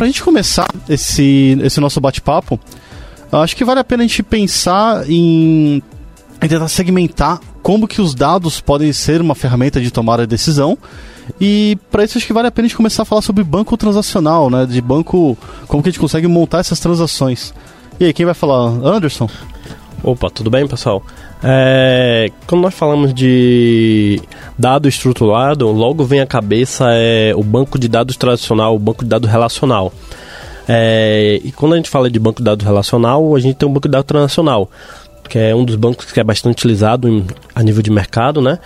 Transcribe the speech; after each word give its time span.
pra 0.00 0.06
gente 0.06 0.22
começar 0.22 0.66
esse, 0.88 1.58
esse 1.62 1.78
nosso 1.78 2.00
bate-papo, 2.00 2.58
acho 3.30 3.54
que 3.54 3.66
vale 3.66 3.80
a 3.80 3.84
pena 3.84 4.02
a 4.02 4.06
gente 4.06 4.22
pensar 4.22 5.04
em, 5.06 5.82
em 6.40 6.48
tentar 6.48 6.68
segmentar 6.68 7.38
como 7.62 7.86
que 7.86 8.00
os 8.00 8.14
dados 8.14 8.62
podem 8.62 8.94
ser 8.94 9.20
uma 9.20 9.34
ferramenta 9.34 9.78
de 9.78 9.90
tomar 9.90 10.18
a 10.18 10.24
decisão. 10.24 10.78
E 11.38 11.76
para 11.90 12.02
isso 12.02 12.16
acho 12.16 12.26
que 12.26 12.32
vale 12.32 12.48
a 12.48 12.50
pena 12.50 12.64
a 12.64 12.68
gente 12.70 12.78
começar 12.78 13.02
a 13.02 13.04
falar 13.04 13.20
sobre 13.20 13.44
banco 13.44 13.76
transacional, 13.76 14.48
né? 14.48 14.64
De 14.64 14.80
banco, 14.80 15.36
como 15.68 15.82
que 15.82 15.90
a 15.90 15.92
gente 15.92 16.00
consegue 16.00 16.26
montar 16.26 16.60
essas 16.60 16.80
transações. 16.80 17.52
E 18.00 18.06
aí, 18.06 18.14
quem 18.14 18.24
vai 18.24 18.32
falar? 18.32 18.68
Anderson? 18.82 19.28
Opa, 20.02 20.30
tudo 20.30 20.48
bem, 20.48 20.66
pessoal? 20.66 21.04
É, 21.42 22.30
quando 22.46 22.62
nós 22.62 22.74
falamos 22.74 23.14
de 23.14 24.20
dado 24.58 24.88
estruturado, 24.88 25.70
logo 25.70 26.04
vem 26.04 26.20
à 26.20 26.26
cabeça 26.26 26.86
é, 26.90 27.32
o 27.34 27.42
banco 27.42 27.78
de 27.78 27.88
dados 27.88 28.16
tradicional, 28.16 28.76
o 28.76 28.78
banco 28.78 29.04
de 29.04 29.10
dados 29.10 29.30
relacional. 29.30 29.92
É, 30.68 31.40
e 31.42 31.50
quando 31.50 31.72
a 31.72 31.76
gente 31.76 31.88
fala 31.88 32.10
de 32.10 32.18
banco 32.18 32.38
de 32.38 32.44
dados 32.44 32.64
relacional, 32.64 33.34
a 33.34 33.40
gente 33.40 33.56
tem 33.56 33.68
um 33.68 33.72
banco 33.72 33.88
de 33.88 33.92
dados 33.92 34.06
transacional, 34.06 34.70
que 35.28 35.38
é 35.38 35.54
um 35.54 35.64
dos 35.64 35.76
bancos 35.76 36.12
que 36.12 36.20
é 36.20 36.24
bastante 36.24 36.58
utilizado 36.58 37.08
em, 37.08 37.26
a 37.54 37.62
nível 37.62 37.82
de 37.82 37.90
mercado, 37.90 38.40
né? 38.42 38.58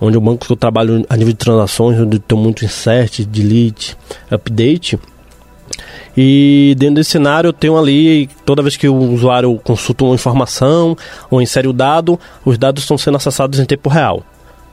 Onde 0.00 0.16
o 0.16 0.20
banco 0.20 0.46
que 0.46 0.52
eu 0.52 0.56
trabalho 0.56 1.04
a 1.08 1.16
nível 1.16 1.32
de 1.32 1.38
transações, 1.38 2.00
onde 2.00 2.18
tem 2.18 2.36
muito 2.36 2.64
insert, 2.64 3.24
delete, 3.26 3.96
update, 4.30 4.98
e 6.16 6.74
dentro 6.78 6.96
desse 6.96 7.10
cenário 7.10 7.48
eu 7.48 7.52
tenho 7.52 7.78
ali, 7.78 8.28
toda 8.44 8.62
vez 8.62 8.76
que 8.76 8.88
o 8.88 8.94
usuário 8.94 9.58
consulta 9.64 10.04
uma 10.04 10.14
informação 10.14 10.96
ou 11.30 11.40
insere 11.40 11.66
o 11.66 11.72
dado, 11.72 12.18
os 12.44 12.58
dados 12.58 12.82
estão 12.82 12.98
sendo 12.98 13.16
acessados 13.16 13.58
em 13.58 13.64
tempo 13.64 13.88
real. 13.88 14.22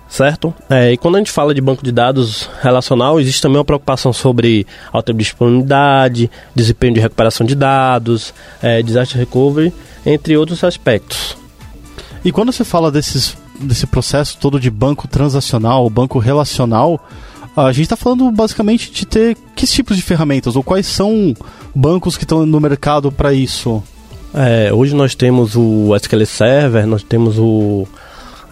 Certo? 0.10 0.52
É, 0.68 0.92
e 0.94 0.98
quando 0.98 1.16
a 1.16 1.18
gente 1.20 1.32
fala 1.32 1.54
de 1.54 1.62
banco 1.62 1.84
de 1.84 1.92
dados 1.92 2.50
relacional, 2.64 3.20
existe 3.20 3.44
também 3.44 3.60
uma 3.60 3.66
preocupação 3.66 4.12
sobre 4.12 4.66
alta 4.92 5.14
disponibilidade, 5.14 6.32
desempenho 6.56 6.96
de 6.96 7.00
recuperação 7.00 7.46
de 7.46 7.54
dados, 7.54 8.34
é, 8.60 8.82
disaster 8.82 9.20
recovery, 9.20 9.72
entre 10.04 10.36
outros 10.36 10.64
aspectos. 10.64 11.38
E 12.26 12.32
quando 12.32 12.52
você 12.52 12.66
fala 12.66 12.92
desses, 12.92 13.38
desse 13.60 13.86
processo 13.86 14.36
todo 14.40 14.60
de 14.60 14.72
banco 14.72 15.08
transacional, 15.08 15.88
banco 15.92 16.18
relacional, 16.18 17.00
a 17.68 17.72
gente 17.72 17.84
está 17.84 17.96
falando 17.96 18.32
basicamente 18.32 18.92
de 18.92 19.06
ter 19.06 19.38
que 19.56 19.66
tipos 19.66 19.96
de 19.96 20.04
ferramentas 20.04 20.56
ou 20.56 20.64
quais 20.64 20.86
são 20.86 21.34
bancos 21.76 22.18
que 22.18 22.24
estão 22.24 22.46
no 22.46 22.60
mercado 22.60 23.12
para 23.12 23.34
isso? 23.34 23.84
É, 24.34 24.72
hoje 24.72 24.96
nós 24.96 25.16
temos 25.16 25.56
o 25.56 25.96
SQL 25.96 26.26
Server, 26.26 26.86
nós 26.86 27.04
temos 27.04 27.38
o 27.40 27.88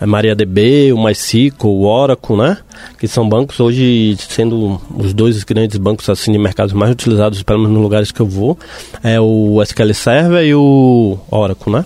é, 0.01 0.05
MariaDB, 0.05 0.91
o 0.91 1.03
MySQL, 1.03 1.67
o 1.67 1.85
Oracle, 1.85 2.35
né? 2.35 2.57
Que 2.99 3.07
são 3.07 3.27
bancos 3.27 3.59
hoje 3.59 4.17
sendo 4.29 4.81
os 4.95 5.13
dois 5.13 5.43
grandes 5.43 5.77
bancos 5.77 6.09
assim 6.09 6.31
de 6.31 6.37
mercados 6.37 6.73
mais 6.73 6.91
utilizados, 6.91 7.43
pelo 7.43 7.59
menos 7.59 7.73
nos 7.73 7.83
lugares 7.83 8.11
que 8.11 8.19
eu 8.19 8.27
vou, 8.27 8.57
é 9.03 9.19
o 9.19 9.61
SQL 9.61 9.93
Server 9.93 10.45
e 10.45 10.55
o 10.55 11.17
Oracle, 11.29 11.71
né? 11.71 11.85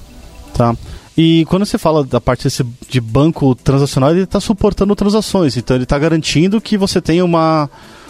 Tá. 0.53 0.75
E 1.23 1.45
quando 1.45 1.67
você 1.67 1.77
fala 1.77 2.03
da 2.03 2.19
parte 2.19 2.45
desse, 2.45 2.65
de 2.89 2.99
banco 2.99 3.53
transacional, 3.53 4.09
ele 4.09 4.23
está 4.23 4.39
suportando 4.39 4.95
transações, 4.95 5.55
então 5.55 5.77
ele 5.77 5.83
está 5.83 5.99
garantindo 5.99 6.59
que 6.59 6.75
você 6.75 6.99
tenha 6.99 7.23
uma, 7.23 7.69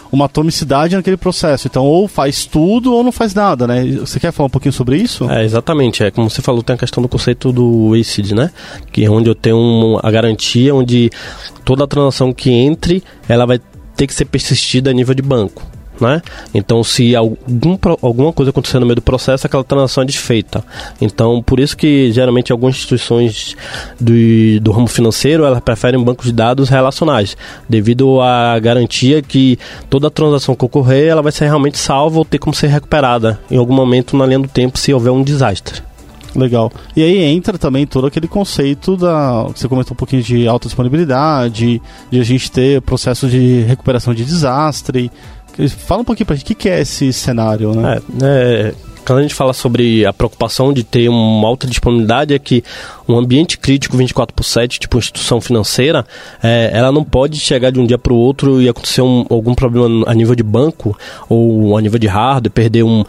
uma 0.09 0.25
atomicidade 0.25 0.95
naquele 0.95 1.17
processo. 1.17 1.67
Então, 1.67 1.83
ou 1.83 2.07
faz 2.07 2.45
tudo 2.45 2.94
ou 2.94 3.03
não 3.03 3.11
faz 3.11 3.33
nada, 3.33 3.67
né? 3.67 3.85
Você 4.00 4.17
quer 4.17 4.31
falar 4.31 4.47
um 4.47 4.50
pouquinho 4.50 4.71
sobre 4.71 4.95
isso? 4.95 5.29
É, 5.29 5.44
exatamente. 5.44 6.01
É 6.01 6.09
como 6.09 6.29
você 6.29 6.41
falou, 6.41 6.63
tem 6.63 6.73
a 6.73 6.79
questão 6.79 7.03
do 7.03 7.09
conceito 7.09 7.51
do 7.51 7.94
ACID, 8.00 8.33
né? 8.33 8.50
Que 8.94 9.03
é 9.03 9.09
onde 9.09 9.29
eu 9.29 9.35
tenho 9.35 10.00
a 10.01 10.09
garantia, 10.09 10.73
onde 10.73 11.09
toda 11.66 11.83
a 11.83 11.88
transação 11.88 12.31
que 12.31 12.50
entre, 12.50 13.03
ela 13.27 13.45
vai 13.45 13.59
ter 13.97 14.07
que 14.07 14.13
ser 14.13 14.23
persistida 14.23 14.89
a 14.89 14.94
nível 14.94 15.13
de 15.13 15.21
banco 15.21 15.61
né? 16.01 16.22
Então, 16.53 16.84
se 16.84 17.16
algum, 17.16 17.78
alguma 18.01 18.34
coisa 18.34 18.50
acontecer 18.50 18.79
no 18.79 18.85
meio 18.85 18.95
do 18.95 19.01
processo, 19.01 19.45
aquela 19.45 19.63
transação 19.63 20.03
é 20.03 20.06
desfeita. 20.06 20.63
Então, 21.00 21.42
por 21.42 21.59
isso 21.59 21.77
que 21.77 22.12
geralmente 22.12 22.51
algumas 22.51 22.75
instituições 22.75 23.56
do, 24.00 24.13
do 24.59 24.71
ramo 24.71 24.88
financeiro 24.88 25.45
elas 25.45 25.59
preferem 25.59 26.03
bancos 26.03 26.25
de 26.25 26.33
dados 26.33 26.69
relacionais, 26.69 27.38
devido 27.69 28.21
à 28.21 28.57
garantia 28.59 29.21
que 29.21 29.57
toda 29.89 30.09
transação 30.09 30.56
que 30.56 30.65
ocorrer 30.65 31.07
ela 31.07 31.21
vai 31.21 31.31
ser 31.31 31.45
realmente 31.45 31.77
salva 31.77 32.18
ou 32.18 32.25
ter 32.25 32.39
como 32.39 32.53
ser 32.53 32.68
recuperada 32.68 33.39
em 33.50 33.57
algum 33.57 33.74
momento 33.74 34.18
na 34.18 34.25
linha 34.25 34.39
do 34.39 34.48
tempo 34.48 34.77
se 34.77 34.94
houver 34.94 35.12
um 35.12 35.24
desastre. 35.24 35.81
Legal. 36.33 36.71
E 36.95 37.03
aí 37.03 37.24
entra 37.24 37.57
também 37.57 37.86
todo 37.86 38.07
aquele 38.07 38.27
conceito 38.27 38.95
da. 38.95 39.44
Você 39.44 39.68
comentou 39.68 39.94
um 39.94 39.98
pouquinho 39.98 40.24
de 40.24 40.48
alta 40.48 40.68
disponibilidade, 40.68 41.81
de 42.09 42.19
a 42.19 42.24
gente 42.24 42.50
ter 42.50 42.81
processo 42.81 43.27
de 43.27 43.62
recuperação 43.63 44.13
de 44.13 44.24
desastre. 44.24 45.12
Fala 45.86 46.01
um 46.01 46.06
pouquinho 46.06 46.25
pra 46.25 46.36
gente 46.36 46.53
o 46.53 46.56
que, 46.56 46.69
é 46.69 46.81
esse 46.81 47.12
cenário, 47.12 47.74
né? 47.74 48.00
É, 48.21 48.25
é, 48.25 48.74
quando 49.06 49.19
a 49.19 49.21
gente 49.21 49.33
fala 49.33 49.53
sobre 49.53 50.06
a 50.06 50.13
preocupação 50.13 50.71
de 50.71 50.83
ter 50.83 51.09
uma 51.09 51.48
alta 51.48 51.68
disponibilidade, 51.68 52.33
é 52.33 52.39
que 52.39 52.63
um 53.07 53.18
ambiente 53.18 53.57
crítico 53.57 53.98
24 53.98 54.33
por 54.33 54.44
7, 54.44 54.80
tipo 54.80 54.98
instituição 54.98 55.42
financeira, 55.42 56.06
é, 56.42 56.71
ela 56.74 56.92
não 56.92 57.03
pode 57.03 57.39
chegar 57.39 57.71
de 57.71 57.80
um 57.80 57.86
dia 57.86 57.98
para 57.98 58.13
o 58.13 58.15
outro 58.15 58.62
e 58.62 58.69
acontecer 58.69 59.01
um, 59.01 59.25
algum 59.30 59.53
problema 59.53 60.06
a 60.07 60.13
nível 60.13 60.36
de 60.36 60.44
banco 60.44 60.98
ou 61.27 61.77
a 61.77 61.81
nível 61.81 62.00
de 62.00 62.07
hardware, 62.07 62.51
perder 62.51 62.83
um 62.83 63.03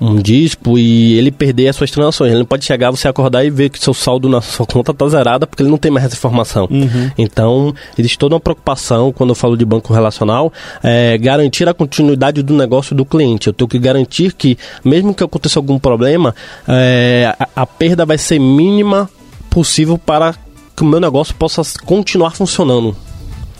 um 0.00 0.16
dispo 0.16 0.78
e 0.78 1.18
ele 1.18 1.30
perder 1.30 1.68
as 1.68 1.76
suas 1.76 1.90
transações. 1.90 2.30
Ele 2.30 2.38
não 2.38 2.46
pode 2.46 2.64
chegar, 2.64 2.90
você 2.90 3.06
acordar 3.06 3.44
e 3.44 3.50
ver 3.50 3.68
que 3.68 3.78
seu 3.78 3.92
saldo 3.92 4.28
na 4.28 4.40
sua 4.40 4.66
conta 4.66 4.92
está 4.92 5.08
zerada 5.08 5.46
porque 5.46 5.62
ele 5.62 5.70
não 5.70 5.76
tem 5.78 5.90
mais 5.90 6.06
essa 6.06 6.14
informação. 6.14 6.66
Uhum. 6.70 7.10
Então, 7.18 7.74
existe 7.98 8.18
toda 8.18 8.34
uma 8.34 8.40
preocupação 8.40 9.12
quando 9.12 9.30
eu 9.30 9.34
falo 9.34 9.56
de 9.56 9.64
banco 9.64 9.92
relacional, 9.92 10.52
é, 10.82 11.18
garantir 11.18 11.68
a 11.68 11.74
continuidade 11.74 12.42
do 12.42 12.54
negócio 12.54 12.96
do 12.96 13.04
cliente. 13.04 13.48
Eu 13.48 13.52
tenho 13.52 13.68
que 13.68 13.78
garantir 13.78 14.32
que, 14.32 14.56
mesmo 14.84 15.14
que 15.14 15.22
aconteça 15.22 15.58
algum 15.58 15.78
problema, 15.78 16.34
é, 16.66 17.34
a, 17.38 17.62
a 17.62 17.66
perda 17.66 18.06
vai 18.06 18.16
ser 18.16 18.38
mínima 18.38 19.10
possível 19.50 19.98
para 19.98 20.34
que 20.76 20.82
o 20.82 20.86
meu 20.86 21.00
negócio 21.00 21.34
possa 21.34 21.62
continuar 21.84 22.30
funcionando. 22.30 22.96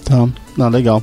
Tá, 0.05 0.27
ah, 0.59 0.69
legal. 0.69 1.03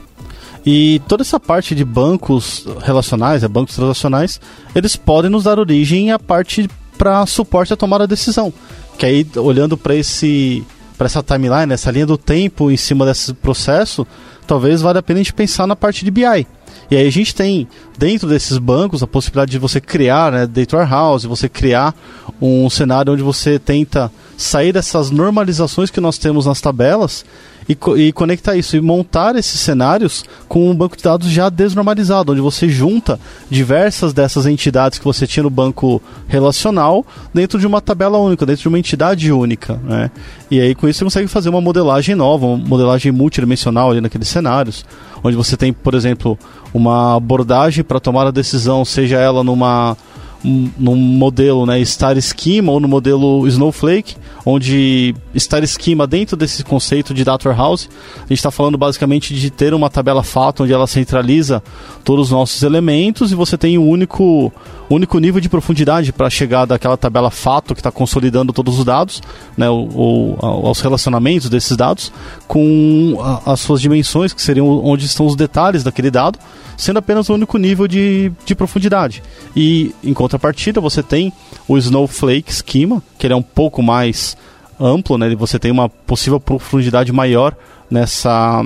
E 0.69 1.01
toda 1.07 1.23
essa 1.23 1.39
parte 1.39 1.73
de 1.73 1.85
bancos 1.85 2.67
relacionais, 2.83 3.41
é, 3.41 3.47
bancos 3.47 3.73
transacionais, 3.73 4.37
eles 4.75 4.97
podem 4.97 5.31
nos 5.31 5.45
dar 5.45 5.59
origem 5.59 6.11
à 6.11 6.19
parte 6.19 6.69
para 6.97 7.25
suporte 7.25 7.71
à 7.71 7.77
tomada 7.77 8.05
de 8.05 8.09
decisão. 8.09 8.51
Que 8.97 9.05
aí, 9.05 9.27
olhando 9.37 9.77
para 9.77 9.95
esse 9.95 10.61
para 10.97 11.05
essa 11.05 11.23
timeline, 11.23 11.71
essa 11.71 11.89
linha 11.89 12.05
do 12.05 12.17
tempo 12.17 12.69
em 12.69 12.75
cima 12.75 13.05
desse 13.05 13.33
processo, 13.33 14.05
talvez 14.45 14.81
valha 14.81 14.99
a 14.99 15.03
pena 15.03 15.21
a 15.21 15.23
gente 15.23 15.33
pensar 15.33 15.65
na 15.67 15.75
parte 15.75 16.03
de 16.03 16.11
BI. 16.11 16.45
E 16.91 16.97
aí 16.97 17.07
a 17.07 17.11
gente 17.11 17.33
tem 17.33 17.65
dentro 17.97 18.27
desses 18.27 18.57
bancos 18.57 19.01
a 19.01 19.07
possibilidade 19.07 19.51
de 19.51 19.59
você 19.59 19.79
criar, 19.79 20.33
né, 20.33 20.45
data 20.45 20.75
warehouse, 20.75 21.27
você 21.27 21.47
criar 21.47 21.95
um 22.41 22.69
cenário 22.69 23.13
onde 23.13 23.23
você 23.23 23.57
tenta 23.57 24.11
sair 24.35 24.73
dessas 24.73 25.11
normalizações 25.11 25.89
que 25.89 26.01
nós 26.01 26.17
temos 26.17 26.45
nas 26.45 26.59
tabelas 26.59 27.23
e, 27.67 27.77
e 27.97 28.11
conectar 28.11 28.55
isso 28.55 28.75
e 28.75 28.81
montar 28.81 29.35
esses 29.35 29.59
cenários 29.59 30.23
com 30.47 30.69
um 30.69 30.75
banco 30.75 30.95
de 30.95 31.03
dados 31.03 31.29
já 31.29 31.49
desnormalizado, 31.49 32.31
onde 32.31 32.41
você 32.41 32.69
junta 32.69 33.19
diversas 33.49 34.13
dessas 34.13 34.45
entidades 34.45 34.99
que 34.99 35.05
você 35.05 35.27
tinha 35.27 35.43
no 35.43 35.49
banco 35.49 36.01
relacional 36.27 37.05
dentro 37.33 37.59
de 37.59 37.67
uma 37.67 37.81
tabela 37.81 38.17
única, 38.17 38.45
dentro 38.45 38.61
de 38.61 38.67
uma 38.67 38.79
entidade 38.79 39.31
única. 39.31 39.79
Né? 39.83 40.11
E 40.49 40.59
aí 40.59 40.73
com 40.73 40.87
isso 40.87 40.99
você 40.99 41.05
consegue 41.05 41.27
fazer 41.27 41.49
uma 41.49 41.61
modelagem 41.61 42.15
nova, 42.15 42.45
uma 42.45 42.57
modelagem 42.57 43.11
multidimensional 43.11 43.91
ali 43.91 44.01
naqueles 44.01 44.27
cenários, 44.27 44.85
onde 45.23 45.35
você 45.35 45.57
tem, 45.57 45.73
por 45.73 45.93
exemplo, 45.93 46.37
uma 46.73 47.15
abordagem 47.15 47.83
para 47.83 47.99
tomar 47.99 48.27
a 48.27 48.31
decisão, 48.31 48.85
seja 48.85 49.17
ela 49.17 49.43
numa 49.43 49.97
no 50.43 50.95
modelo 50.95 51.65
né, 51.65 51.83
Star 51.83 52.19
Schema 52.21 52.71
ou 52.71 52.79
no 52.79 52.87
modelo 52.87 53.47
Snowflake, 53.47 54.15
onde 54.45 55.15
Star 55.35 55.65
Schema, 55.67 56.05
dentro 56.07 56.37
desse 56.37 56.63
conceito 56.63 57.13
de 57.13 57.23
Data 57.23 57.49
Warehouse, 57.49 57.89
a 58.17 58.21
gente 58.21 58.33
está 58.33 58.51
falando 58.51 58.77
basicamente 58.77 59.33
de 59.33 59.49
ter 59.49 59.73
uma 59.73 59.89
tabela 59.89 60.23
fato 60.23 60.63
onde 60.63 60.73
ela 60.73 60.87
centraliza 60.87 61.61
todos 62.03 62.27
os 62.27 62.31
nossos 62.31 62.61
elementos 62.63 63.31
e 63.31 63.35
você 63.35 63.57
tem 63.57 63.77
um 63.77 63.87
único, 63.87 64.51
único 64.89 65.19
nível 65.19 65.41
de 65.41 65.49
profundidade 65.49 66.13
para 66.13 66.29
chegar 66.29 66.65
daquela 66.65 66.95
tabela 66.95 67.29
fato 67.29 67.73
que 67.73 67.81
está 67.81 67.91
consolidando 67.91 68.53
todos 68.53 68.79
os 68.79 68.85
dados, 68.85 69.21
né, 69.57 69.69
ou, 69.69 70.37
aos 70.39 70.79
relacionamentos 70.79 71.49
desses 71.49 71.75
dados, 71.75 72.11
com 72.47 73.17
a, 73.19 73.53
as 73.53 73.59
suas 73.59 73.81
dimensões, 73.81 74.33
que 74.33 74.41
seriam 74.41 74.67
onde 74.85 75.05
estão 75.05 75.25
os 75.25 75.35
detalhes 75.35 75.83
daquele 75.83 76.11
dado, 76.11 76.39
sendo 76.77 76.97
apenas 76.97 77.27
o 77.29 77.33
único 77.33 77.57
nível 77.57 77.88
de, 77.88 78.31
de 78.45 78.56
profundidade. 78.56 79.24
E 79.56 79.94
em 80.03 80.13
contrapartida, 80.13 80.79
você 80.79 81.01
tem 81.01 81.33
o 81.68 81.77
Snowflake 81.77 82.53
Schema, 82.53 83.03
que 83.18 83.25
ele 83.25 83.33
é 83.33 83.38
um 83.38 83.41
pouco 83.41 83.81
mais 83.81 84.38
amplo, 84.79 85.18
né? 85.18 85.33
Você 85.35 85.57
tem 85.57 85.71
uma 85.71 85.89
possível 85.89 86.39
profundidade 86.39 87.12
maior 87.12 87.56
nessa 87.89 88.63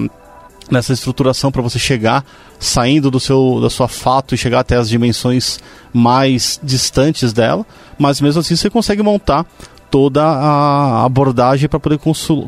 nessa 0.69 0.93
estruturação 0.93 1.51
para 1.51 1.61
você 1.61 1.77
chegar 1.77 2.23
saindo 2.57 3.11
do 3.11 3.19
seu 3.19 3.59
da 3.61 3.69
sua 3.69 3.89
fato 3.89 4.33
e 4.33 4.37
chegar 4.37 4.61
até 4.61 4.77
as 4.77 4.87
dimensões 4.87 5.59
mais 5.91 6.59
distantes 6.63 7.33
dela, 7.33 7.65
mas 7.97 8.21
mesmo 8.21 8.39
assim 8.39 8.55
você 8.55 8.69
consegue 8.69 9.03
montar 9.03 9.45
toda 9.89 10.23
a 10.23 11.03
abordagem 11.03 11.67
para 11.67 11.79
poder 11.79 11.99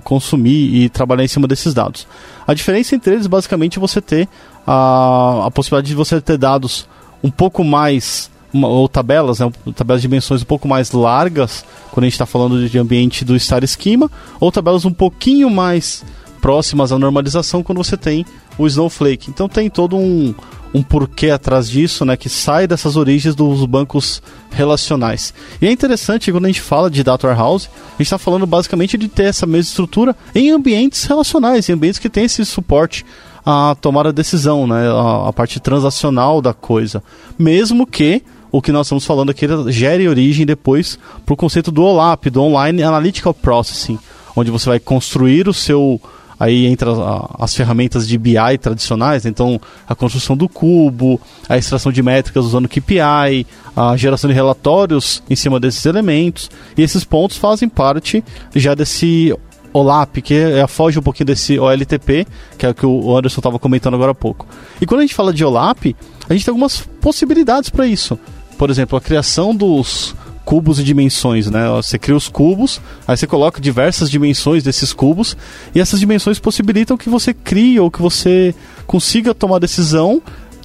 consumir 0.03 0.73
e 0.75 0.89
trabalhar 0.89 1.25
em 1.25 1.27
cima 1.27 1.45
desses 1.45 1.73
dados. 1.73 2.07
A 2.47 2.53
diferença 2.53 2.95
entre 2.95 3.13
eles 3.13 3.27
basicamente 3.27 3.77
é 3.77 3.81
você 3.81 3.99
ter 3.99 4.29
a, 4.65 5.45
a 5.47 5.51
possibilidade 5.51 5.87
de 5.87 5.95
você 5.95 6.19
ter 6.21 6.37
dados 6.37 6.87
um 7.23 7.31
pouco 7.31 7.63
mais 7.63 8.29
uma, 8.53 8.67
ou 8.67 8.87
tabelas, 8.87 9.39
né, 9.39 9.51
tabelas 9.75 10.01
de 10.01 10.07
dimensões 10.07 10.41
um 10.41 10.45
pouco 10.45 10.67
mais 10.67 10.91
largas, 10.91 11.65
quando 11.91 12.03
a 12.03 12.07
gente 12.07 12.13
está 12.13 12.25
falando 12.25 12.69
de 12.69 12.77
ambiente 12.77 13.25
do 13.25 13.37
Star 13.39 13.65
Schema, 13.65 14.09
ou 14.39 14.51
tabelas 14.51 14.85
um 14.85 14.93
pouquinho 14.93 15.49
mais 15.49 16.05
próximas 16.39 16.91
à 16.91 16.99
normalização 16.99 17.63
quando 17.63 17.77
você 17.77 17.97
tem 17.97 18.25
o 18.57 18.67
Snowflake. 18.67 19.29
Então 19.29 19.47
tem 19.47 19.69
todo 19.69 19.95
um, 19.95 20.35
um 20.73 20.83
porquê 20.83 21.29
atrás 21.29 21.69
disso, 21.69 22.03
né, 22.03 22.17
que 22.17 22.29
sai 22.29 22.67
dessas 22.67 22.95
origens 22.95 23.33
dos 23.33 23.65
bancos 23.65 24.21
relacionais. 24.51 25.33
E 25.61 25.65
é 25.65 25.71
interessante 25.71 26.31
quando 26.31 26.45
a 26.45 26.49
gente 26.49 26.61
fala 26.61 26.91
de 26.91 27.03
Data 27.03 27.27
Warehouse, 27.27 27.69
a 27.87 27.91
gente 27.91 28.01
está 28.01 28.17
falando 28.17 28.45
basicamente 28.45 28.97
de 28.97 29.07
ter 29.07 29.23
essa 29.23 29.45
mesma 29.45 29.69
estrutura 29.69 30.15
em 30.35 30.51
ambientes 30.51 31.05
relacionais, 31.05 31.69
em 31.69 31.73
ambientes 31.73 31.99
que 31.99 32.09
tem 32.09 32.25
esse 32.25 32.45
suporte 32.45 33.05
a 33.45 33.75
tomar 33.79 34.07
a 34.07 34.11
decisão, 34.11 34.65
né, 34.67 34.87
a, 34.89 35.29
a 35.29 35.33
parte 35.33 35.59
transacional 35.59 36.41
da 36.41 36.53
coisa. 36.53 37.03
Mesmo 37.37 37.85
que 37.85 38.23
o 38.51 38.61
que 38.61 38.71
nós 38.71 38.87
estamos 38.87 39.05
falando 39.05 39.31
aqui 39.31 39.47
gere 39.69 40.07
origem 40.07 40.45
depois 40.45 40.99
para 41.25 41.33
o 41.33 41.37
conceito 41.37 41.71
do 41.71 41.83
OLAP, 41.83 42.27
do 42.27 42.41
Online 42.41 42.83
Analytical 42.83 43.33
Processing, 43.33 43.97
onde 44.35 44.51
você 44.51 44.69
vai 44.69 44.79
construir 44.79 45.47
o 45.47 45.53
seu 45.53 45.99
aí 46.39 46.65
entra 46.65 46.91
as 47.39 47.55
ferramentas 47.55 48.07
de 48.07 48.17
BI 48.17 48.57
tradicionais, 48.61 49.25
então 49.25 49.61
a 49.87 49.95
construção 49.95 50.35
do 50.35 50.49
cubo, 50.49 51.19
a 51.47 51.57
extração 51.57 51.91
de 51.91 52.03
métricas 52.03 52.45
usando 52.45 52.67
KPI, 52.67 53.47
a 53.75 53.95
geração 53.95 54.29
de 54.29 54.33
relatórios 54.35 55.23
em 55.29 55.35
cima 55.35 55.59
desses 55.59 55.85
elementos, 55.85 56.51
e 56.77 56.81
esses 56.81 57.03
pontos 57.03 57.37
fazem 57.37 57.69
parte 57.69 58.23
já 58.53 58.75
desse 58.75 59.33
OLAP, 59.73 60.17
que 60.17 60.35
é, 60.35 60.65
foge 60.67 60.99
um 60.99 61.01
pouquinho 61.01 61.27
desse 61.27 61.59
OLTP, 61.59 62.27
que 62.57 62.65
é 62.65 62.69
o 62.69 62.73
que 62.73 62.85
o 62.85 63.17
Anderson 63.17 63.39
estava 63.39 63.57
comentando 63.57 63.95
agora 63.95 64.11
há 64.11 64.15
pouco. 64.15 64.45
E 64.79 64.85
quando 64.85 64.99
a 64.99 65.03
gente 65.03 65.15
fala 65.15 65.33
de 65.33 65.43
OLAP, 65.43 65.95
a 66.29 66.33
gente 66.33 66.45
tem 66.45 66.51
algumas 66.51 66.81
possibilidades 67.01 67.69
para 67.69 67.87
isso 67.87 68.17
por 68.63 68.69
exemplo, 68.69 68.97
a 68.97 69.01
criação 69.01 69.55
dos 69.55 70.15
cubos 70.45 70.79
e 70.79 70.83
dimensões, 70.83 71.49
né? 71.49 71.69
Você 71.69 71.97
cria 71.97 72.15
os 72.15 72.27
cubos, 72.27 72.81
aí 73.07 73.15
você 73.15 73.25
coloca 73.25 73.61
diversas 73.61 74.09
dimensões 74.09 74.63
desses 74.63 74.93
cubos 74.93 75.37
e 75.73 75.79
essas 75.79 75.99
dimensões 75.99 76.39
possibilitam 76.39 76.97
que 76.97 77.09
você 77.09 77.33
crie 77.33 77.79
ou 77.79 77.89
que 77.89 78.01
você 78.01 78.53
consiga 78.85 79.33
tomar 79.33 79.59
decisão 79.59 80.21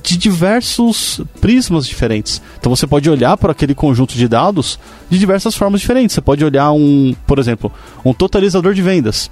de 0.08 0.16
diversos 0.16 1.20
prismas 1.38 1.86
diferentes. 1.86 2.40
Então 2.58 2.74
você 2.74 2.86
pode 2.86 3.10
olhar 3.10 3.36
para 3.36 3.52
aquele 3.52 3.74
conjunto 3.74 4.14
de 4.14 4.26
dados 4.26 4.78
de 5.10 5.18
diversas 5.18 5.54
formas 5.54 5.82
diferentes. 5.82 6.14
Você 6.14 6.22
pode 6.22 6.42
olhar 6.42 6.72
um, 6.72 7.14
por 7.26 7.38
exemplo, 7.38 7.70
um 8.02 8.14
totalizador 8.14 8.72
de 8.72 8.80
vendas. 8.80 9.30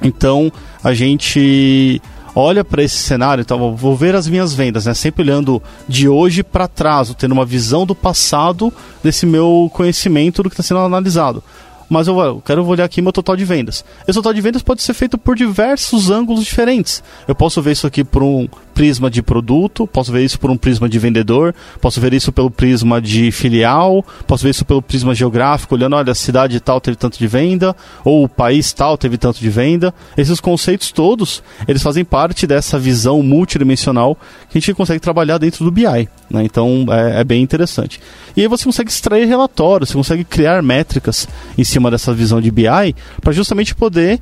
Então 0.00 0.50
a 0.82 0.94
gente 0.94 2.00
olha 2.34 2.64
para 2.64 2.82
esse 2.82 2.96
cenário, 2.96 3.42
então 3.42 3.76
vou 3.76 3.94
ver 3.94 4.14
as 4.14 4.26
minhas 4.26 4.54
vendas, 4.54 4.86
né? 4.86 4.94
Sempre 4.94 5.22
olhando 5.22 5.62
de 5.86 6.08
hoje 6.08 6.42
para 6.42 6.66
trás, 6.66 7.14
tendo 7.18 7.32
uma 7.32 7.44
visão 7.44 7.84
do 7.84 7.94
passado 7.94 8.72
desse 9.04 9.26
meu 9.26 9.70
conhecimento 9.74 10.42
do 10.42 10.48
que 10.48 10.54
está 10.54 10.62
sendo 10.62 10.80
analisado 10.80 11.42
mas 11.90 12.06
eu, 12.06 12.18
eu 12.20 12.40
quero 12.40 12.64
olhar 12.64 12.84
aqui 12.84 13.02
meu 13.02 13.12
total 13.12 13.36
de 13.36 13.44
vendas. 13.44 13.84
Esse 14.06 14.14
total 14.14 14.32
de 14.32 14.40
vendas 14.40 14.62
pode 14.62 14.80
ser 14.80 14.94
feito 14.94 15.18
por 15.18 15.36
diversos 15.36 16.08
ângulos 16.08 16.44
diferentes. 16.44 17.02
Eu 17.26 17.34
posso 17.34 17.60
ver 17.60 17.72
isso 17.72 17.86
aqui 17.86 18.04
por 18.04 18.22
um 18.22 18.48
prisma 18.72 19.10
de 19.10 19.22
produto, 19.22 19.86
posso 19.86 20.10
ver 20.10 20.24
isso 20.24 20.38
por 20.40 20.50
um 20.50 20.56
prisma 20.56 20.88
de 20.88 20.98
vendedor, 20.98 21.54
posso 21.80 22.00
ver 22.00 22.14
isso 22.14 22.32
pelo 22.32 22.50
prisma 22.50 22.98
de 22.98 23.30
filial, 23.30 24.02
posso 24.26 24.44
ver 24.44 24.50
isso 24.50 24.64
pelo 24.64 24.80
prisma 24.80 25.14
geográfico, 25.14 25.74
olhando, 25.74 25.96
olha, 25.96 26.12
a 26.12 26.14
cidade 26.14 26.58
tal 26.60 26.80
teve 26.80 26.96
tanto 26.96 27.18
de 27.18 27.26
venda, 27.26 27.76
ou 28.04 28.24
o 28.24 28.28
país 28.28 28.72
tal 28.72 28.96
teve 28.96 29.18
tanto 29.18 29.38
de 29.38 29.50
venda. 29.50 29.92
Esses 30.16 30.40
conceitos 30.40 30.92
todos, 30.92 31.42
eles 31.68 31.82
fazem 31.82 32.04
parte 32.04 32.46
dessa 32.46 32.78
visão 32.78 33.22
multidimensional 33.22 34.16
que 34.48 34.56
a 34.56 34.60
gente 34.60 34.74
consegue 34.74 35.00
trabalhar 35.00 35.38
dentro 35.38 35.64
do 35.64 35.70
BI. 35.70 36.08
Né? 36.30 36.44
Então 36.44 36.86
é, 36.90 37.20
é, 37.20 37.24
bem 37.24 37.42
interessante. 37.42 38.00
E 38.36 38.42
aí 38.42 38.48
você 38.48 38.64
consegue 38.64 38.90
extrair 38.90 39.26
relatórios, 39.26 39.90
você 39.90 39.96
consegue 39.96 40.24
criar 40.24 40.62
métricas 40.62 41.28
em 41.58 41.64
cima 41.64 41.79
dessa 41.88 42.12
visão 42.12 42.40
de 42.40 42.50
BI 42.50 42.96
para 43.20 43.32
justamente 43.32 43.76
poder 43.76 44.20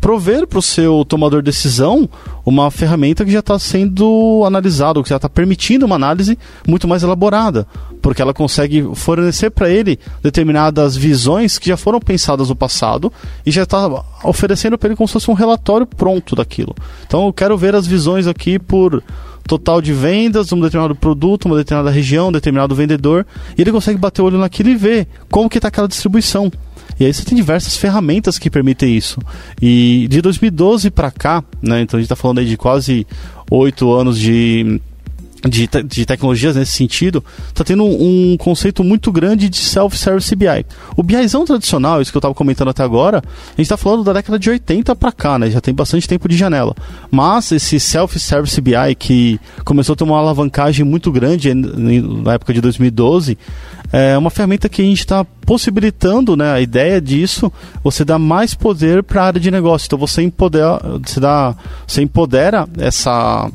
prover 0.00 0.46
para 0.46 0.60
o 0.60 0.62
seu 0.62 1.04
tomador 1.04 1.42
de 1.42 1.46
decisão 1.46 2.08
uma 2.44 2.70
ferramenta 2.70 3.24
que 3.24 3.32
já 3.32 3.40
está 3.40 3.58
sendo 3.58 4.44
analisada, 4.46 5.02
que 5.02 5.08
já 5.08 5.16
está 5.16 5.28
permitindo 5.28 5.84
uma 5.84 5.96
análise 5.96 6.38
muito 6.64 6.86
mais 6.86 7.02
elaborada, 7.02 7.66
porque 8.00 8.22
ela 8.22 8.32
consegue 8.32 8.88
fornecer 8.94 9.50
para 9.50 9.68
ele 9.68 9.98
determinadas 10.22 10.96
visões 10.96 11.58
que 11.58 11.68
já 11.68 11.76
foram 11.76 11.98
pensadas 11.98 12.48
no 12.48 12.54
passado 12.54 13.12
e 13.44 13.50
já 13.50 13.64
está 13.64 13.88
oferecendo 14.22 14.78
para 14.78 14.90
ele 14.90 14.96
como 14.96 15.08
se 15.08 15.14
fosse 15.14 15.28
um 15.28 15.34
relatório 15.34 15.86
pronto 15.86 16.36
daquilo. 16.36 16.74
Então 17.04 17.26
eu 17.26 17.32
quero 17.32 17.58
ver 17.58 17.74
as 17.74 17.84
visões 17.84 18.28
aqui 18.28 18.60
por 18.60 19.02
total 19.46 19.80
de 19.80 19.92
vendas, 19.92 20.52
um 20.52 20.60
determinado 20.60 20.94
produto, 20.94 21.46
uma 21.46 21.56
determinada 21.56 21.90
região, 21.90 22.28
um 22.28 22.32
determinado 22.32 22.74
vendedor, 22.74 23.26
e 23.56 23.60
ele 23.60 23.72
consegue 23.72 23.98
bater 23.98 24.22
o 24.22 24.24
olho 24.24 24.38
naquilo 24.38 24.70
e 24.70 24.76
ver 24.76 25.06
como 25.30 25.48
que 25.48 25.58
está 25.58 25.68
aquela 25.68 25.88
distribuição. 25.88 26.50
E 26.98 27.04
aí 27.04 27.12
você 27.12 27.24
tem 27.24 27.36
diversas 27.36 27.76
ferramentas 27.76 28.38
que 28.38 28.50
permitem 28.50 28.96
isso. 28.96 29.20
E 29.60 30.06
de 30.08 30.22
2012 30.22 30.90
para 30.90 31.10
cá, 31.10 31.44
né, 31.62 31.82
então 31.82 31.98
a 31.98 32.00
gente 32.00 32.06
está 32.06 32.16
falando 32.16 32.38
aí 32.38 32.46
de 32.46 32.56
quase 32.56 33.06
oito 33.50 33.92
anos 33.92 34.18
de 34.18 34.80
de, 35.48 35.66
te 35.66 35.82
de 35.82 36.06
tecnologias 36.06 36.56
nesse 36.56 36.72
sentido, 36.72 37.24
está 37.48 37.64
tendo 37.64 37.84
um, 37.84 38.36
conceito 38.36 38.82
muito 38.82 39.10
grande 39.12 39.48
de 39.48 39.56
self-service 39.56 40.34
BI. 40.34 40.66
O 40.96 41.02
BIzão 41.02 41.44
tradicional, 41.44 42.00
isso 42.00 42.10
que 42.10 42.16
eu 42.16 42.20
estava 42.20 42.34
comentando 42.34 42.68
até 42.68 42.82
agora, 42.82 43.18
a 43.18 43.50
gente 43.50 43.62
está 43.62 43.76
falando 43.76 44.04
da 44.04 44.12
década 44.12 44.38
de 44.38 44.50
80 44.50 44.94
para 44.96 45.12
cá, 45.12 45.38
né? 45.38 45.50
Já 45.50 45.60
tem 45.60 45.74
bastante 45.74 46.08
tempo 46.08 46.28
de 46.28 46.36
janela. 46.36 46.74
Mas 47.10 47.52
esse 47.52 47.78
self-service 47.78 48.60
BI 48.60 48.94
que 48.98 49.40
começou 49.64 49.94
a 49.94 49.96
ter 49.96 50.04
uma 50.04 50.18
alavancagem 50.18 50.84
muito 50.84 51.10
grande 51.12 51.52
na 51.54 52.34
época 52.34 52.52
de 52.52 52.60
2012, 52.60 53.38
é 53.92 54.18
uma 54.18 54.30
ferramenta 54.30 54.68
que 54.68 54.82
a 54.82 54.84
gente 54.84 55.00
está 55.00 55.24
possibilitando, 55.24 56.36
né? 56.36 56.52
A 56.52 56.60
ideia 56.60 57.00
disso, 57.00 57.52
você 57.82 58.04
dá 58.04 58.18
mais 58.18 58.54
poder 58.54 59.02
para 59.02 59.22
a 59.22 59.26
área 59.26 59.40
de 59.40 59.50
negócio. 59.50 59.86
Então 59.86 59.98
você 59.98 60.22
empodera, 60.22 60.80
você 61.04 61.20
dá, 61.20 61.54
você 61.86 62.02
empodera 62.02 62.68
essa 62.78 63.50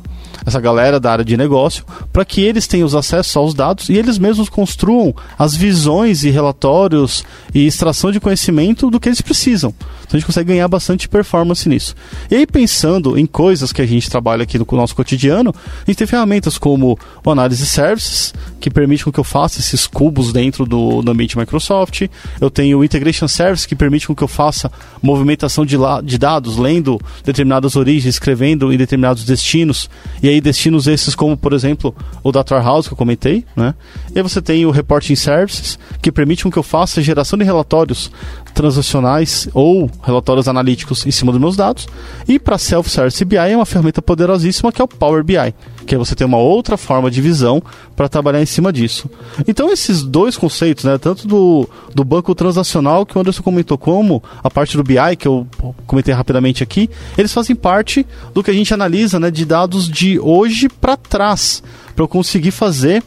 essa 0.46 0.60
galera 0.60 1.00
da 1.00 1.12
área 1.12 1.26
de 1.26 1.38
negócio, 1.38 1.86
para 2.12 2.26
que 2.26 2.42
eles 2.42 2.68
tenham 2.68 2.86
os 2.86 2.96
acessos 2.96 3.36
aos 3.36 3.54
dados 3.54 3.90
e 3.90 3.94
eles 3.94 4.18
mesmos 4.18 4.50
construam 4.50 5.14
as 5.38 5.56
visões 5.56 6.24
e 6.24 6.30
relatórios 6.30 7.24
e 7.54 7.66
extração 7.66 8.12
de 8.12 8.20
conhecimento 8.20 8.90
do 8.90 9.00
que 9.00 9.10
eles 9.10 9.22
precisam. 9.22 9.74
Então 9.80 10.18
a 10.18 10.18
gente 10.18 10.26
consegue 10.26 10.50
ganhar 10.50 10.68
bastante 10.68 11.08
performance 11.08 11.68
nisso. 11.70 11.96
E 12.30 12.36
aí, 12.36 12.46
pensando 12.46 13.18
em 13.18 13.26
coisas 13.26 13.72
que 13.72 13.82
a 13.82 13.86
gente 13.86 14.10
trabalha 14.10 14.44
aqui 14.44 14.58
no 14.58 14.68
nosso 14.72 14.96
cotidiano, 14.96 15.54
a 15.56 15.86
gente 15.90 15.98
tem 15.98 16.08
ferramentas 16.08 16.58
como 16.58 16.98
o 17.24 17.32
Análise 17.32 17.66
Services, 17.66 18.34
que 18.60 18.70
permite 18.70 19.10
que 19.10 19.20
eu 19.20 19.24
faça 19.24 19.60
esses 19.60 19.88
cubos 19.88 20.34
dentro 20.34 20.66
do, 20.66 21.02
do 21.02 21.12
ambiente 21.12 21.38
Microsoft. 21.38 22.08
Eu 22.40 22.50
tenho 22.50 22.80
o 22.80 22.84
Integration 22.84 23.28
Service, 23.28 23.68
que 23.68 23.76
permite 23.76 24.08
que 24.14 24.24
eu 24.24 24.28
faça 24.28 24.72
movimentação 25.02 25.66
de, 25.66 25.78
de 26.04 26.18
dados, 26.18 26.58
lendo 26.58 27.00
determinadas 27.24 27.76
origens, 27.76 28.16
escrevendo 28.16 28.72
em 28.74 28.78
determinados 28.78 29.24
destinos. 29.24 29.90
E 30.22 30.28
aí 30.32 30.42
destinos 30.42 30.88
esses 30.88 31.16
como, 31.16 31.38
por 31.38 31.54
exemplo, 31.54 31.96
o 32.24 32.32
Data 32.32 32.56
Warehouse 32.56 32.88
que 32.88 32.94
eu 32.94 32.98
comentei, 32.98 33.46
né? 33.56 33.74
E 34.14 34.20
aí 34.20 34.24
você 34.24 34.42
tem 34.42 34.66
o 34.66 34.72
Reporting 34.72 35.16
Services, 35.16 35.78
que 36.02 36.12
permite 36.12 36.44
com 36.44 36.52
que 36.52 36.58
eu 36.58 36.64
faça 36.64 37.02
geração 37.02 37.38
de 37.38 37.46
relatórios 37.46 38.12
transacionais 38.54 39.48
ou 39.54 39.90
relatórios 40.04 40.48
analíticos 40.48 41.06
em 41.06 41.12
cima 41.12 41.32
dos 41.32 41.42
meus 41.42 41.56
dados. 41.56 41.88
E 42.28 42.40
para 42.40 42.58
Self-Service 42.58 43.24
BI 43.26 43.38
é 43.38 43.56
uma 43.56 43.66
ferramenta 43.66 44.02
poderosíssima 44.02 44.72
que 44.72 44.82
é 44.82 44.86
o 44.86 44.88
Power 44.88 45.24
BI, 45.24 45.54
que 45.86 45.96
aí 45.96 46.00
você 46.00 46.16
tem 46.16 46.26
uma 46.26 46.38
outra 46.38 46.78
forma 46.78 47.10
de 47.10 47.22
visão 47.22 47.62
para 47.96 48.08
trabalhar 48.08 48.42
em 48.42 48.46
cima 48.46 48.72
disso. 48.72 49.10
Então 49.48 49.72
esses 49.72 50.04
dois 50.04 50.38
conceitos, 50.38 50.84
né, 50.84 50.98
tanto 50.98 51.28
do, 51.28 51.68
do 51.94 52.04
banco 52.04 52.34
transacional 52.36 53.06
que 53.06 53.18
o 53.18 53.22
Anderson 53.22 53.44
comentou 53.44 53.78
como 53.78 54.24
a 54.44 54.50
parte 54.50 54.78
do 54.78 54.84
BI 54.84 55.16
que 55.18 55.28
eu 55.28 55.48
comentei 55.86 56.14
rapidamente 56.14 56.64
aqui, 56.64 56.90
eles 57.18 57.34
fazem 57.34 57.56
parte 57.56 58.06
do 58.34 58.44
que 58.44 58.52
a 58.52 58.54
gente 58.54 58.74
analisa, 58.74 59.20
né, 59.20 59.32
de 59.32 59.46
dados 59.46 59.88
de 59.88 60.20
hoje 60.20 60.70
para 60.70 60.98
trás, 60.98 61.64
para 61.96 62.04
eu 62.04 62.08
conseguir 62.08 62.52
fazer 62.52 63.04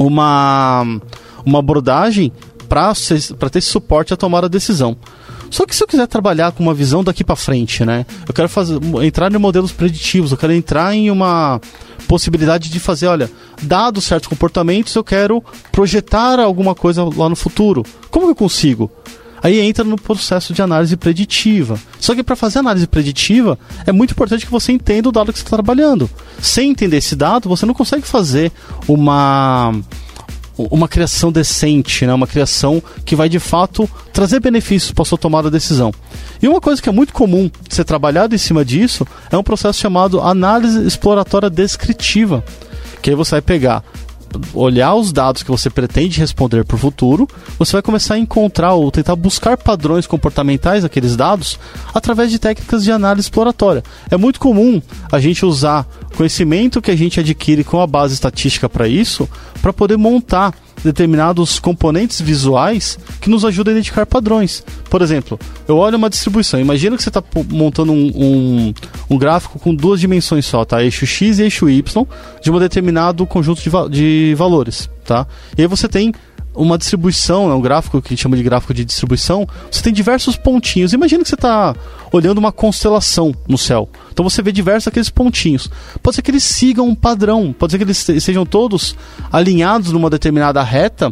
uma 0.00 0.84
uma 1.44 1.58
abordagem 1.58 2.32
para 2.68 2.94
ter 3.50 3.58
esse 3.58 3.68
suporte 3.68 4.14
a 4.14 4.16
tomar 4.16 4.44
a 4.44 4.48
decisão. 4.48 4.96
Só 5.52 5.66
que 5.66 5.76
se 5.76 5.84
eu 5.84 5.86
quiser 5.86 6.06
trabalhar 6.06 6.50
com 6.52 6.62
uma 6.62 6.72
visão 6.72 7.04
daqui 7.04 7.22
para 7.22 7.36
frente, 7.36 7.84
né? 7.84 8.06
Eu 8.26 8.32
quero 8.32 8.48
fazer, 8.48 8.80
entrar 9.04 9.30
em 9.30 9.36
modelos 9.36 9.70
preditivos, 9.70 10.32
eu 10.32 10.38
quero 10.38 10.54
entrar 10.54 10.94
em 10.94 11.10
uma 11.10 11.60
possibilidade 12.08 12.70
de 12.70 12.80
fazer, 12.80 13.06
olha, 13.06 13.30
dados 13.60 14.04
certos 14.04 14.28
comportamentos, 14.28 14.94
eu 14.94 15.04
quero 15.04 15.44
projetar 15.70 16.40
alguma 16.40 16.74
coisa 16.74 17.04
lá 17.04 17.28
no 17.28 17.36
futuro. 17.36 17.84
Como 18.10 18.28
eu 18.28 18.34
consigo? 18.34 18.90
Aí 19.42 19.60
entra 19.60 19.84
no 19.84 20.00
processo 20.00 20.54
de 20.54 20.62
análise 20.62 20.96
preditiva. 20.96 21.78
Só 22.00 22.14
que 22.14 22.22
para 22.22 22.34
fazer 22.34 22.60
análise 22.60 22.86
preditiva, 22.86 23.58
é 23.84 23.92
muito 23.92 24.12
importante 24.12 24.46
que 24.46 24.52
você 24.52 24.72
entenda 24.72 25.10
o 25.10 25.12
dado 25.12 25.34
que 25.34 25.38
você 25.38 25.44
está 25.44 25.56
trabalhando. 25.58 26.08
Sem 26.40 26.70
entender 26.70 26.96
esse 26.96 27.14
dado, 27.14 27.46
você 27.46 27.66
não 27.66 27.74
consegue 27.74 28.06
fazer 28.06 28.50
uma 28.88 29.74
uma 30.70 30.88
criação 30.88 31.32
decente, 31.32 32.06
né? 32.06 32.12
uma 32.12 32.26
criação 32.26 32.82
que 33.04 33.16
vai 33.16 33.28
de 33.28 33.38
fato 33.38 33.88
trazer 34.12 34.40
benefícios 34.40 34.92
para 34.92 35.02
a 35.02 35.06
sua 35.06 35.18
tomada 35.18 35.48
de 35.48 35.56
decisão. 35.56 35.92
E 36.40 36.48
uma 36.48 36.60
coisa 36.60 36.80
que 36.80 36.88
é 36.88 36.92
muito 36.92 37.12
comum 37.12 37.50
ser 37.68 37.84
trabalhado 37.84 38.34
em 38.34 38.38
cima 38.38 38.64
disso 38.64 39.06
é 39.30 39.36
um 39.36 39.42
processo 39.42 39.78
chamado 39.78 40.20
análise 40.20 40.86
exploratória 40.86 41.48
descritiva, 41.48 42.44
que 43.00 43.10
aí 43.10 43.16
você 43.16 43.32
vai 43.32 43.42
pegar 43.42 43.84
olhar 44.54 44.94
os 44.94 45.12
dados 45.12 45.42
que 45.42 45.50
você 45.50 45.68
pretende 45.70 46.18
responder 46.18 46.64
para 46.64 46.74
o 46.74 46.78
futuro, 46.78 47.28
você 47.58 47.72
vai 47.72 47.82
começar 47.82 48.14
a 48.14 48.18
encontrar 48.18 48.74
ou 48.74 48.90
tentar 48.90 49.16
buscar 49.16 49.56
padrões 49.56 50.06
comportamentais 50.06 50.82
daqueles 50.82 51.16
dados 51.16 51.58
através 51.94 52.30
de 52.30 52.38
técnicas 52.38 52.84
de 52.84 52.92
análise 52.92 53.26
exploratória. 53.26 53.82
É 54.10 54.16
muito 54.16 54.40
comum 54.40 54.80
a 55.10 55.18
gente 55.18 55.44
usar 55.44 55.86
conhecimento 56.16 56.82
que 56.82 56.90
a 56.90 56.96
gente 56.96 57.20
adquire 57.20 57.64
com 57.64 57.80
a 57.80 57.86
base 57.86 58.14
estatística 58.14 58.68
para 58.68 58.86
isso, 58.86 59.28
para 59.60 59.72
poder 59.72 59.96
montar 59.96 60.54
determinados 60.84 61.58
componentes 61.58 62.20
visuais 62.20 62.98
que 63.20 63.30
nos 63.30 63.44
ajudam 63.44 63.72
a 63.72 63.76
identificar 63.76 64.06
padrões. 64.06 64.64
Por 64.90 65.02
exemplo, 65.02 65.38
eu 65.66 65.76
olho 65.76 65.96
uma 65.96 66.10
distribuição. 66.10 66.60
Imagina 66.60 66.96
que 66.96 67.02
você 67.02 67.08
está 67.08 67.22
montando 67.50 67.92
um, 67.92 68.12
um, 68.14 68.74
um, 69.10 69.18
gráfico 69.18 69.58
com 69.58 69.74
duas 69.74 70.00
dimensões 70.00 70.44
só, 70.44 70.64
tá? 70.64 70.82
Eixo 70.82 71.06
X 71.06 71.38
e 71.38 71.42
eixo 71.42 71.68
Y, 71.68 72.06
de 72.42 72.50
um 72.50 72.58
determinado 72.58 73.26
conjunto 73.26 73.62
de, 73.62 73.70
de 73.90 74.34
valores, 74.34 74.90
tá? 75.04 75.26
E 75.56 75.62
aí 75.62 75.68
você 75.68 75.88
tem 75.88 76.12
uma 76.54 76.76
distribuição, 76.76 77.50
é 77.50 77.54
um 77.54 77.60
gráfico 77.60 78.00
que 78.00 78.08
a 78.08 78.10
gente 78.10 78.22
chama 78.22 78.36
de 78.36 78.42
gráfico 78.42 78.74
de 78.74 78.84
distribuição, 78.84 79.46
você 79.70 79.82
tem 79.82 79.92
diversos 79.92 80.36
pontinhos. 80.36 80.92
Imagina 80.92 81.22
que 81.22 81.28
você 81.28 81.34
está 81.34 81.74
olhando 82.12 82.38
uma 82.38 82.52
constelação 82.52 83.34
no 83.48 83.56
céu. 83.56 83.88
Então 84.12 84.28
você 84.28 84.42
vê 84.42 84.52
diversos 84.52 84.88
aqueles 84.88 85.08
pontinhos. 85.10 85.70
Pode 86.02 86.16
ser 86.16 86.22
que 86.22 86.30
eles 86.30 86.44
sigam 86.44 86.86
um 86.86 86.94
padrão, 86.94 87.54
pode 87.58 87.72
ser 87.72 87.78
que 87.78 87.84
eles 87.84 87.98
sejam 87.98 88.44
todos 88.44 88.94
alinhados 89.30 89.92
numa 89.92 90.10
determinada 90.10 90.62
reta. 90.62 91.10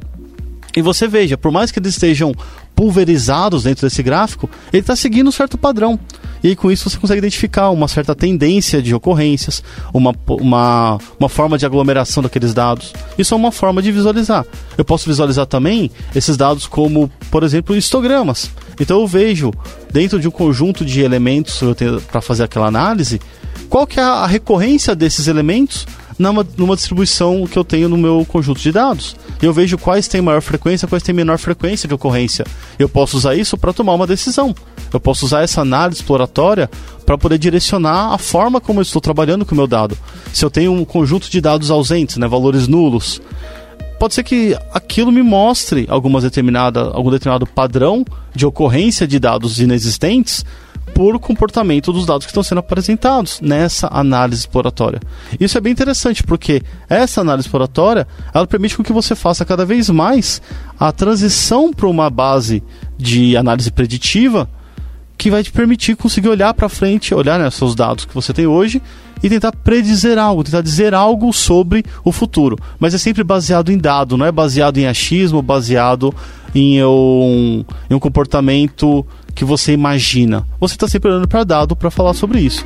E 0.77 0.83
você 0.83 1.09
veja, 1.09 1.37
por 1.37 1.51
mais 1.51 1.71
que 1.71 1.79
eles 1.79 1.95
estejam 1.95 2.35
pulverizados 2.75 3.65
dentro 3.65 3.87
desse 3.87 4.03
gráfico, 4.03 4.49
ele 4.73 4.81
está 4.81 4.97
seguindo 4.97 5.29
um 5.29 5.33
certo 5.33 5.59
padrão. 5.59 5.99
E 6.43 6.49
aí, 6.49 6.57
com 6.57 6.71
isso 6.71 6.89
você 6.89 6.97
consegue 6.97 7.19
identificar 7.19 7.69
uma 7.71 7.87
certa 7.87 8.15
tendência 8.15 8.81
de 8.81 8.95
ocorrências, 8.95 9.63
uma, 9.93 10.15
uma, 10.27 10.99
uma 11.19 11.29
forma 11.29 11.59
de 11.59 11.67
aglomeração 11.67 12.23
daqueles 12.23 12.55
dados. 12.55 12.95
Isso 13.19 13.35
é 13.35 13.37
uma 13.37 13.53
forma 13.53 13.83
de 13.83 13.93
visualizar. 13.93 14.47
Eu 14.79 14.85
posso 14.85 15.07
visualizar 15.07 15.45
também 15.45 15.91
esses 16.15 16.37
dados 16.37 16.67
como, 16.67 17.11
por 17.31 17.43
exemplo, 17.43 17.77
histogramas. 17.77 18.51
Então 18.81 19.01
eu 19.01 19.07
vejo, 19.07 19.53
dentro 19.93 20.19
de 20.19 20.27
um 20.27 20.31
conjunto 20.31 20.85
de 20.85 21.03
elementos 21.03 21.61
para 22.11 22.23
fazer 22.23 22.45
aquela 22.45 22.67
análise, 22.67 23.21
qual 23.69 23.87
que 23.87 24.01
é 24.01 24.03
a 24.03 24.27
recorrência 24.27 24.95
desses 24.97 25.29
elementos 25.29 25.87
numa, 26.21 26.47
numa 26.57 26.77
distribuição 26.77 27.47
que 27.47 27.59
eu 27.59 27.65
tenho 27.65 27.89
no 27.89 27.97
meu 27.97 28.27
conjunto 28.29 28.61
de 28.61 28.71
dados. 28.71 29.17
Eu 29.41 29.53
vejo 29.55 29.79
quais 29.79 30.07
têm 30.07 30.21
maior 30.21 30.43
frequência, 30.43 30.87
quais 30.87 31.03
têm 31.03 31.15
menor 31.15 31.39
frequência 31.39 31.89
de 31.89 31.95
ocorrência. 31.95 32.45
Eu 32.79 32.89
posso 32.89 33.17
usar 33.17 33.35
isso 33.35 33.57
para 33.57 33.73
tomar 33.73 33.95
uma 33.95 34.07
decisão. 34.07 34.55
Eu 34.93 35.01
posso 35.01 35.25
usar 35.25 35.43
essa 35.43 35.63
análise 35.63 36.01
exploratória 36.01 36.71
para 37.07 37.17
poder 37.17 37.39
direcionar 37.39 38.13
a 38.13 38.19
forma 38.19 38.61
como 38.61 38.81
eu 38.81 38.83
estou 38.83 39.01
trabalhando 39.01 39.47
com 39.47 39.55
o 39.55 39.57
meu 39.57 39.67
dado. 39.67 39.97
Se 40.33 40.45
eu 40.45 40.51
tenho 40.51 40.73
um 40.73 40.85
conjunto 40.85 41.31
de 41.31 41.41
dados 41.41 41.71
ausentes, 41.71 42.19
né, 42.19 42.29
valores 42.29 42.69
nulos, 42.69 43.23
pode 43.99 44.13
ser 44.13 44.23
que 44.23 44.55
aquilo 44.75 45.11
me 45.11 45.23
mostre 45.23 45.87
algumas 45.89 46.23
determinada, 46.23 46.83
algum 46.93 47.11
determinado 47.11 47.47
padrão 47.47 48.05
de 48.35 48.45
ocorrência 48.45 49.09
de 49.09 49.19
dados 49.19 49.59
inexistentes 49.59 50.45
por 50.95 51.19
comportamento 51.19 51.93
dos 51.93 52.05
dados 52.05 52.27
que 52.27 52.31
estão 52.31 52.43
sendo 52.43 52.59
apresentados 52.59 53.41
nessa 53.41 53.89
análise 53.91 54.43
exploratória. 54.43 55.01
Isso 55.39 55.57
é 55.57 55.61
bem 55.61 55.73
interessante 55.73 56.23
porque 56.23 56.63
essa 56.89 57.21
análise 57.21 57.47
exploratória 57.47 58.07
ela 58.35 58.47
permite 58.47 58.77
que 58.83 58.93
você 58.93 59.15
faça 59.15 59.45
cada 59.45 59.65
vez 59.65 59.89
mais 59.89 60.43
a 60.79 60.93
transição 60.93 61.73
para 61.73 61.89
uma 61.89 62.11
base 62.11 62.63
de 62.99 63.37
análise 63.37 63.71
preditiva 63.71 64.49
que 65.17 65.31
vai 65.31 65.43
te 65.43 65.53
permitir 65.53 65.97
conseguir 65.97 66.29
olhar 66.29 66.55
para 66.55 66.67
frente, 66.69 67.15
olhar 67.15 67.39
né, 67.39 67.51
seus 67.51 67.75
dados 67.75 68.07
que 68.07 68.15
você 68.15 68.33
tem 68.33 68.47
hoje 68.47 68.81
e 69.23 69.29
tentar 69.29 69.53
predizer 69.53 70.17
algo, 70.17 70.43
tentar 70.43 70.63
dizer 70.63 70.95
algo 70.95 71.31
sobre 71.31 71.85
o 72.03 72.11
futuro. 72.11 72.57
Mas 72.79 72.95
é 72.95 72.99
sempre 72.99 73.23
baseado 73.23 73.71
em 73.71 73.77
dado, 73.77 74.17
não 74.17 74.25
é 74.25 74.33
baseado 74.33 74.79
em 74.79 74.87
achismo, 74.87 75.43
baseado 75.43 76.15
em 76.55 76.83
um, 76.83 77.65
em 77.91 77.95
um 77.95 77.99
comportamento 77.99 79.07
que 79.31 79.45
você 79.45 79.73
imagina. 79.73 80.47
Você 80.59 80.75
está 80.75 80.89
sempre 80.89 81.11
olhando 81.11 81.29
para 81.29 81.45
dado 81.45 81.77
para 81.77 81.91
falar 81.91 82.15
sobre 82.15 82.41
isso. 82.41 82.65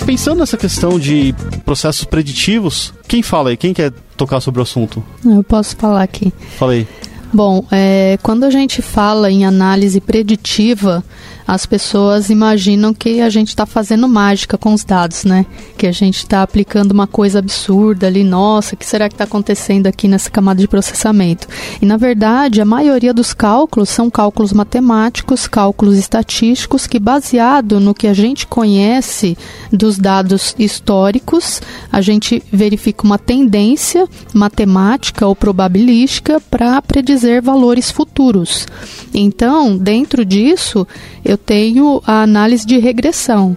Pensando 0.06 0.40
nessa 0.40 0.58
questão 0.58 1.00
de 1.00 1.34
processos 1.64 2.04
preditivos. 2.04 2.94
Quem 3.08 3.22
fala 3.22 3.52
aí? 3.52 3.58
Quem 3.58 3.74
quer 3.74 3.94
tocar 4.18 4.42
sobre 4.42 4.60
o 4.60 4.64
assunto? 4.64 5.04
Eu 5.24 5.44
posso 5.44 5.78
falar 5.78 6.02
aqui. 6.02 6.34
Fala 6.58 6.72
aí. 6.74 6.88
Bom, 7.34 7.64
é, 7.72 8.20
quando 8.22 8.44
a 8.44 8.50
gente 8.50 8.82
fala 8.82 9.32
em 9.32 9.46
análise 9.46 10.02
preditiva, 10.02 11.02
as 11.48 11.66
pessoas 11.66 12.30
imaginam 12.30 12.94
que 12.94 13.22
a 13.22 13.30
gente 13.30 13.50
está 13.50 13.66
fazendo 13.66 14.08
mágica 14.08 14.58
com 14.58 14.74
os 14.74 14.84
dados, 14.84 15.24
né? 15.24 15.46
Que 15.78 15.88
a 15.88 15.92
gente 15.92 16.18
está 16.18 16.44
aplicando 16.44 16.92
uma 16.92 17.08
coisa 17.08 17.40
absurda 17.40 18.08
ali, 18.08 18.24
nossa, 18.24 18.76
o 18.76 18.78
que 18.78 18.86
será 18.86 19.08
que 19.08 19.16
está 19.16 19.24
acontecendo 19.24 19.88
aqui 19.88 20.08
nessa 20.08 20.30
camada 20.30 20.60
de 20.60 20.68
processamento? 20.68 21.48
E 21.82 21.86
na 21.86 21.98
verdade, 21.98 22.62
a 22.62 22.66
maioria 22.66 23.14
dos 23.14 23.34
cálculos 23.34 23.90
são 23.90 24.10
cálculos 24.10 24.54
matemáticos, 24.54 25.48
cálculos 25.48 25.98
estatísticos, 25.98 26.86
que 26.86 27.00
baseado 27.00 27.80
no 27.80 27.94
que 27.94 28.08
a 28.08 28.14
gente 28.14 28.46
conhece 28.46 29.38
dos 29.72 29.98
dados 29.98 30.56
históricos, 30.60 31.62
a 31.92 32.02
gente 32.02 32.44
verifica 32.52 33.04
uma 33.04 33.18
tendência 33.18 34.08
matemática 34.34 35.26
ou 35.26 35.36
probabilística 35.36 36.42
para 36.50 36.82
predizer 36.82 37.21
valores 37.42 37.92
futuros. 37.92 38.68
Então, 39.14 39.78
dentro 39.78 40.26
disso, 40.26 40.88
eu 41.24 41.38
tenho 41.38 42.02
a 42.06 42.22
análise 42.24 42.66
de 42.66 42.78
regressão. 42.78 43.56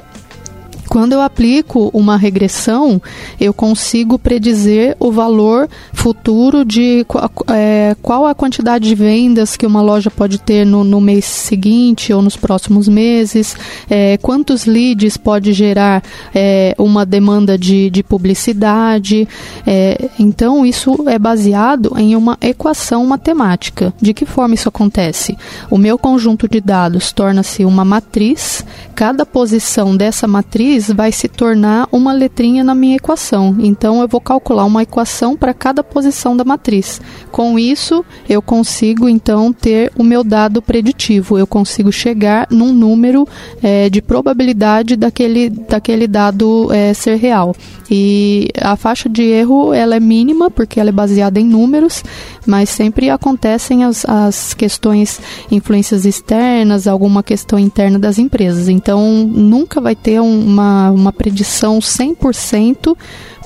Quando 0.89 1.13
eu 1.13 1.23
aplico 1.23 1.91
uma 1.93 2.17
regressão, 2.17 3.01
eu 3.41 3.53
consigo 3.53 4.19
predizer 4.19 4.97
o 5.01 5.11
valor 5.11 5.69
futuro 5.93 6.65
de 6.65 7.07
é, 7.49 7.97
qual 8.03 8.27
a 8.27 8.35
quantidade 8.35 8.89
de 8.89 8.95
vendas 8.95 9.57
que 9.57 9.67
uma 9.67 9.81
loja 9.81 10.11
pode 10.11 10.39
ter 10.39 10.65
no, 10.67 10.85
no 10.85 11.01
mês 11.01 11.25
seguinte 11.25 12.13
ou 12.13 12.21
nos 12.21 12.37
próximos 12.37 12.89
meses, 12.89 13.57
é, 13.89 14.19
quantos 14.19 14.67
leads 14.67 15.17
pode 15.17 15.53
gerar 15.53 16.03
é, 16.35 16.75
uma 16.79 17.07
demanda 17.07 17.57
de, 17.57 17.89
de 17.91 18.03
publicidade. 18.03 19.27
É, 19.67 20.11
então, 20.19 20.67
isso 20.67 21.09
é 21.09 21.19
baseado 21.19 21.95
em 21.97 22.15
uma 22.15 22.37
equação 22.41 23.07
matemática. 23.07 23.93
De 24.01 24.13
que 24.13 24.27
forma 24.27 24.55
isso 24.55 24.69
acontece? 24.69 25.37
O 25.71 25.79
meu 25.79 25.97
conjunto 25.97 26.49
de 26.49 26.61
dados 26.61 27.13
torna-se 27.13 27.65
uma 27.65 27.85
matriz, 27.85 28.65
cada 28.95 29.25
posição 29.25 29.97
dessa 29.97 30.27
matriz 30.27 30.74
vai 30.81 31.13
se 31.13 31.29
tornar 31.29 31.89
uma 31.93 32.13
letrinha 32.13 32.65
na 32.65 32.75
minha 32.75 32.97
equação. 32.97 33.57
Então 33.61 34.01
eu 34.01 34.09
vou 34.09 34.21
calcular 34.21 34.65
uma 34.65 34.83
equação 34.83 35.37
para 35.37 35.55
cada 35.55 35.83
posição 35.83 36.37
da 36.37 36.45
matriz. 36.45 37.01
Com 37.31 37.59
isso, 37.59 38.05
eu 38.29 38.41
consigo 38.43 39.09
então 39.09 39.53
ter 39.53 39.93
o 39.97 40.03
meu 40.03 40.25
dado 40.25 40.61
preditivo. 40.61 41.39
Eu 41.39 41.47
consigo 41.47 41.93
chegar 41.93 42.47
num 42.51 42.73
número 42.73 43.27
é, 43.63 43.89
de 43.89 44.03
probabilidade 44.03 44.97
daquele, 44.97 45.51
daquele 45.51 46.07
dado 46.07 46.73
é, 46.73 46.93
ser 46.95 47.17
real. 47.17 47.55
E 47.91 48.49
a 48.61 48.77
faixa 48.77 49.09
de 49.09 49.23
erro 49.23 49.73
ela 49.73 49.97
é 49.97 50.01
mínima 50.01 50.51
porque 50.51 50.81
ela 50.81 50.89
é 50.89 50.93
baseada 50.93 51.39
em 51.39 51.45
números, 51.45 52.03
mas 52.47 52.71
sempre 52.71 53.11
acontecem 53.11 53.85
as, 53.85 54.05
as 54.07 54.55
questões, 54.55 55.21
influências 55.51 56.05
externas, 56.05 56.87
alguma 56.87 57.23
questão 57.23 57.59
interna 57.59 57.99
das 57.99 58.19
empresas. 58.19 58.69
Então 58.69 59.27
nunca 59.27 59.81
vai 59.81 59.95
ter 59.95 60.21
uma 60.21 60.64
uma, 60.91 61.13
predição 61.13 61.79
100%, 61.79 62.97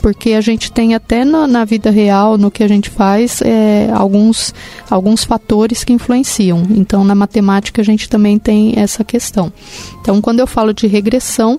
porque 0.01 0.33
a 0.33 0.41
gente 0.41 0.71
tem 0.71 0.95
até 0.95 1.25
na, 1.25 1.47
na 1.47 1.65
vida 1.65 1.91
real, 1.91 2.39
no 2.39 2.51
que 2.51 2.63
a 2.63 2.69
gente 2.69 2.89
faz, 2.91 3.41
é, 3.43 3.91
alguns, 3.93 4.55
alguns 4.89 5.25
fatores 5.25 5.85
que 5.85 5.93
influenciam. 5.93 6.63
Então, 6.71 7.05
na 7.05 7.15
matemática, 7.15 7.83
a 7.83 7.85
gente 7.85 8.09
também 8.09 8.39
tem 8.39 8.75
essa 8.77 9.05
questão. 9.05 9.53
Então, 10.01 10.21
quando 10.21 10.41
eu 10.41 10.47
falo 10.47 10.73
de 10.73 10.87
regressão, 10.87 11.59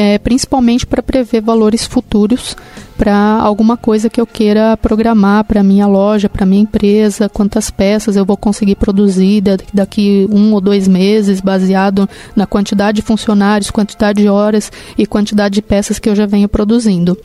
é, 0.00 0.16
principalmente 0.16 0.86
para 0.86 1.02
prever 1.02 1.40
valores 1.40 1.84
futuros 1.84 2.56
para 2.96 3.16
alguma 3.40 3.76
coisa 3.76 4.08
que 4.08 4.20
eu 4.20 4.26
queira 4.26 4.76
programar 4.76 5.42
para 5.42 5.60
minha 5.60 5.88
loja, 5.88 6.28
para 6.28 6.46
minha 6.46 6.62
empresa, 6.62 7.28
quantas 7.28 7.68
peças 7.68 8.14
eu 8.14 8.24
vou 8.24 8.36
conseguir 8.36 8.76
produzir 8.76 9.42
daqui 9.74 10.28
um 10.30 10.52
ou 10.52 10.60
dois 10.60 10.86
meses, 10.86 11.40
baseado 11.40 12.08
na 12.36 12.46
quantidade 12.46 12.96
de 12.96 13.02
funcionários, 13.02 13.72
quantidade 13.72 14.22
de 14.22 14.28
horas 14.28 14.70
e 14.96 15.04
quantidade 15.04 15.56
de 15.56 15.62
peças 15.62 15.98
que 15.98 16.08
eu 16.08 16.14
já 16.14 16.26
venho 16.26 16.48
produzindo. 16.48 17.18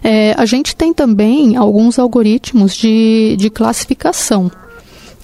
É, 0.00 0.36
a 0.38 0.46
gente 0.46 0.76
tem 0.76 0.94
também 0.94 1.56
alguns 1.56 1.98
algoritmos 1.98 2.76
de, 2.76 3.34
de 3.36 3.50
classificação. 3.50 4.48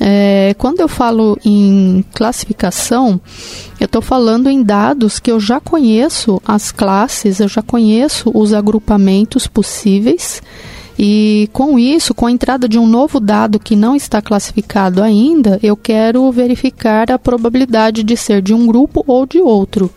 É, 0.00 0.54
quando 0.58 0.80
eu 0.80 0.88
falo 0.88 1.38
em 1.44 2.04
classificação, 2.14 3.20
eu 3.80 3.86
estou 3.86 4.00
falando 4.00 4.48
em 4.48 4.62
dados 4.62 5.18
que 5.18 5.30
eu 5.30 5.40
já 5.40 5.60
conheço 5.60 6.40
as 6.46 6.70
classes, 6.70 7.40
eu 7.40 7.48
já 7.48 7.62
conheço 7.62 8.30
os 8.32 8.52
agrupamentos 8.52 9.46
possíveis. 9.46 10.40
E 10.98 11.48
com 11.52 11.78
isso, 11.78 12.12
com 12.12 12.26
a 12.26 12.30
entrada 12.30 12.68
de 12.68 12.76
um 12.76 12.86
novo 12.86 13.20
dado 13.20 13.60
que 13.60 13.76
não 13.76 13.94
está 13.94 14.20
classificado 14.20 15.00
ainda, 15.00 15.60
eu 15.62 15.76
quero 15.76 16.30
verificar 16.32 17.12
a 17.12 17.18
probabilidade 17.18 18.02
de 18.02 18.16
ser 18.16 18.42
de 18.42 18.52
um 18.52 18.66
grupo 18.66 19.04
ou 19.06 19.24
de 19.24 19.38
outro. 19.38 19.90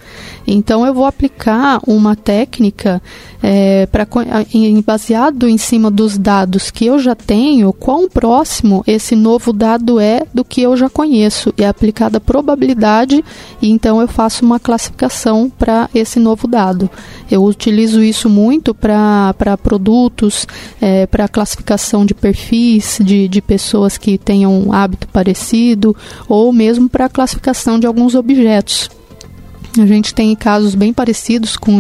Então 0.46 0.86
eu 0.86 0.94
vou 0.94 1.06
aplicar 1.06 1.80
uma 1.88 2.16
técnica 2.16 3.02
é, 3.42 3.88
para 3.88 4.08
baseado 4.86 5.48
em 5.48 5.58
cima 5.58 5.90
dos 5.90 6.18
dados 6.18 6.70
que 6.70 6.86
eu 6.86 7.00
já 7.00 7.16
tenho, 7.16 7.74
quão 7.74 8.08
próximo 8.08 8.84
esse 8.86 9.16
novo 9.16 9.52
dado 9.52 10.00
é 10.00 10.24
do 10.34 10.44
que 10.44 10.62
eu 10.62 10.76
já 10.78 10.90
conheço. 10.90 11.54
É 11.58 11.68
aplicada 11.68 12.18
a 12.18 12.22
probabilidade 12.22 13.24
e 13.62 13.72
então 13.72 14.02
eu 14.02 14.08
faço 14.08 14.46
uma 14.46 14.60
classificação 14.60 15.50
para 15.50 15.90
esse 15.96 16.20
novo 16.20 16.48
dado. 16.48 16.90
Eu 17.30 17.44
utilizo 17.44 18.04
isso 18.04 18.30
muito 18.30 18.74
para 18.76 19.58
produtos, 19.64 20.46
é, 20.82 20.91
para 21.10 21.28
classificação 21.28 22.06
de 22.06 22.14
perfis 22.14 23.00
de, 23.02 23.28
de 23.28 23.42
pessoas 23.42 23.98
que 23.98 24.18
tenham 24.18 24.54
um 24.54 24.74
hábito 24.74 25.08
parecido 25.08 25.96
ou 26.28 26.52
mesmo 26.52 26.90
para 26.90 27.10
classificação 27.10 27.80
de 27.80 27.88
alguns 27.88 28.16
objetos. 28.16 28.90
A 29.80 29.86
gente 29.86 30.14
tem 30.14 30.36
casos 30.36 30.76
bem 30.76 30.92
parecidos 30.92 31.56
com 31.56 31.80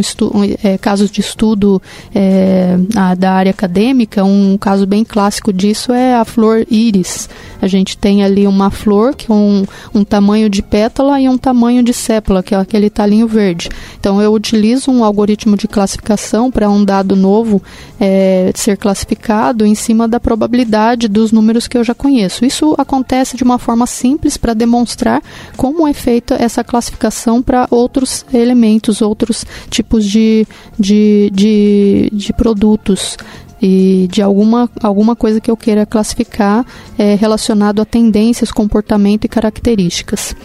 é, 0.63 0.77
casos 0.77 1.11
de 1.11 1.19
estudo 1.19 1.81
é, 2.15 2.77
da 3.17 3.33
área 3.33 3.49
acadêmica. 3.49 4.23
Um 4.23 4.57
caso 4.57 4.85
bem 4.85 5.03
clássico 5.03 5.51
disso 5.51 5.91
é 5.91 6.15
a 6.15 6.23
flor 6.23 6.65
íris. 6.71 7.27
A 7.61 7.67
gente 7.67 7.97
tem 7.97 8.23
ali 8.23 8.47
uma 8.47 8.71
flor 8.71 9.13
que 9.13 9.29
é 9.29 9.35
um, 9.35 9.65
um 9.93 10.03
tamanho 10.05 10.49
de 10.49 10.61
pétala 10.61 11.19
e 11.19 11.27
um 11.27 11.37
tamanho 11.37 11.83
de 11.83 11.93
sépala, 11.93 12.41
que 12.41 12.55
é 12.55 12.57
aquele 12.57 12.89
talinho 12.89 13.27
verde. 13.27 13.69
Então 13.99 14.21
eu 14.21 14.33
utilizo 14.33 14.89
um 14.89 15.03
algoritmo 15.03 15.57
de 15.57 15.67
classificação 15.67 16.49
para 16.49 16.69
um 16.69 16.85
dado 16.85 17.15
novo 17.15 17.61
é, 17.99 18.51
ser 18.55 18.77
classificado 18.77 19.65
em 19.65 19.75
cima 19.75 20.07
da 20.07 20.19
probabilidade 20.19 21.09
dos 21.09 21.31
números 21.31 21.67
que 21.67 21.77
eu 21.77 21.83
já 21.83 21.93
conheço. 21.93 22.45
Isso 22.45 22.73
acontece 22.77 23.35
de 23.35 23.43
uma 23.43 23.59
forma 23.59 23.85
simples 23.85 24.37
para 24.37 24.53
demonstrar 24.53 25.21
como 25.57 25.87
é 25.87 25.93
feita 25.93 26.35
essa 26.39 26.63
classificação 26.63 27.41
para 27.41 27.67
outros 27.81 28.25
elementos, 28.33 29.01
outros 29.01 29.45
tipos 29.69 30.05
de, 30.05 30.47
de, 30.77 31.29
de, 31.33 32.09
de 32.13 32.33
produtos 32.33 33.17
e 33.61 34.07
de 34.11 34.21
alguma, 34.21 34.69
alguma 34.81 35.15
coisa 35.15 35.39
que 35.39 35.51
eu 35.51 35.57
queira 35.57 35.85
classificar 35.85 36.65
é, 36.97 37.15
relacionado 37.15 37.81
a 37.81 37.85
tendências, 37.85 38.51
comportamento 38.51 39.25
e 39.25 39.29
características. 39.29 40.35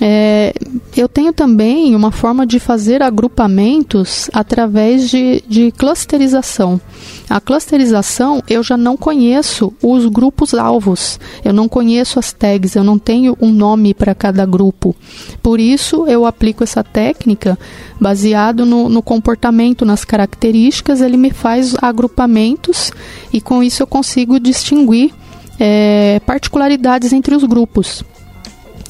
É, 0.00 0.54
eu 0.96 1.06
tenho 1.06 1.30
também 1.30 1.94
uma 1.94 2.10
forma 2.10 2.46
de 2.46 2.58
fazer 2.58 3.02
agrupamentos 3.02 4.30
através 4.32 5.10
de, 5.10 5.44
de 5.46 5.70
clusterização. 5.72 6.80
A 7.28 7.38
clusterização 7.38 8.42
eu 8.48 8.62
já 8.62 8.78
não 8.78 8.96
conheço 8.96 9.74
os 9.82 10.06
grupos 10.06 10.54
alvos, 10.54 11.20
eu 11.44 11.52
não 11.52 11.68
conheço 11.68 12.18
as 12.18 12.32
tags, 12.32 12.74
eu 12.74 12.82
não 12.82 12.98
tenho 12.98 13.36
um 13.40 13.52
nome 13.52 13.92
para 13.92 14.14
cada 14.14 14.46
grupo. 14.46 14.96
Por 15.42 15.60
isso 15.60 16.06
eu 16.06 16.24
aplico 16.24 16.64
essa 16.64 16.82
técnica 16.82 17.58
baseado 18.00 18.64
no, 18.64 18.88
no 18.88 19.02
comportamento, 19.02 19.84
nas 19.84 20.04
características, 20.04 21.02
ele 21.02 21.18
me 21.18 21.30
faz 21.30 21.74
agrupamentos 21.80 22.90
e 23.30 23.40
com 23.40 23.62
isso 23.62 23.82
eu 23.82 23.86
consigo 23.86 24.40
distinguir 24.40 25.12
é, 25.58 26.20
particularidades 26.24 27.12
entre 27.12 27.34
os 27.34 27.44
grupos. 27.44 28.02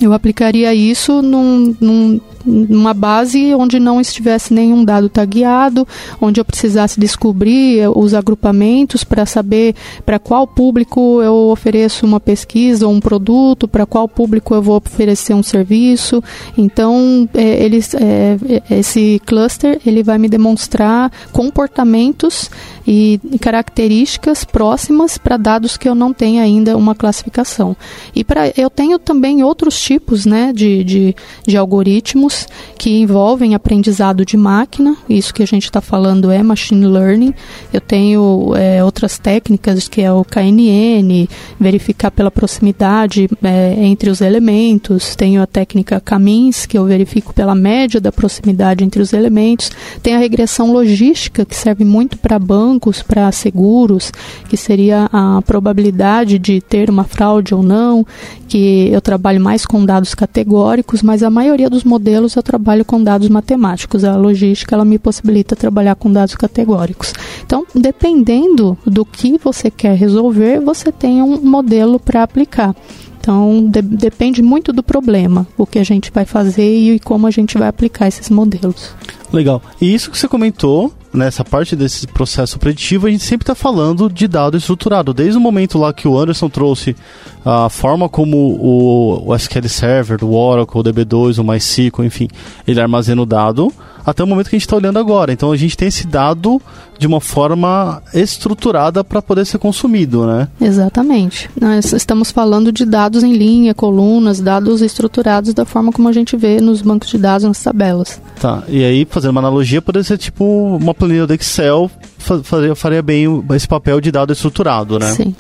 Eu 0.00 0.12
aplicaria 0.14 0.74
isso 0.74 1.20
num, 1.20 1.76
num, 1.78 2.20
numa 2.44 2.94
base 2.94 3.54
onde 3.54 3.78
não 3.78 4.00
estivesse 4.00 4.52
nenhum 4.52 4.84
dado 4.84 5.08
tagueado, 5.08 5.86
onde 6.20 6.40
eu 6.40 6.44
precisasse 6.44 6.98
descobrir 6.98 7.86
os 7.94 8.14
agrupamentos 8.14 9.04
para 9.04 9.26
saber 9.26 9.74
para 10.04 10.18
qual 10.18 10.46
público 10.46 11.20
eu 11.22 11.50
ofereço 11.50 12.06
uma 12.06 12.18
pesquisa 12.18 12.86
ou 12.86 12.92
um 12.92 13.00
produto, 13.00 13.68
para 13.68 13.84
qual 13.84 14.08
público 14.08 14.54
eu 14.54 14.62
vou 14.62 14.76
oferecer 14.76 15.34
um 15.34 15.42
serviço. 15.42 16.22
Então, 16.56 17.28
é, 17.34 17.64
eles, 17.64 17.94
é, 17.94 18.38
esse 18.70 19.20
cluster 19.26 19.80
ele 19.84 20.02
vai 20.02 20.18
me 20.18 20.28
demonstrar 20.28 21.12
comportamentos 21.32 22.50
e 22.86 23.20
características 23.40 24.44
próximas 24.44 25.18
para 25.18 25.36
dados 25.36 25.76
que 25.76 25.88
eu 25.88 25.94
não 25.94 26.12
tenho 26.12 26.42
ainda 26.42 26.76
uma 26.76 26.94
classificação. 26.94 27.76
E 28.14 28.24
para 28.24 28.52
eu 28.56 28.70
tenho 28.70 28.98
também 28.98 29.42
outros 29.42 29.74
tipos 29.90 30.24
né, 30.24 30.53
de, 30.53 30.85
de, 30.85 31.16
de 31.44 31.57
algoritmos 31.57 32.46
que 32.79 33.00
envolvem 33.00 33.57
aprendizado 33.57 34.24
de 34.24 34.37
máquina. 34.37 34.96
Isso 35.09 35.35
que 35.35 35.42
a 35.42 35.46
gente 35.46 35.64
está 35.64 35.81
falando 35.81 36.31
é 36.31 36.40
machine 36.44 36.87
learning. 36.87 37.35
Eu 37.72 37.81
tenho 37.81 38.55
é, 38.55 38.85
outras 38.85 39.18
técnicas 39.18 39.88
que 39.88 40.00
é 40.00 40.12
o 40.12 40.24
KNN, 40.24 41.29
verificar 41.59 42.12
pela 42.12 42.31
proximidade 42.31 43.29
é, 43.42 43.85
entre 43.85 44.11
os 44.11 44.20
elementos. 44.20 45.16
Tenho 45.16 45.42
a 45.42 45.46
técnica 45.46 46.00
Camins, 46.00 46.66
que 46.66 46.79
eu 46.79 46.85
verifico 46.85 47.35
pela 47.35 47.57
média 47.57 48.00
da 48.00 48.12
proximidade 48.12 48.85
entre 48.85 49.03
os 49.03 49.12
elementos. 49.12 49.72
Tem 50.00 50.14
a 50.14 50.20
regressão 50.20 50.72
logística, 50.72 51.44
que 51.44 51.57
serve 51.57 51.85
muito 51.85 52.16
para 52.16 52.38
bancos, 52.38 53.03
para 53.03 53.33
seguros, 53.33 54.12
que 54.48 54.57
seria 54.57 55.09
a 55.12 55.42
probabilidade 55.42 56.38
de 56.38 56.61
ter 56.61 56.88
uma 56.88 57.03
fraude 57.03 57.57
ou 57.57 57.62
não, 57.62 58.07
que 58.46 58.88
eu 58.92 59.00
trabalho 59.00 59.40
mais 59.40 59.66
com 59.66 59.79
dados 59.84 60.14
categóricos, 60.14 61.02
mas 61.02 61.22
a 61.22 61.30
maioria 61.30 61.70
dos 61.70 61.84
modelos 61.84 62.36
eu 62.36 62.42
trabalho 62.42 62.84
com 62.84 63.02
dados 63.02 63.28
matemáticos. 63.28 64.04
A 64.04 64.16
logística 64.16 64.74
ela 64.74 64.84
me 64.84 64.98
possibilita 64.98 65.56
trabalhar 65.56 65.94
com 65.94 66.12
dados 66.12 66.34
categóricos. 66.34 67.12
Então, 67.44 67.66
dependendo 67.74 68.76
do 68.86 69.04
que 69.04 69.38
você 69.38 69.70
quer 69.70 69.96
resolver, 69.96 70.60
você 70.60 70.90
tem 70.92 71.22
um 71.22 71.40
modelo 71.40 71.98
para 71.98 72.22
aplicar. 72.22 72.74
Então, 73.20 73.68
de, 73.68 73.82
depende 73.82 74.42
muito 74.42 74.72
do 74.72 74.82
problema, 74.82 75.46
o 75.56 75.66
que 75.66 75.78
a 75.78 75.84
gente 75.84 76.10
vai 76.10 76.24
fazer 76.24 76.94
e 76.94 76.98
como 76.98 77.26
a 77.26 77.30
gente 77.30 77.58
vai 77.58 77.68
aplicar 77.68 78.08
esses 78.08 78.30
modelos. 78.30 78.94
Legal. 79.32 79.62
E 79.80 79.92
isso 79.94 80.10
que 80.10 80.18
você 80.18 80.26
comentou, 80.26 80.90
nessa 81.12 81.44
parte 81.44 81.75
desse 81.75 82.07
processo 82.07 82.59
preditivo, 82.59 83.07
a 83.07 83.11
gente 83.11 83.25
sempre 83.25 83.42
está 83.44 83.55
falando 83.55 84.09
de 84.09 84.29
dado 84.29 84.57
estruturado. 84.57 85.12
Desde 85.12 85.37
o 85.37 85.40
momento 85.40 85.79
lá 85.79 85.92
que 85.92 86.07
o 86.07 86.18
Anderson 86.18 86.49
trouxe 86.49 86.96
a 87.44 87.68
forma 87.68 88.09
como 88.09 88.37
o, 88.37 89.31
o 89.31 89.35
SQL 89.35 89.68
Server, 89.68 90.25
o 90.25 90.35
Oracle, 90.35 90.81
o 90.81 90.85
DB2, 90.85 91.38
o 91.38 91.44
MySQL, 91.44 92.05
enfim, 92.05 92.29
ele 92.66 92.81
armazena 92.81 93.23
o 93.23 93.27
dado 93.27 93.73
até 94.05 94.23
o 94.23 94.27
momento 94.27 94.49
que 94.49 94.57
a 94.57 94.59
gente 94.59 94.66
está 94.66 94.77
olhando 94.77 94.99
agora. 94.99 95.33
Então 95.33 95.53
a 95.53 95.57
gente 95.57 95.77
tem 95.77 95.88
esse 95.88 96.07
dado 96.07 96.61
de 96.99 97.07
uma 97.07 97.20
forma 97.20 98.03
estruturada 98.12 99.03
para 99.03 99.23
poder 99.23 99.46
ser 99.46 99.59
consumido, 99.59 100.27
né? 100.27 100.49
Exatamente. 100.61 101.49
Nós 101.59 101.92
estamos 101.92 102.31
falando 102.31 102.70
de 102.70 102.85
dados 102.85 103.23
em 103.23 103.33
linha, 103.33 103.75
colunas, 103.75 104.40
dados 104.40 104.83
estruturados 104.83 105.55
da 105.55 105.64
forma 105.64 105.92
como 105.92 106.09
a 106.09 106.12
gente 106.12 106.37
vê 106.37 106.61
nos 106.61 106.83
bancos 106.83 107.09
de 107.09 107.18
dados, 107.18 107.46
nas 107.46 107.62
tabelas. 107.62 108.20
Tá, 108.38 108.62
e 108.68 108.85
aí 108.85 109.07
fazendo 109.09 109.31
uma 109.31 109.40
analogia, 109.40 109.81
poderia 109.81 110.05
ser 110.05 110.18
tipo 110.18 110.44
uma 110.77 110.94
planilha 111.00 111.26
do 111.26 111.34
Excel, 111.34 111.90
faria, 112.18 112.74
faria 112.74 113.02
bem 113.02 113.26
esse 113.54 113.66
papel 113.66 114.00
de 114.00 114.12
dado 114.12 114.32
estruturado, 114.32 114.98
né? 114.98 115.12
Sim. 115.12 115.34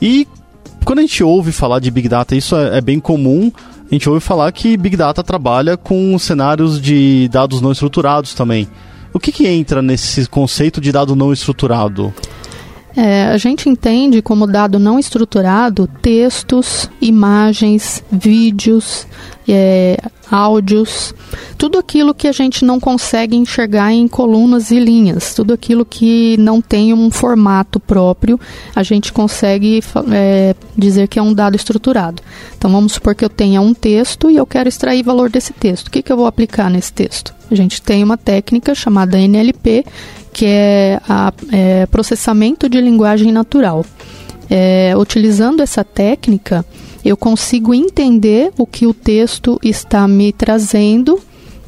E 0.00 0.26
quando 0.84 1.00
a 1.00 1.02
gente 1.02 1.22
ouve 1.22 1.52
falar 1.52 1.78
de 1.78 1.90
Big 1.90 2.08
Data, 2.08 2.34
isso 2.34 2.56
é, 2.56 2.78
é 2.78 2.80
bem 2.80 2.98
comum, 2.98 3.52
a 3.90 3.94
gente 3.94 4.08
ouve 4.08 4.20
falar 4.20 4.50
que 4.50 4.76
Big 4.76 4.96
Data 4.96 5.22
trabalha 5.22 5.76
com 5.76 6.18
cenários 6.18 6.80
de 6.80 7.28
dados 7.30 7.60
não 7.60 7.70
estruturados 7.70 8.34
também. 8.34 8.66
O 9.12 9.20
que, 9.20 9.30
que 9.30 9.46
entra 9.46 9.80
nesse 9.80 10.26
conceito 10.26 10.80
de 10.80 10.90
dado 10.90 11.14
não 11.14 11.32
estruturado? 11.32 12.12
É, 12.96 13.24
a 13.24 13.36
gente 13.36 13.68
entende 13.68 14.22
como 14.22 14.46
dado 14.46 14.78
não 14.78 14.98
estruturado 14.98 15.88
textos, 16.00 16.88
imagens, 17.00 18.04
vídeos, 18.10 19.06
é, 19.48 19.98
áudios, 20.30 21.14
tudo 21.58 21.78
aquilo 21.78 22.14
que 22.14 22.28
a 22.28 22.32
gente 22.32 22.64
não 22.64 22.78
consegue 22.78 23.36
enxergar 23.36 23.92
em 23.92 24.06
colunas 24.08 24.70
e 24.70 24.78
linhas, 24.78 25.34
tudo 25.34 25.52
aquilo 25.52 25.84
que 25.84 26.36
não 26.38 26.60
tem 26.60 26.94
um 26.94 27.10
formato 27.10 27.78
próprio, 27.78 28.38
a 28.74 28.82
gente 28.82 29.12
consegue 29.12 29.82
é, 30.12 30.54
dizer 30.76 31.08
que 31.08 31.18
é 31.18 31.22
um 31.22 31.34
dado 31.34 31.56
estruturado. 31.56 32.22
Então 32.56 32.70
vamos 32.70 32.92
supor 32.92 33.14
que 33.14 33.24
eu 33.24 33.28
tenha 33.28 33.60
um 33.60 33.74
texto 33.74 34.30
e 34.30 34.36
eu 34.36 34.46
quero 34.46 34.68
extrair 34.68 35.02
valor 35.02 35.28
desse 35.28 35.52
texto. 35.52 35.88
O 35.88 35.90
que, 35.90 36.02
que 36.02 36.12
eu 36.12 36.16
vou 36.16 36.26
aplicar 36.26 36.70
nesse 36.70 36.92
texto? 36.92 37.34
A 37.50 37.54
gente 37.54 37.82
tem 37.82 38.02
uma 38.02 38.16
técnica 38.16 38.74
chamada 38.74 39.18
NLP 39.18 39.84
que 40.34 40.44
é, 40.46 41.00
a, 41.08 41.32
é 41.52 41.86
processamento 41.86 42.68
de 42.68 42.80
linguagem 42.80 43.32
natural. 43.32 43.86
É, 44.50 44.92
utilizando 44.96 45.62
essa 45.62 45.82
técnica, 45.82 46.66
eu 47.02 47.16
consigo 47.16 47.72
entender 47.72 48.52
o 48.58 48.66
que 48.66 48.86
o 48.86 48.92
texto 48.92 49.58
está 49.62 50.06
me 50.06 50.32
trazendo 50.32 51.18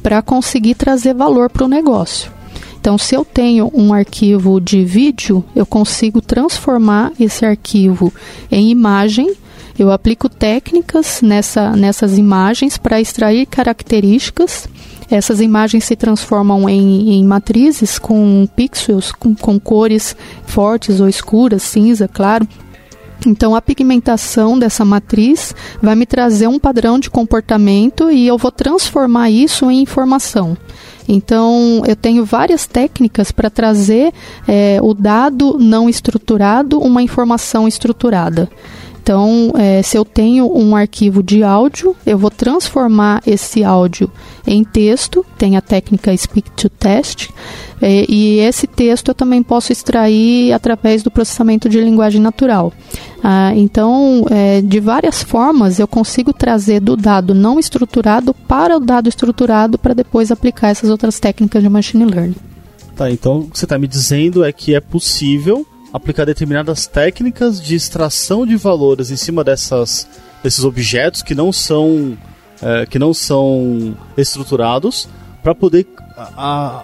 para 0.03 0.21
conseguir 0.21 0.75
trazer 0.75 1.15
valor 1.15 1.49
para 1.49 1.65
o 1.65 1.67
negócio. 1.67 2.31
Então, 2.79 2.97
se 2.97 3.15
eu 3.15 3.25
tenho 3.25 3.71
um 3.73 3.93
arquivo 3.93 4.61
de 4.61 4.83
vídeo, 4.83 5.43
eu 5.55 5.65
consigo 5.65 6.21
transformar 6.21 7.11
esse 7.19 7.45
arquivo 7.45 8.13
em 8.51 8.69
imagem. 8.69 9.33
Eu 9.79 9.91
aplico 9.91 10.29
técnicas 10.29 11.21
nessa, 11.21 11.71
nessas 11.71 12.17
imagens 12.17 12.77
para 12.77 13.01
extrair 13.01 13.45
características 13.45 14.67
essas 15.09 15.39
imagens 15.41 15.83
se 15.83 15.95
transformam 15.95 16.69
em, 16.69 17.13
em 17.13 17.23
matrizes 17.23 17.97
com 17.97 18.47
pixels, 18.55 19.11
com, 19.11 19.33
com 19.35 19.59
cores 19.59 20.15
fortes 20.45 20.99
ou 20.99 21.07
escuras, 21.07 21.63
cinza, 21.63 22.07
claro, 22.07 22.47
então, 23.25 23.55
a 23.55 23.61
pigmentação 23.61 24.59
dessa 24.59 24.85
matriz 24.85 25.55
vai 25.81 25.95
me 25.95 26.05
trazer 26.05 26.47
um 26.47 26.59
padrão 26.59 26.99
de 26.99 27.09
comportamento 27.09 28.11
e 28.11 28.27
eu 28.27 28.37
vou 28.37 28.51
transformar 28.51 29.29
isso 29.29 29.71
em 29.71 29.81
informação. 29.81 30.55
Então, 31.07 31.81
eu 31.87 31.95
tenho 31.95 32.25
várias 32.25 32.65
técnicas 32.65 33.31
para 33.31 33.49
trazer 33.49 34.13
é, 34.47 34.77
o 34.81 34.93
dado 34.93 35.57
não 35.57 35.89
estruturado 35.89 36.79
uma 36.79 37.01
informação 37.01 37.67
estruturada. 37.67 38.49
Então, 39.07 39.53
é, 39.55 39.81
se 39.81 39.97
eu 39.97 40.03
tenho 40.03 40.53
um 40.53 40.75
arquivo 40.75 41.23
de 41.23 41.41
áudio, 41.41 41.95
eu 42.05 42.17
vou 42.17 42.29
transformar 42.29 43.23
esse 43.25 43.63
áudio 43.63 44.11
em 44.45 44.65
texto, 44.65 45.25
tem 45.37 45.55
a 45.55 45.61
técnica 45.61 46.15
Speak 46.17 46.51
to 46.51 46.69
Text, 46.69 47.29
é, 47.81 48.03
e 48.09 48.39
esse 48.39 48.67
texto 48.67 49.07
eu 49.07 49.15
também 49.15 49.41
posso 49.41 49.71
extrair 49.71 50.51
através 50.51 51.03
do 51.03 51.09
processamento 51.09 51.69
de 51.69 51.79
linguagem 51.79 52.19
natural. 52.19 52.73
Ah, 53.23 53.53
então, 53.55 54.25
é, 54.29 54.61
de 54.61 54.81
várias 54.81 55.23
formas, 55.23 55.79
eu 55.79 55.87
consigo 55.87 56.33
trazer 56.33 56.81
do 56.81 56.97
dado 56.97 57.33
não 57.33 57.57
estruturado 57.57 58.33
para 58.33 58.75
o 58.75 58.79
dado 58.81 59.07
estruturado 59.07 59.77
para 59.79 59.93
depois 59.93 60.31
aplicar 60.31 60.67
essas 60.67 60.89
outras 60.89 61.17
técnicas 61.17 61.63
de 61.63 61.69
machine 61.69 62.03
learning. 62.03 62.35
Tá, 62.93 63.09
então 63.09 63.39
o 63.39 63.49
que 63.49 63.57
você 63.57 63.63
está 63.63 63.79
me 63.79 63.87
dizendo 63.87 64.43
é 64.43 64.51
que 64.51 64.75
é 64.75 64.81
possível 64.81 65.65
aplicar 65.97 66.25
determinadas 66.25 66.87
técnicas 66.87 67.61
de 67.61 67.75
extração 67.75 68.45
de 68.45 68.55
valores 68.55 69.11
em 69.11 69.17
cima 69.17 69.43
dessas, 69.43 70.07
desses 70.43 70.63
objetos 70.63 71.21
que 71.21 71.35
não 71.35 71.51
são, 71.51 72.17
é, 72.61 72.85
que 72.85 72.97
não 72.97 73.13
são 73.13 73.95
estruturados 74.17 75.07
para 75.43 75.53
poder 75.53 75.87
a, 76.15 76.31
a, 76.37 76.83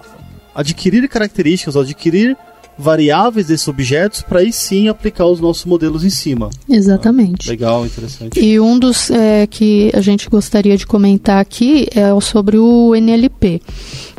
adquirir 0.54 1.08
características, 1.08 1.76
adquirir 1.76 2.36
variáveis 2.78 3.46
desses 3.46 3.68
objetos 3.68 4.22
para 4.22 4.40
aí 4.40 4.52
sim 4.52 4.88
aplicar 4.88 5.26
os 5.26 5.40
nossos 5.40 5.64
modelos 5.64 6.04
em 6.04 6.10
cima. 6.10 6.50
Exatamente. 6.68 7.48
Ah, 7.48 7.50
legal, 7.50 7.86
interessante. 7.86 8.40
E 8.40 8.58
um 8.58 8.78
dos 8.78 9.10
é, 9.10 9.46
que 9.46 9.90
a 9.94 10.00
gente 10.00 10.28
gostaria 10.28 10.76
de 10.76 10.86
comentar 10.86 11.40
aqui 11.40 11.88
é 11.94 12.12
sobre 12.20 12.58
o 12.58 12.94
NLP. 12.94 13.60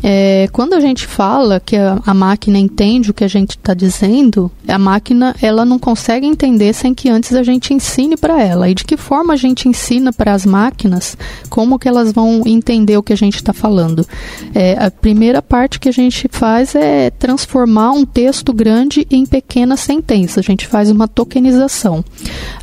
É, 0.04 0.48
quando 0.52 0.74
a 0.74 0.80
gente 0.80 1.06
fala 1.06 1.60
que 1.60 1.76
a, 1.76 2.00
a, 2.06 2.14
máquina 2.14 2.60
entende 2.60 3.10
o 3.10 3.14
que 3.14 3.24
a 3.24 3.28
gente 3.28 3.52
está 3.52 3.74
dizendo, 3.74 4.52
a 4.68 4.78
máquina 4.78 5.36
ela 5.42 5.66
não 5.66 5.80
consegue 5.80 6.28
entender 6.28 6.74
sem 6.74 6.94
que 6.94 7.10
antes 7.10 7.34
a 7.34 7.42
gente 7.42 7.74
ensine 7.74 8.16
para 8.16 8.42
ela. 8.42 8.70
E 8.70 8.76
de 8.76 8.84
que 8.84 8.98
forma 8.98 9.34
a 9.34 9.38
gente 9.38 9.68
ensina 9.68 10.14
para 10.14 10.34
as 10.34 10.46
máquinas 10.46 11.18
como 11.50 11.80
que 11.80 11.88
elas 11.88 12.12
vão 12.12 12.44
entender 12.46 12.98
o 12.98 13.04
que 13.04 13.14
a 13.14 13.18
gente 13.18 13.38
está 13.38 13.52
falando? 13.52 14.06
É, 14.54 14.74
a 14.74 14.92
primeira 14.92 15.42
parte 15.42 15.80
que 15.80 15.90
a 15.90 15.94
gente 15.94 16.28
faz 16.32 16.76
é 16.76 17.10
transformar 17.10 17.92
um 17.92 18.06
texto 18.06 18.45
grande 18.54 19.06
em 19.10 19.26
pequenas 19.26 19.80
sentenças. 19.80 20.40
A 20.40 20.42
gente 20.42 20.68
faz 20.68 20.90
uma 20.90 21.08
tokenização. 21.08 22.04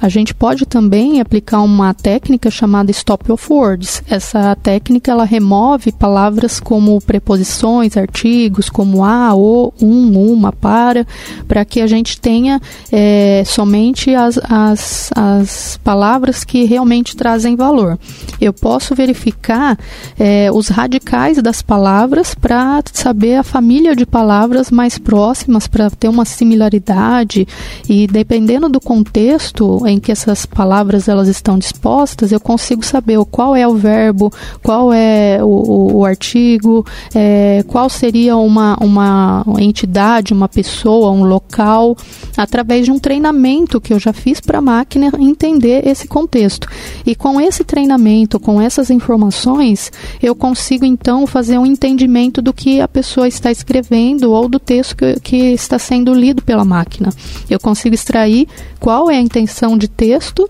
A 0.01 0.09
gente 0.09 0.35
pode 0.35 0.67
também 0.67 1.21
aplicar 1.21 1.61
uma 1.61 1.95
técnica 1.95 2.51
chamada 2.51 2.91
Stop 2.91 3.31
of 3.31 3.53
Words. 3.53 4.03
Essa 4.09 4.57
técnica 4.57 5.13
ela 5.13 5.25
remove 5.25 5.93
palavras 5.93 6.59
como 6.59 7.01
preposições, 7.01 7.97
artigos, 7.97 8.69
como 8.69 9.05
a, 9.05 9.35
o, 9.35 9.73
um, 9.81 10.33
uma, 10.33 10.53
para, 10.53 11.07
para 11.47 11.65
que 11.65 11.81
a 11.81 11.87
gente 11.87 12.21
tenha 12.21 12.61
é, 12.91 13.43
somente 13.47 14.15
as, 14.15 14.39
as, 14.49 15.11
as 15.15 15.81
palavras 15.83 16.45
que 16.45 16.65
realmente 16.65 17.17
trazem 17.17 17.57
valor. 17.57 17.99
Eu 18.41 18.53
posso 18.53 18.95
verificar 18.95 19.79
é, 20.19 20.51
os 20.53 20.69
radicais 20.69 21.41
das 21.43 21.63
palavras 21.63 22.35
para 22.35 22.83
saber 22.93 23.37
a 23.37 23.43
família 23.43 23.95
de 23.95 24.07
palavras 24.07 24.71
mais 24.71 24.99
próximas, 24.99 25.67
para 25.73 25.91
ter 25.91 26.09
uma 26.09 26.27
similaridade 26.27 27.49
e 27.89 28.07
dependendo 28.07 28.69
do 28.69 28.79
contexto 28.79 29.85
em 29.87 29.99
que 29.99 30.13
essas 30.13 30.45
palavras 30.45 31.09
elas 31.09 31.29
estão 31.29 31.59
dispostas, 31.59 32.31
eu 32.31 32.39
consigo 32.39 32.85
saber 32.85 33.19
qual 33.31 33.57
é 33.57 33.67
o 33.67 33.75
verbo, 33.75 34.31
qual 34.63 34.93
é 34.93 35.43
o, 35.43 35.47
o, 35.47 35.97
o 35.97 36.05
artigo, 36.05 36.85
é, 37.15 37.65
qual 37.67 37.89
seria 37.89 38.37
uma, 38.37 38.77
uma 38.81 39.45
entidade, 39.59 40.35
uma 40.35 40.49
pessoa, 40.49 41.11
um 41.11 41.25
local, 41.25 41.97
através 42.37 42.85
de 42.85 42.93
um 42.93 42.99
treinamento 42.99 43.81
que 43.81 43.95
eu 43.95 43.99
já 43.99 44.13
fiz 44.13 44.41
para 44.41 44.59
a 44.59 44.63
máquina 44.63 45.11
entender 45.19 45.89
esse 45.89 46.07
contexto. 46.07 46.69
E 47.07 47.15
com 47.15 47.41
esse 47.41 47.65
treinamento, 47.65 48.39
com 48.39 48.61
essas 48.61 48.91
informações, 48.91 49.91
eu 50.23 50.35
consigo 50.35 50.85
então 50.85 51.27
fazer 51.27 51.57
um 51.57 51.65
entendimento 51.65 52.43
do 52.43 52.53
que 52.53 52.81
a 52.81 52.89
pessoa 52.89 53.27
está 53.27 53.51
escrevendo 53.51 54.31
ou 54.31 54.49
do 54.49 54.59
texto 54.59 54.97
que, 54.97 55.21
que 55.21 55.37
está 55.63 55.79
sendo 55.79 56.13
lido 56.15 56.43
pela 56.43 56.65
máquina. 56.65 57.11
Eu 57.49 57.59
consigo 57.59 57.95
extrair 57.95 58.49
qual 58.79 59.11
é 59.11 59.17
a 59.17 59.21
intenção 59.21 59.77
de 59.77 59.89
texto 59.89 60.49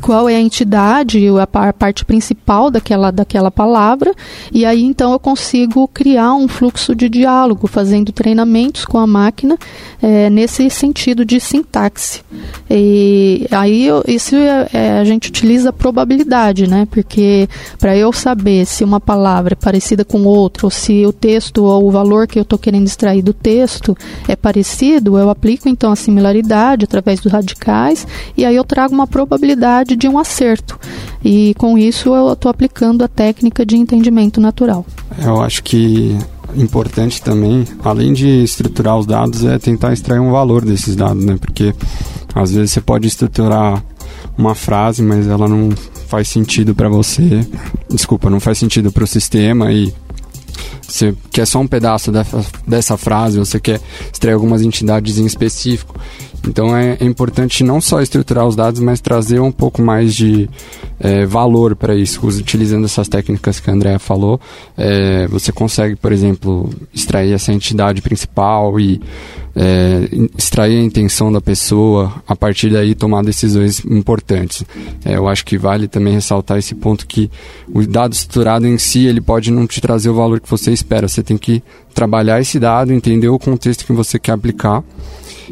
qual 0.00 0.28
é 0.28 0.34
a 0.34 0.40
entidade, 0.40 1.24
a 1.38 1.72
parte 1.72 2.04
principal 2.04 2.70
daquela, 2.70 3.10
daquela 3.10 3.50
palavra, 3.50 4.12
e 4.52 4.64
aí 4.64 4.82
então 4.82 5.12
eu 5.12 5.18
consigo 5.18 5.86
criar 5.88 6.34
um 6.34 6.48
fluxo 6.48 6.94
de 6.94 7.08
diálogo, 7.08 7.68
fazendo 7.68 8.10
treinamentos 8.10 8.84
com 8.84 8.98
a 8.98 9.06
máquina 9.06 9.56
é, 10.02 10.28
nesse 10.28 10.68
sentido 10.70 11.24
de 11.24 11.38
sintaxe. 11.38 12.20
E 12.68 13.46
aí 13.50 13.86
eu, 13.86 14.02
isso 14.06 14.34
é, 14.34 14.68
é, 14.72 14.90
a 14.98 15.04
gente 15.04 15.28
utiliza 15.28 15.72
probabilidade, 15.72 16.66
né? 16.66 16.86
Porque 16.90 17.48
para 17.78 17.96
eu 17.96 18.12
saber 18.12 18.66
se 18.66 18.82
uma 18.82 19.00
palavra 19.00 19.54
é 19.54 19.56
parecida 19.56 20.04
com 20.04 20.24
outra, 20.24 20.66
ou 20.66 20.70
se 20.70 21.06
o 21.06 21.12
texto 21.12 21.64
ou 21.64 21.86
o 21.86 21.90
valor 21.90 22.26
que 22.26 22.38
eu 22.38 22.42
estou 22.42 22.58
querendo 22.58 22.86
extrair 22.86 23.22
do 23.22 23.32
texto 23.32 23.96
é 24.26 24.34
parecido, 24.34 25.16
eu 25.16 25.30
aplico 25.30 25.68
então 25.68 25.92
a 25.92 25.96
similaridade 25.96 26.84
através 26.84 27.20
dos 27.20 27.30
radicais, 27.30 28.06
e 28.36 28.44
aí 28.44 28.56
eu 28.56 28.64
trago 28.64 28.92
uma 28.92 29.06
probabilidade 29.06 29.51
probabilidade 29.52 29.96
de 29.96 30.08
um 30.08 30.18
acerto. 30.18 30.78
E 31.24 31.54
com 31.54 31.78
isso 31.78 32.14
eu 32.14 32.32
estou 32.32 32.50
aplicando 32.50 33.04
a 33.04 33.08
técnica 33.08 33.64
de 33.64 33.76
entendimento 33.76 34.40
natural. 34.40 34.84
Eu 35.22 35.40
acho 35.40 35.62
que 35.62 36.16
importante 36.56 37.22
também, 37.22 37.64
além 37.82 38.12
de 38.12 38.42
estruturar 38.42 38.98
os 38.98 39.06
dados, 39.06 39.44
é 39.44 39.58
tentar 39.58 39.92
extrair 39.92 40.20
um 40.20 40.30
valor 40.30 40.64
desses 40.64 40.96
dados, 40.96 41.24
né? 41.24 41.36
Porque 41.40 41.74
às 42.34 42.52
vezes 42.52 42.72
você 42.72 42.80
pode 42.80 43.06
estruturar 43.06 43.82
uma 44.36 44.54
frase, 44.54 45.02
mas 45.02 45.26
ela 45.26 45.48
não 45.48 45.70
faz 46.08 46.28
sentido 46.28 46.74
para 46.74 46.88
você. 46.88 47.46
Desculpa, 47.88 48.28
não 48.28 48.40
faz 48.40 48.58
sentido 48.58 48.90
para 48.90 49.04
o 49.04 49.06
sistema 49.06 49.72
e 49.72 49.94
você 50.86 51.14
quer 51.30 51.46
só 51.46 51.60
um 51.60 51.66
pedaço 51.66 52.12
dessa, 52.12 52.44
dessa 52.66 52.96
frase, 52.98 53.38
você 53.38 53.58
quer 53.58 53.80
extrair 54.12 54.34
algumas 54.34 54.60
entidades 54.60 55.18
em 55.18 55.24
específico. 55.24 55.98
Então 56.46 56.76
é, 56.76 56.96
é, 57.00 57.04
importante 57.04 57.62
não 57.62 57.80
só 57.80 58.00
estruturar 58.00 58.46
os 58.46 58.56
dados, 58.56 58.80
mas 58.80 59.00
trazer 59.00 59.40
um 59.40 59.52
pouco 59.52 59.80
mais 59.80 60.14
de 60.14 60.48
é, 60.98 61.24
valor 61.24 61.76
para 61.76 61.94
isso. 61.94 62.26
Utilizando 62.26 62.84
essas 62.84 63.08
técnicas 63.08 63.60
que 63.60 63.70
a 63.70 63.72
Andrea 63.72 63.98
falou, 63.98 64.40
é, 64.76 65.26
você 65.28 65.52
consegue, 65.52 65.96
por 65.96 66.12
exemplo, 66.12 66.70
extrair 66.92 67.32
essa 67.32 67.52
entidade 67.52 68.02
principal 68.02 68.78
e 68.80 69.00
é, 69.54 70.08
extrair 70.36 70.78
a 70.78 70.82
intenção 70.82 71.30
da 71.30 71.40
pessoa, 71.40 72.12
a 72.26 72.34
partir 72.34 72.70
daí 72.70 72.94
tomar 72.94 73.22
decisões 73.22 73.84
importantes. 73.84 74.64
É, 75.04 75.16
eu 75.16 75.28
acho 75.28 75.44
que 75.44 75.56
vale 75.56 75.86
também 75.86 76.14
ressaltar 76.14 76.58
esse 76.58 76.74
ponto 76.74 77.06
que 77.06 77.30
o 77.72 77.86
dado 77.86 78.14
estruturado 78.14 78.66
em 78.66 78.78
si 78.78 79.06
ele 79.06 79.20
pode 79.20 79.50
não 79.50 79.66
te 79.66 79.80
trazer 79.80 80.10
o 80.10 80.14
valor 80.14 80.40
que 80.40 80.50
você 80.50 80.72
espera. 80.72 81.06
Você 81.06 81.22
tem 81.22 81.38
que 81.38 81.62
trabalhar 81.94 82.40
esse 82.40 82.58
dado, 82.58 82.92
entender 82.92 83.28
o 83.28 83.38
contexto 83.38 83.84
que 83.86 83.92
você 83.92 84.18
quer 84.18 84.32
aplicar 84.32 84.82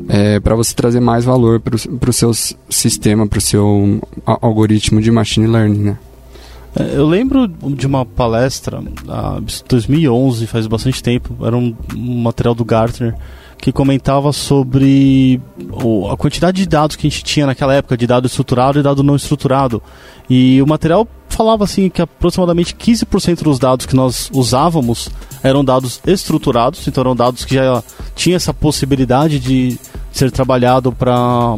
é, 0.08 0.40
para 0.40 0.54
você 0.54 0.74
trazer 0.74 1.00
mais 1.00 1.24
valor 1.24 1.60
para 1.60 2.10
o 2.10 2.12
seu 2.12 2.32
sistema, 2.68 3.26
para 3.26 3.38
o 3.38 3.42
seu 3.42 4.00
algoritmo 4.24 5.00
de 5.00 5.10
machine 5.10 5.46
learning, 5.46 5.78
né? 5.78 5.98
É, 6.78 6.96
eu 6.96 7.06
lembro 7.06 7.48
de 7.48 7.86
uma 7.86 8.06
palestra, 8.06 8.82
ah, 9.08 9.40
2011, 9.68 10.46
faz 10.46 10.66
bastante 10.66 11.02
tempo, 11.02 11.34
era 11.44 11.56
um 11.56 11.74
material 11.96 12.54
do 12.54 12.64
Gartner, 12.64 13.14
que 13.58 13.72
comentava 13.72 14.32
sobre 14.32 15.40
a 16.10 16.16
quantidade 16.16 16.62
de 16.62 16.68
dados 16.68 16.96
que 16.96 17.06
a 17.06 17.10
gente 17.10 17.22
tinha 17.22 17.46
naquela 17.46 17.74
época, 17.74 17.96
de 17.96 18.06
dado 18.06 18.26
estruturado 18.26 18.78
e 18.78 18.82
dado 18.82 19.02
não 19.02 19.16
estruturado. 19.16 19.82
E 20.28 20.62
o 20.62 20.66
material 20.66 21.06
falava 21.40 21.64
assim 21.64 21.88
que 21.88 22.02
aproximadamente 22.02 22.74
15% 22.74 23.42
dos 23.42 23.58
dados 23.58 23.86
que 23.86 23.96
nós 23.96 24.30
usávamos 24.30 25.08
eram 25.42 25.64
dados 25.64 25.98
estruturados, 26.06 26.86
então 26.86 27.00
eram 27.00 27.16
dados 27.16 27.46
que 27.46 27.54
já 27.54 27.82
tinham 28.14 28.36
essa 28.36 28.52
possibilidade 28.52 29.38
de 29.38 29.78
ser 30.12 30.30
trabalhado 30.30 30.92
para 30.92 31.56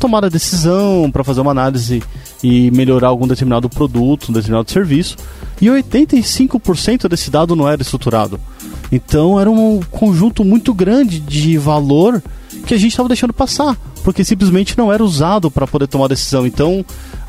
tomar 0.00 0.24
a 0.24 0.28
decisão, 0.28 1.08
para 1.08 1.22
fazer 1.22 1.40
uma 1.40 1.52
análise 1.52 2.02
e 2.42 2.72
melhorar 2.72 3.06
algum 3.06 3.28
determinado 3.28 3.70
produto, 3.70 4.30
um 4.30 4.32
determinado 4.32 4.68
serviço. 4.68 5.16
E 5.60 5.66
85% 5.66 7.06
desse 7.06 7.30
dado 7.30 7.54
não 7.54 7.68
era 7.68 7.80
estruturado. 7.80 8.40
Então 8.90 9.38
era 9.38 9.48
um 9.48 9.78
conjunto 9.88 10.44
muito 10.44 10.74
grande 10.74 11.20
de 11.20 11.56
valor 11.56 12.20
que 12.66 12.74
a 12.74 12.76
gente 12.76 12.90
estava 12.90 13.08
deixando 13.08 13.32
passar, 13.32 13.76
porque 14.02 14.24
simplesmente 14.24 14.76
não 14.76 14.92
era 14.92 15.04
usado 15.04 15.48
para 15.48 15.64
poder 15.64 15.86
tomar 15.86 16.08
decisão. 16.08 16.44
Então, 16.44 16.84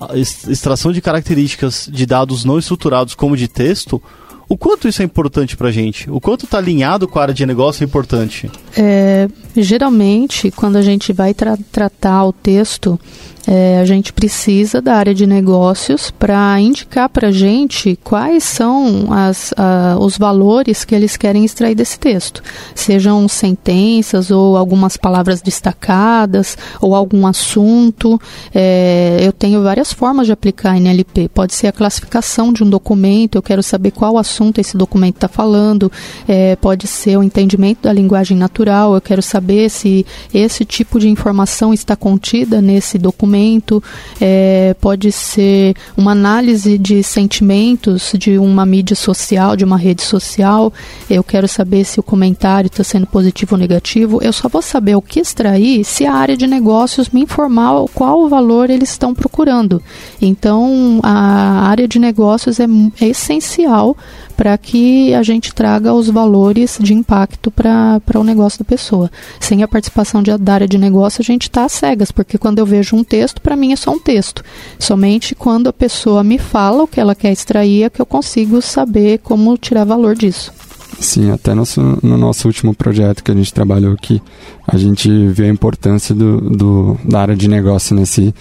ah, 0.00 0.16
extração 0.16 0.92
de 0.92 1.02
características 1.02 1.90
de 1.92 2.06
dados 2.06 2.42
não 2.42 2.58
estruturados 2.58 3.14
como 3.14 3.36
de 3.36 3.48
texto, 3.48 4.02
o 4.48 4.56
quanto 4.56 4.88
isso 4.88 5.02
é 5.02 5.04
importante 5.04 5.58
para 5.58 5.68
a 5.68 5.70
gente? 5.70 6.10
O 6.10 6.22
quanto 6.22 6.46
está 6.46 6.56
alinhado 6.56 7.06
com 7.06 7.18
a 7.18 7.22
área 7.22 7.34
de 7.34 7.44
negócio 7.44 7.84
é 7.84 7.86
importante? 7.86 8.50
É, 8.74 9.28
geralmente, 9.54 10.50
quando 10.50 10.76
a 10.76 10.82
gente 10.82 11.12
vai 11.12 11.34
tra 11.34 11.58
tratar 11.70 12.24
o 12.24 12.32
texto, 12.32 12.98
é, 13.46 13.80
a 13.80 13.84
gente 13.84 14.12
precisa 14.12 14.80
da 14.80 14.94
área 14.94 15.14
de 15.14 15.26
negócios 15.26 16.10
para 16.10 16.60
indicar 16.60 17.08
para 17.08 17.28
a 17.28 17.32
gente 17.32 17.98
quais 18.04 18.44
são 18.44 19.12
as, 19.12 19.52
a, 19.56 19.96
os 19.98 20.16
valores 20.16 20.84
que 20.84 20.94
eles 20.94 21.16
querem 21.16 21.44
extrair 21.44 21.74
desse 21.74 21.98
texto. 21.98 22.42
Sejam 22.74 23.26
sentenças 23.28 24.30
ou 24.30 24.56
algumas 24.56 24.96
palavras 24.96 25.42
destacadas 25.42 26.56
ou 26.80 26.94
algum 26.94 27.26
assunto. 27.26 28.20
É, 28.54 29.18
eu 29.20 29.32
tenho 29.32 29.62
várias 29.62 29.92
formas 29.92 30.26
de 30.26 30.32
aplicar 30.32 30.76
NLP. 30.76 31.28
Pode 31.28 31.54
ser 31.54 31.66
a 31.66 31.72
classificação 31.72 32.52
de 32.52 32.62
um 32.62 32.70
documento, 32.70 33.36
eu 33.36 33.42
quero 33.42 33.62
saber 33.62 33.90
qual 33.90 34.18
assunto 34.18 34.60
esse 34.60 34.76
documento 34.76 35.16
está 35.16 35.28
falando. 35.28 35.90
É, 36.28 36.54
pode 36.56 36.86
ser 36.86 37.16
o 37.16 37.22
entendimento 37.22 37.82
da 37.82 37.92
linguagem 37.92 38.36
natural, 38.36 38.94
eu 38.94 39.00
quero 39.00 39.22
saber 39.22 39.68
se 39.68 40.06
esse 40.32 40.64
tipo 40.64 41.00
de 41.00 41.08
informação 41.08 41.74
está 41.74 41.96
contida 41.96 42.60
nesse 42.60 42.98
documento 42.98 43.31
documento, 43.32 43.82
é, 44.20 44.76
pode 44.80 45.10
ser 45.10 45.74
uma 45.96 46.12
análise 46.12 46.76
de 46.76 47.02
sentimentos 47.02 48.12
de 48.18 48.38
uma 48.38 48.66
mídia 48.66 48.94
social, 48.94 49.56
de 49.56 49.64
uma 49.64 49.78
rede 49.78 50.02
social. 50.02 50.72
Eu 51.08 51.24
quero 51.24 51.48
saber 51.48 51.84
se 51.84 51.98
o 51.98 52.02
comentário 52.02 52.68
está 52.68 52.84
sendo 52.84 53.06
positivo 53.06 53.54
ou 53.54 53.58
negativo. 53.58 54.18
Eu 54.22 54.32
só 54.32 54.48
vou 54.48 54.60
saber 54.60 54.94
o 54.94 55.02
que 55.02 55.20
extrair 55.20 55.84
se 55.84 56.04
a 56.04 56.14
área 56.14 56.36
de 56.36 56.46
negócios 56.46 57.08
me 57.08 57.22
informar 57.22 57.86
qual 57.94 58.20
o 58.22 58.28
valor 58.28 58.68
eles 58.68 58.90
estão 58.90 59.14
procurando. 59.14 59.82
Então, 60.20 61.00
a 61.02 61.68
área 61.68 61.88
de 61.88 61.98
negócios 61.98 62.60
é, 62.60 62.66
é 63.00 63.08
essencial 63.08 63.96
para 64.32 64.56
que 64.58 65.14
a 65.14 65.22
gente 65.22 65.54
traga 65.54 65.92
os 65.92 66.08
valores 66.08 66.78
de 66.80 66.94
impacto 66.94 67.50
para 67.50 68.00
o 68.16 68.24
negócio 68.24 68.58
da 68.58 68.64
pessoa. 68.64 69.10
Sem 69.38 69.62
a 69.62 69.68
participação 69.68 70.22
de, 70.22 70.36
da 70.36 70.54
área 70.54 70.68
de 70.68 70.78
negócio, 70.78 71.20
a 71.20 71.24
gente 71.24 71.42
está 71.42 71.68
cegas, 71.68 72.10
porque 72.10 72.38
quando 72.38 72.58
eu 72.58 72.66
vejo 72.66 72.96
um 72.96 73.04
texto, 73.04 73.40
para 73.40 73.56
mim 73.56 73.72
é 73.72 73.76
só 73.76 73.92
um 73.92 73.98
texto. 73.98 74.42
Somente 74.78 75.34
quando 75.34 75.68
a 75.68 75.72
pessoa 75.72 76.24
me 76.24 76.38
fala 76.38 76.82
o 76.82 76.88
que 76.88 77.00
ela 77.00 77.14
quer 77.14 77.32
extrair 77.32 77.84
é 77.84 77.90
que 77.90 78.00
eu 78.00 78.06
consigo 78.06 78.60
saber 78.60 79.18
como 79.18 79.56
tirar 79.56 79.84
valor 79.84 80.14
disso. 80.14 80.52
Sim, 81.00 81.30
até 81.30 81.54
nosso, 81.54 81.80
no 82.02 82.16
nosso 82.16 82.46
último 82.46 82.74
projeto 82.74 83.24
que 83.24 83.30
a 83.30 83.34
gente 83.34 83.52
trabalhou 83.52 83.94
aqui, 83.94 84.22
a 84.66 84.76
gente 84.76 85.08
vê 85.28 85.46
a 85.46 85.48
importância 85.48 86.14
do, 86.14 86.40
do 86.40 86.98
da 87.04 87.20
área 87.20 87.36
de 87.36 87.48
negócio 87.48 87.96
nesse 87.96 88.34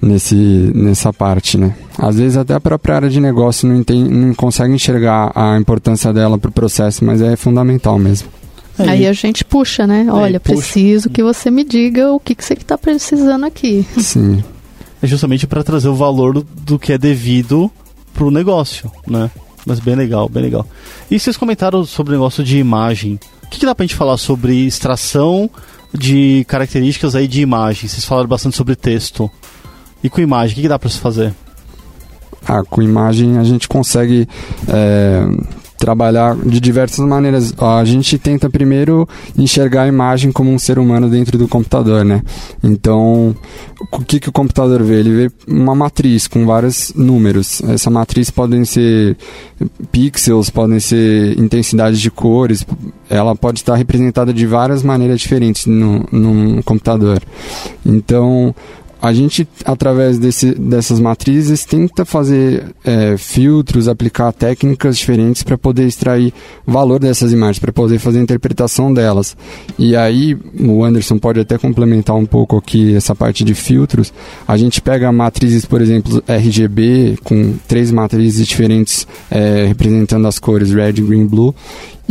nesse, 0.00 0.34
nessa 0.74 1.12
parte, 1.12 1.58
né? 1.58 1.74
Às 1.98 2.16
vezes 2.16 2.36
até 2.36 2.54
a 2.54 2.60
própria 2.60 2.96
área 2.96 3.10
de 3.10 3.20
negócio 3.20 3.68
não, 3.68 3.82
tem, 3.82 4.02
não 4.02 4.34
consegue 4.34 4.74
enxergar 4.74 5.32
a 5.34 5.58
importância 5.58 6.12
dela 6.12 6.38
para 6.38 6.48
o 6.48 6.52
processo, 6.52 7.04
mas 7.04 7.20
é 7.20 7.36
fundamental 7.36 7.98
mesmo. 7.98 8.28
Aí, 8.78 8.88
Aí 8.88 9.06
a 9.06 9.12
gente 9.12 9.44
puxa, 9.44 9.86
né? 9.86 10.06
Olha, 10.10 10.40
puxa. 10.40 10.54
preciso 10.54 11.10
que 11.10 11.22
você 11.22 11.50
me 11.50 11.64
diga 11.64 12.12
o 12.12 12.18
que, 12.18 12.34
que 12.34 12.44
você 12.44 12.54
está 12.54 12.78
precisando 12.78 13.44
aqui. 13.44 13.84
Sim. 13.98 14.42
É 15.02 15.06
justamente 15.06 15.46
para 15.46 15.62
trazer 15.62 15.88
o 15.88 15.94
valor 15.94 16.32
do, 16.34 16.46
do 16.62 16.78
que 16.78 16.92
é 16.92 16.98
devido 16.98 17.70
para 18.12 18.24
o 18.24 18.30
negócio, 18.30 18.90
né? 19.06 19.30
Mas 19.66 19.80
bem 19.80 19.94
legal, 19.94 20.28
bem 20.28 20.42
legal. 20.42 20.66
E 21.10 21.18
vocês 21.18 21.36
comentaram 21.36 21.84
sobre 21.84 22.12
o 22.12 22.16
negócio 22.16 22.42
de 22.42 22.58
imagem. 22.58 23.18
O 23.44 23.48
que, 23.48 23.58
que 23.58 23.66
dá 23.66 23.74
para 23.74 23.84
a 23.84 23.86
gente 23.86 23.96
falar 23.96 24.16
sobre 24.16 24.66
extração 24.66 25.50
de 25.92 26.44
características 26.48 27.14
aí 27.14 27.28
de 27.28 27.42
imagem? 27.42 27.88
Vocês 27.88 28.04
falaram 28.04 28.28
bastante 28.28 28.56
sobre 28.56 28.76
texto. 28.76 29.30
E 30.02 30.08
com 30.08 30.20
imagem, 30.20 30.52
o 30.52 30.54
que, 30.56 30.62
que 30.62 30.68
dá 30.68 30.78
para 30.78 30.88
se 30.88 30.98
fazer? 30.98 31.34
Ah, 32.46 32.62
com 32.68 32.82
imagem 32.82 33.36
a 33.38 33.44
gente 33.44 33.68
consegue 33.68 34.26
é, 34.66 35.24
trabalhar 35.80 36.36
de 36.36 36.60
diversas 36.60 37.04
maneiras. 37.06 37.54
A 37.58 37.84
gente 37.84 38.18
tenta 38.18 38.50
primeiro 38.50 39.08
enxergar 39.36 39.84
a 39.84 39.88
imagem 39.88 40.30
como 40.30 40.50
um 40.52 40.58
ser 40.58 40.78
humano 40.78 41.08
dentro 41.08 41.38
do 41.38 41.48
computador, 41.48 42.04
né? 42.04 42.22
Então, 42.62 43.34
o 43.92 44.04
que, 44.04 44.20
que 44.20 44.28
o 44.28 44.32
computador 44.32 44.82
vê? 44.82 45.00
Ele 45.00 45.10
vê 45.10 45.32
uma 45.48 45.74
matriz 45.74 46.28
com 46.28 46.44
vários 46.44 46.92
números. 46.94 47.62
Essa 47.62 47.90
matriz 47.90 48.30
podem 48.30 48.64
ser 48.64 49.16
pixels, 49.90 50.50
podem 50.50 50.78
ser 50.78 51.38
intensidades 51.38 51.98
de 51.98 52.10
cores. 52.10 52.66
Ela 53.08 53.34
pode 53.34 53.60
estar 53.60 53.74
representada 53.74 54.34
de 54.34 54.46
várias 54.46 54.82
maneiras 54.82 55.20
diferentes 55.20 55.64
no, 55.64 56.04
no 56.12 56.62
computador. 56.62 57.22
Então, 57.86 58.54
a 59.00 59.12
gente, 59.12 59.48
através 59.64 60.18
desse, 60.18 60.54
dessas 60.54 61.00
matrizes, 61.00 61.64
tenta 61.64 62.04
fazer 62.04 62.64
é, 62.84 63.16
filtros, 63.16 63.88
aplicar 63.88 64.32
técnicas 64.32 64.98
diferentes 64.98 65.42
para 65.42 65.56
poder 65.56 65.86
extrair 65.86 66.34
valor 66.66 67.00
dessas 67.00 67.32
imagens, 67.32 67.58
para 67.58 67.72
poder 67.72 67.98
fazer 67.98 68.18
a 68.18 68.22
interpretação 68.22 68.92
delas. 68.92 69.36
E 69.78 69.96
aí, 69.96 70.36
o 70.58 70.84
Anderson 70.84 71.18
pode 71.18 71.40
até 71.40 71.56
complementar 71.56 72.14
um 72.16 72.26
pouco 72.26 72.56
aqui 72.56 72.94
essa 72.94 73.14
parte 73.14 73.42
de 73.42 73.54
filtros. 73.54 74.12
A 74.46 74.56
gente 74.56 74.80
pega 74.82 75.10
matrizes, 75.10 75.64
por 75.64 75.80
exemplo, 75.80 76.22
RGB, 76.26 77.18
com 77.24 77.54
três 77.66 77.90
matrizes 77.90 78.46
diferentes 78.46 79.06
é, 79.30 79.64
representando 79.66 80.26
as 80.26 80.38
cores 80.38 80.72
red, 80.72 80.92
green, 80.92 81.26
blue, 81.26 81.54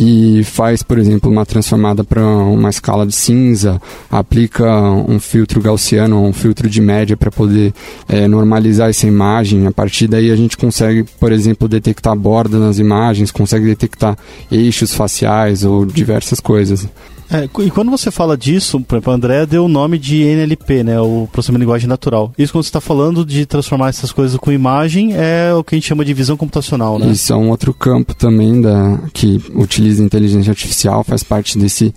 e 0.01 0.45
faz, 0.45 0.81
por 0.81 0.97
exemplo, 0.97 1.29
uma 1.29 1.45
transformada 1.45 2.05
para 2.05 2.25
uma 2.25 2.69
escala 2.69 3.05
de 3.05 3.13
cinza, 3.13 3.81
aplica 4.09 4.65
um 4.81 5.19
filtro 5.19 5.59
gaussiano, 5.59 6.23
um 6.23 6.31
filtro 6.31 6.69
de 6.69 6.79
média 6.79 7.17
para 7.17 7.29
poder 7.29 7.73
é, 8.07 8.25
normalizar 8.25 8.89
essa 8.89 9.05
imagem. 9.05 9.67
A 9.67 9.73
partir 9.73 10.07
daí 10.07 10.31
a 10.31 10.37
gente 10.37 10.55
consegue, 10.55 11.03
por 11.19 11.33
exemplo, 11.33 11.67
detectar 11.67 12.15
borda 12.15 12.57
nas 12.57 12.79
imagens, 12.79 13.29
consegue 13.29 13.65
detectar 13.65 14.17
eixos 14.49 14.93
faciais 14.93 15.65
ou 15.65 15.85
diversas 15.85 16.39
coisas. 16.39 16.87
É, 17.31 17.47
e 17.63 17.69
quando 17.69 17.91
você 17.91 18.09
fala 18.09 18.35
disso, 18.35 18.79
por 18.81 18.95
exemplo, 18.95 19.13
o 19.13 19.15
André 19.15 19.45
deu 19.45 19.65
o 19.65 19.67
nome 19.67 19.99
de 19.99 20.23
NLP, 20.23 20.83
né, 20.83 20.99
o 20.99 21.27
processamento 21.31 21.59
de 21.59 21.65
linguagem 21.65 21.87
natural. 21.87 22.33
Isso 22.37 22.51
quando 22.51 22.63
você 22.63 22.69
está 22.69 22.81
falando 22.81 23.23
de 23.23 23.45
transformar 23.45 23.89
essas 23.89 24.11
coisas 24.11 24.35
com 24.37 24.51
imagem 24.51 25.13
é 25.15 25.53
o 25.53 25.63
que 25.63 25.75
a 25.75 25.77
gente 25.77 25.87
chama 25.87 26.03
de 26.03 26.13
visão 26.13 26.35
computacional, 26.35 26.97
né? 26.97 27.07
Isso 27.11 27.31
é 27.31 27.35
um 27.35 27.49
outro 27.49 27.71
campo 27.71 28.15
também 28.15 28.59
da 28.59 28.99
que 29.13 29.39
utiliza 29.53 30.03
inteligência 30.03 30.49
artificial, 30.49 31.03
faz 31.03 31.23
parte 31.23 31.57
desse 31.57 31.93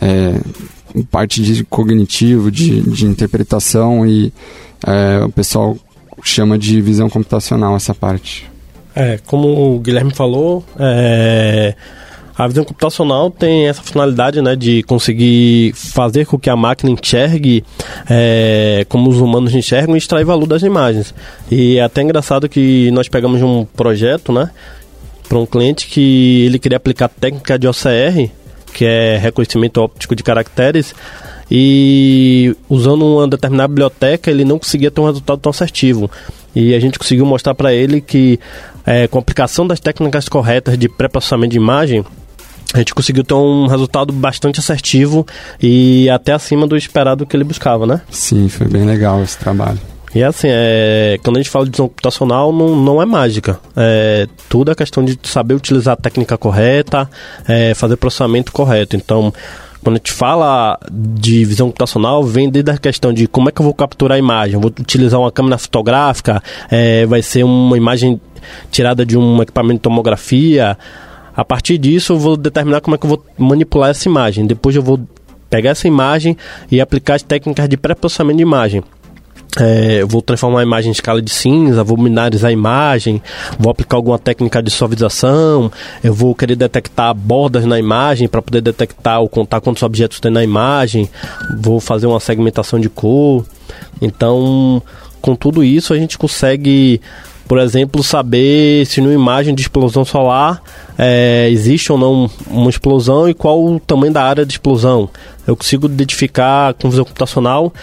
é, 0.00 0.40
parte 1.10 1.42
de 1.42 1.62
cognitivo, 1.64 2.50
de, 2.50 2.80
de 2.80 3.04
interpretação 3.04 4.06
e 4.06 4.32
é, 4.86 5.22
o 5.22 5.30
pessoal 5.30 5.76
chama 6.22 6.58
de 6.58 6.80
visão 6.80 7.08
computacional 7.08 7.76
essa 7.76 7.94
parte. 7.94 8.48
É, 8.94 9.18
como 9.26 9.74
o 9.74 9.78
Guilherme 9.78 10.12
falou, 10.12 10.64
é, 10.78 11.74
a 12.40 12.46
visão 12.46 12.64
computacional 12.64 13.30
tem 13.30 13.68
essa 13.68 13.82
finalidade 13.82 14.40
né, 14.40 14.56
de 14.56 14.82
conseguir 14.84 15.74
fazer 15.74 16.24
com 16.24 16.38
que 16.38 16.48
a 16.48 16.56
máquina 16.56 16.90
enxergue 16.90 17.62
é, 18.08 18.86
como 18.88 19.10
os 19.10 19.18
humanos 19.18 19.54
enxergam 19.54 19.94
e 19.94 19.98
extrair 19.98 20.24
valor 20.24 20.46
das 20.46 20.62
imagens. 20.62 21.14
E 21.50 21.76
é 21.76 21.82
até 21.82 22.00
engraçado 22.00 22.48
que 22.48 22.90
nós 22.92 23.10
pegamos 23.10 23.42
um 23.42 23.66
projeto 23.66 24.32
né, 24.32 24.50
para 25.28 25.38
um 25.38 25.44
cliente 25.44 25.86
que 25.86 26.46
ele 26.46 26.58
queria 26.58 26.78
aplicar 26.78 27.08
técnica 27.08 27.58
de 27.58 27.68
OCR, 27.68 28.30
que 28.72 28.86
é 28.86 29.18
reconhecimento 29.18 29.78
óptico 29.78 30.16
de 30.16 30.22
caracteres, 30.22 30.94
e 31.50 32.56
usando 32.70 33.04
uma 33.04 33.28
determinada 33.28 33.68
biblioteca 33.68 34.30
ele 34.30 34.46
não 34.46 34.58
conseguia 34.58 34.90
ter 34.90 35.02
um 35.02 35.06
resultado 35.06 35.40
tão 35.40 35.50
assertivo. 35.50 36.10
E 36.56 36.74
a 36.74 36.80
gente 36.80 36.98
conseguiu 36.98 37.26
mostrar 37.26 37.54
para 37.54 37.74
ele 37.74 38.00
que 38.00 38.40
é, 38.86 39.06
com 39.06 39.18
a 39.18 39.20
aplicação 39.20 39.66
das 39.66 39.78
técnicas 39.78 40.26
corretas 40.26 40.78
de 40.78 40.88
pré-processamento 40.88 41.52
de 41.52 41.58
imagem, 41.58 42.02
a 42.74 42.78
gente 42.78 42.94
conseguiu 42.94 43.24
ter 43.24 43.34
um 43.34 43.66
resultado 43.66 44.12
bastante 44.12 44.60
assertivo 44.60 45.26
e 45.60 46.08
até 46.08 46.32
acima 46.32 46.66
do 46.66 46.76
esperado 46.76 47.26
que 47.26 47.36
ele 47.36 47.44
buscava, 47.44 47.86
né? 47.86 48.00
Sim, 48.10 48.48
foi 48.48 48.68
bem 48.68 48.84
legal 48.84 49.22
esse 49.22 49.36
trabalho. 49.38 49.78
E 50.14 50.24
assim, 50.24 50.48
é, 50.50 51.18
quando 51.22 51.36
a 51.36 51.40
gente 51.40 51.50
fala 51.50 51.64
de 51.64 51.70
visão 51.70 51.88
computacional, 51.88 52.52
não, 52.52 52.74
não 52.74 53.02
é 53.02 53.06
mágica. 53.06 53.60
É, 53.76 54.26
tudo 54.48 54.70
é 54.70 54.74
questão 54.74 55.04
de 55.04 55.18
saber 55.22 55.54
utilizar 55.54 55.94
a 55.94 55.96
técnica 55.96 56.36
correta, 56.36 57.08
é, 57.46 57.74
fazer 57.74 57.96
processamento 57.96 58.50
correto. 58.50 58.96
Então, 58.96 59.32
quando 59.82 59.96
a 59.96 59.98
gente 59.98 60.12
fala 60.12 60.78
de 60.90 61.44
visão 61.44 61.68
computacional, 61.68 62.24
vem 62.24 62.50
desde 62.50 62.72
a 62.72 62.78
questão 62.78 63.12
de 63.12 63.28
como 63.28 63.48
é 63.48 63.52
que 63.52 63.60
eu 63.60 63.64
vou 63.64 63.74
capturar 63.74 64.16
a 64.16 64.18
imagem. 64.18 64.60
vou 64.60 64.70
utilizar 64.80 65.20
uma 65.20 65.30
câmera 65.30 65.56
fotográfica, 65.58 66.42
é, 66.70 67.06
vai 67.06 67.22
ser 67.22 67.44
uma 67.44 67.76
imagem 67.76 68.20
tirada 68.70 69.06
de 69.06 69.16
um 69.16 69.40
equipamento 69.40 69.74
de 69.74 69.82
tomografia, 69.82 70.76
a 71.40 71.44
partir 71.44 71.78
disso, 71.78 72.12
eu 72.12 72.18
vou 72.18 72.36
determinar 72.36 72.82
como 72.82 72.94
é 72.94 72.98
que 72.98 73.06
eu 73.06 73.08
vou 73.08 73.24
manipular 73.38 73.88
essa 73.88 74.06
imagem. 74.06 74.46
Depois, 74.46 74.76
eu 74.76 74.82
vou 74.82 75.00
pegar 75.48 75.70
essa 75.70 75.88
imagem 75.88 76.36
e 76.70 76.82
aplicar 76.82 77.14
as 77.14 77.22
técnicas 77.22 77.66
de 77.66 77.78
pré-processamento 77.78 78.36
de 78.36 78.42
imagem. 78.42 78.84
É, 79.58 80.02
eu 80.02 80.06
vou 80.06 80.20
transformar 80.20 80.60
a 80.60 80.62
imagem 80.62 80.90
em 80.90 80.92
escala 80.92 81.22
de 81.22 81.30
cinza, 81.30 81.82
vou 81.82 81.96
minarizar 81.96 82.50
a 82.50 82.52
imagem, 82.52 83.22
vou 83.58 83.72
aplicar 83.72 83.96
alguma 83.96 84.18
técnica 84.18 84.62
de 84.62 84.70
suavização, 84.70 85.72
eu 86.04 86.12
vou 86.12 86.34
querer 86.34 86.56
detectar 86.56 87.14
bordas 87.14 87.64
na 87.64 87.78
imagem 87.78 88.28
para 88.28 88.42
poder 88.42 88.60
detectar 88.60 89.22
ou 89.22 89.28
contar 89.28 89.62
quantos 89.62 89.82
objetos 89.82 90.20
tem 90.20 90.30
na 90.30 90.44
imagem, 90.44 91.08
vou 91.58 91.80
fazer 91.80 92.06
uma 92.06 92.20
segmentação 92.20 92.78
de 92.78 92.90
cor. 92.90 93.46
Então, 94.02 94.82
com 95.22 95.34
tudo 95.34 95.64
isso, 95.64 95.94
a 95.94 95.96
gente 95.96 96.18
consegue 96.18 97.00
por 97.50 97.58
exemplo, 97.58 98.00
saber 98.00 98.86
se 98.86 99.00
numa 99.00 99.12
imagem 99.12 99.52
de 99.56 99.62
explosão 99.62 100.04
solar 100.04 100.62
é, 100.96 101.48
existe 101.50 101.90
ou 101.90 101.98
não 101.98 102.30
uma 102.46 102.70
explosão 102.70 103.28
e 103.28 103.34
qual 103.34 103.60
o 103.60 103.80
tamanho 103.80 104.12
da 104.12 104.22
área 104.22 104.46
de 104.46 104.52
explosão. 104.52 105.10
Eu 105.44 105.56
consigo 105.56 105.88
identificar 105.88 106.74
com 106.74 106.88
visão 106.88 107.04
computacional 107.04 107.74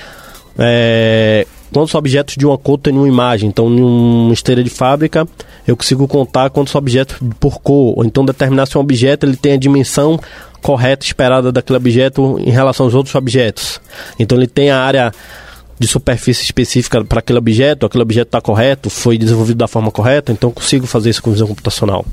é, 0.57 1.45
quantos 1.73 1.93
objetos 1.95 2.37
de 2.37 2.45
uma 2.45 2.57
cor 2.57 2.77
tem 2.77 2.93
numa 2.93 3.09
imagem. 3.09 3.49
Então, 3.49 3.69
numa 3.69 4.33
esteira 4.33 4.63
de 4.63 4.69
fábrica, 4.69 5.27
eu 5.67 5.75
consigo 5.75 6.07
contar 6.07 6.49
quantos 6.49 6.73
objetos 6.73 7.17
por 7.37 7.59
cor, 7.59 7.95
ou 7.97 8.05
então 8.05 8.23
determinar 8.23 8.67
se 8.67 8.77
um 8.77 8.79
objeto 8.79 9.25
ele 9.25 9.35
tem 9.35 9.51
a 9.51 9.57
dimensão 9.57 10.17
correta 10.61 11.05
esperada 11.05 11.51
daquele 11.51 11.75
objeto 11.75 12.39
em 12.39 12.51
relação 12.51 12.85
aos 12.85 12.95
outros 12.95 13.13
objetos. 13.15 13.81
Então, 14.17 14.37
ele 14.37 14.47
tem 14.47 14.71
a 14.71 14.79
área 14.79 15.11
de 15.79 15.87
superfície 15.87 16.43
específica 16.43 17.03
para 17.03 17.19
aquele 17.19 17.39
objeto, 17.39 17.85
aquele 17.85 18.01
objeto 18.01 18.27
está 18.27 18.41
correto, 18.41 18.89
foi 18.89 19.17
desenvolvido 19.17 19.57
da 19.57 19.67
forma 19.67 19.91
correta, 19.91 20.31
então 20.31 20.51
consigo 20.51 20.87
fazer 20.87 21.09
isso 21.09 21.21
com 21.21 21.31
visão 21.31 21.47
computacional. 21.47 22.05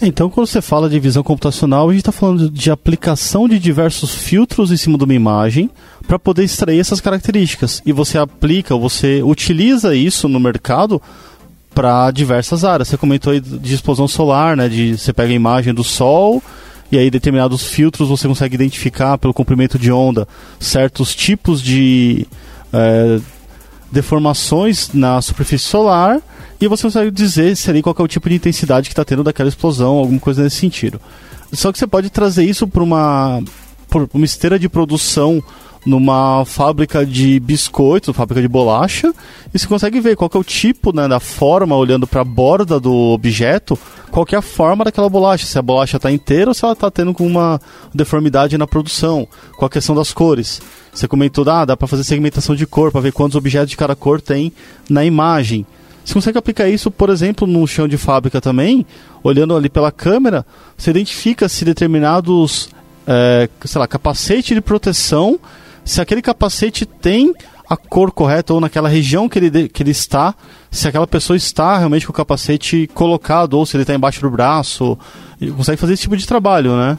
Então, 0.00 0.30
quando 0.30 0.46
você 0.46 0.62
fala 0.62 0.88
de 0.88 0.98
visão 1.00 1.24
computacional, 1.24 1.88
a 1.88 1.92
gente 1.92 2.02
está 2.02 2.12
falando 2.12 2.48
de 2.48 2.70
aplicação 2.70 3.48
de 3.48 3.58
diversos 3.58 4.14
filtros 4.14 4.70
em 4.70 4.76
cima 4.76 4.96
de 4.96 5.02
uma 5.02 5.14
imagem 5.14 5.68
para 6.06 6.18
poder 6.18 6.44
extrair 6.44 6.78
essas 6.78 7.00
características. 7.00 7.82
E 7.84 7.92
você 7.92 8.16
aplica, 8.16 8.76
você 8.76 9.22
utiliza 9.24 9.96
isso 9.96 10.28
no 10.28 10.38
mercado 10.38 11.02
para 11.74 12.12
diversas 12.12 12.64
áreas. 12.64 12.88
Você 12.88 12.96
comentou 12.96 13.32
aí 13.32 13.40
de 13.40 13.74
explosão 13.74 14.06
solar, 14.06 14.56
né? 14.56 14.68
De 14.68 14.96
você 14.96 15.12
pega 15.12 15.32
a 15.32 15.36
imagem 15.36 15.74
do 15.74 15.82
sol 15.82 16.40
e 16.90 16.96
aí 16.96 17.10
determinados 17.10 17.64
filtros 17.64 18.08
você 18.08 18.26
consegue 18.26 18.54
identificar 18.54 19.18
pelo 19.18 19.34
comprimento 19.34 19.78
de 19.78 19.90
onda 19.92 20.26
certos 20.58 21.14
tipos 21.14 21.60
de 21.60 22.26
é, 22.72 23.20
deformações 23.90 24.90
na 24.92 25.20
superfície 25.20 25.64
solar 25.64 26.20
e 26.60 26.66
você 26.66 26.82
consegue 26.82 27.10
dizer 27.10 27.56
se 27.56 27.70
ali 27.70 27.82
qual 27.82 27.94
é 27.98 28.02
o 28.02 28.08
tipo 28.08 28.28
de 28.28 28.34
intensidade 28.34 28.88
que 28.88 28.92
está 28.92 29.04
tendo 29.04 29.22
daquela 29.22 29.48
explosão, 29.48 29.96
alguma 29.96 30.20
coisa 30.20 30.42
nesse 30.42 30.56
sentido. 30.56 31.00
Só 31.52 31.72
que 31.72 31.78
você 31.78 31.86
pode 31.86 32.10
trazer 32.10 32.44
isso 32.44 32.66
para 32.66 32.82
uma, 32.82 33.40
uma 34.12 34.24
esteira 34.24 34.58
de 34.58 34.68
produção 34.68 35.42
numa 35.84 36.44
fábrica 36.44 37.04
de 37.04 37.38
biscoitos, 37.40 38.14
fábrica 38.14 38.42
de 38.42 38.48
bolacha, 38.48 39.12
e 39.52 39.58
você 39.58 39.66
consegue 39.66 40.00
ver 40.00 40.16
qual 40.16 40.30
é 40.34 40.38
o 40.38 40.44
tipo 40.44 40.94
né, 40.94 41.08
da 41.08 41.20
forma, 41.20 41.76
olhando 41.76 42.06
para 42.06 42.20
a 42.20 42.24
borda 42.24 42.78
do 42.78 42.92
objeto, 42.92 43.78
qual 44.10 44.26
é 44.32 44.36
a 44.36 44.42
forma 44.42 44.84
daquela 44.84 45.08
bolacha, 45.08 45.46
se 45.46 45.58
a 45.58 45.62
bolacha 45.62 45.96
está 45.96 46.10
inteira 46.10 46.50
ou 46.50 46.54
se 46.54 46.64
ela 46.64 46.72
está 46.72 46.90
tendo 46.90 47.14
uma 47.20 47.60
deformidade 47.94 48.58
na 48.58 48.66
produção, 48.66 49.26
qual 49.56 49.66
a 49.66 49.70
questão 49.70 49.94
das 49.94 50.12
cores. 50.12 50.60
Você 50.92 51.06
comentou, 51.06 51.48
ah, 51.48 51.64
dá 51.64 51.76
para 51.76 51.86
fazer 51.86 52.04
segmentação 52.04 52.56
de 52.56 52.66
cor, 52.66 52.90
para 52.90 53.00
ver 53.00 53.12
quantos 53.12 53.36
objetos 53.36 53.70
de 53.70 53.76
cada 53.76 53.94
cor 53.94 54.20
tem 54.20 54.52
na 54.88 55.04
imagem. 55.04 55.64
Você 56.04 56.14
consegue 56.14 56.38
aplicar 56.38 56.68
isso, 56.68 56.90
por 56.90 57.10
exemplo, 57.10 57.46
no 57.46 57.66
chão 57.66 57.86
de 57.86 57.98
fábrica 57.98 58.40
também, 58.40 58.86
olhando 59.22 59.54
ali 59.54 59.68
pela 59.68 59.92
câmera, 59.92 60.44
você 60.76 60.90
identifica 60.90 61.48
se 61.48 61.64
determinados, 61.66 62.70
é, 63.06 63.48
sei 63.64 63.78
lá, 63.78 63.86
capacete 63.86 64.54
de 64.54 64.60
proteção 64.60 65.38
se 65.88 66.02
aquele 66.02 66.20
capacete 66.20 66.84
tem 66.84 67.34
a 67.68 67.76
cor 67.76 68.12
correta 68.12 68.52
ou 68.52 68.60
naquela 68.60 68.88
região 68.88 69.28
que 69.28 69.38
ele, 69.38 69.68
que 69.68 69.82
ele 69.82 69.90
está, 69.90 70.34
se 70.70 70.86
aquela 70.86 71.06
pessoa 71.06 71.36
está 71.36 71.78
realmente 71.78 72.06
com 72.06 72.12
o 72.12 72.14
capacete 72.14 72.88
colocado 72.94 73.54
ou 73.54 73.64
se 73.64 73.76
ele 73.76 73.84
está 73.84 73.94
embaixo 73.94 74.20
do 74.20 74.30
braço. 74.30 74.98
Ele 75.40 75.50
consegue 75.50 75.78
fazer 75.78 75.94
esse 75.94 76.02
tipo 76.02 76.16
de 76.16 76.26
trabalho, 76.26 76.76
né? 76.76 76.98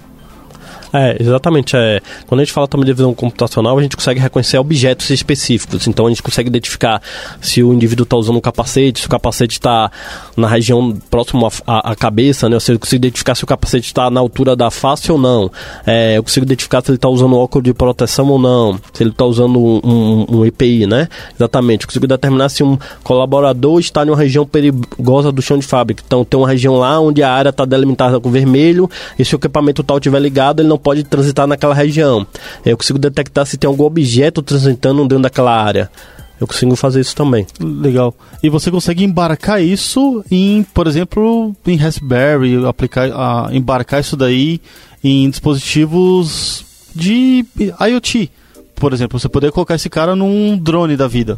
É, 0.94 1.18
exatamente. 1.20 1.76
É, 1.76 2.02
quando 2.28 2.42
a 2.42 2.44
gente 2.44 2.54
fala 2.54 2.68
também 2.68 2.86
de 2.86 2.94
visão 2.94 3.14
computacional, 3.14 3.78
a 3.78 3.82
gente 3.82 3.96
consegue 3.96 4.20
reconhecer 4.20 4.58
objetos 4.58 5.10
específicos. 5.10 5.88
Então 5.88 6.08
a 6.08 6.10
gente 6.10 6.24
consegue 6.24 6.50
identificar 6.50 7.02
se 7.42 7.62
o 7.64 7.74
indivíduo 7.74 8.04
está 8.04 8.18
usando 8.18 8.38
um 8.38 8.42
capacete, 8.42 9.02
se 9.02 9.08
o 9.08 9.10
capacete 9.10 9.54
está 9.54 9.92
na 10.36 10.48
região 10.48 10.98
próxima 11.10 11.50
à, 11.66 11.92
à, 11.92 11.96
cabeça, 11.96 12.50
né? 12.50 12.56
Ou 12.56 12.60
seja, 12.60 12.74
eu 12.74 12.80
consigo 12.80 12.98
identificar 12.98 13.36
se 13.36 13.44
o 13.44 13.48
capacete 13.48 13.86
está 13.86 14.10
na 14.10 14.20
altura 14.20 14.56
da 14.56 14.72
face 14.72 15.12
ou 15.12 15.18
não. 15.18 15.52
É, 15.86 16.18
eu 16.18 16.24
consigo 16.24 16.46
identificar 16.46 16.82
se 16.84 16.90
ele 16.90 16.96
está 16.96 17.10
usando 17.10 17.38
óculos 17.38 17.64
de 17.64 17.74
proteção 17.74 18.28
ou 18.30 18.40
não. 18.40 18.80
Se 18.94 19.04
ele 19.04 19.12
está 19.12 19.26
usando 19.26 19.60
um, 19.60 19.82
um, 19.84 20.38
um, 20.38 20.46
EPI, 20.46 20.86
né? 20.86 21.08
Exatamente. 21.36 21.84
Eu 21.84 21.88
consigo 21.88 22.08
determinar 22.08 22.50
se 22.50 22.64
um 22.64 22.78
colaborador 23.04 23.80
está 23.80 24.04
em 24.04 24.10
uma 24.10 24.18
região 24.18 24.46
perigosa 24.46 25.32
do 25.32 25.42
chão 25.42 25.58
de 25.58 25.66
fábrica. 25.66 26.04
Então 26.06 26.26
tem 26.26 26.40
uma 26.40 26.48
região 26.48 26.78
lá 26.78 27.00
onde 27.00 27.22
a 27.22 27.32
área 27.32 27.50
está 27.50 27.66
delimitada 27.66 28.20
com 28.20 28.32
vermelho 28.32 28.90
e 29.18 29.26
se 29.26 29.36
o 29.36 29.38
equipamento 29.38 29.84
tal 29.84 29.98
estiver 29.98 30.20
ligado, 30.20 30.62
ele 30.62 30.70
não 30.70 30.79
pode 30.80 31.04
transitar 31.04 31.46
naquela 31.46 31.74
região. 31.74 32.26
Eu 32.66 32.78
consigo 32.78 32.98
detectar 32.98 33.46
se 33.46 33.58
tem 33.58 33.68
algum 33.68 33.84
objeto 33.84 34.42
transitando 34.42 35.02
dentro 35.04 35.24
daquela 35.24 35.56
área. 35.56 35.90
Eu 36.40 36.48
consigo 36.48 36.76
fazer 36.76 37.02
isso 37.02 37.16
também. 37.16 37.46
Legal. 37.60 38.16
E 38.42 38.50
você 38.50 38.72
consegue 38.72 39.04
embarcar 39.04 39.62
isso 39.62 40.24
em, 40.32 40.64
por 40.74 40.88
exemplo, 40.88 41.54
em 41.68 41.76
Raspberry, 41.76 42.66
aplicar, 42.66 43.10
uh, 43.10 43.54
embarcar 43.54 44.00
isso 44.00 44.16
daí 44.16 44.62
em 45.04 45.30
dispositivos 45.30 46.64
de 46.96 47.46
IoT. 47.82 48.32
Por 48.76 48.94
exemplo, 48.94 49.20
você 49.20 49.28
poderia 49.28 49.52
colocar 49.52 49.76
esse 49.76 49.90
cara 49.90 50.16
num 50.16 50.58
drone 50.58 50.96
da 50.96 51.08
vida. 51.08 51.38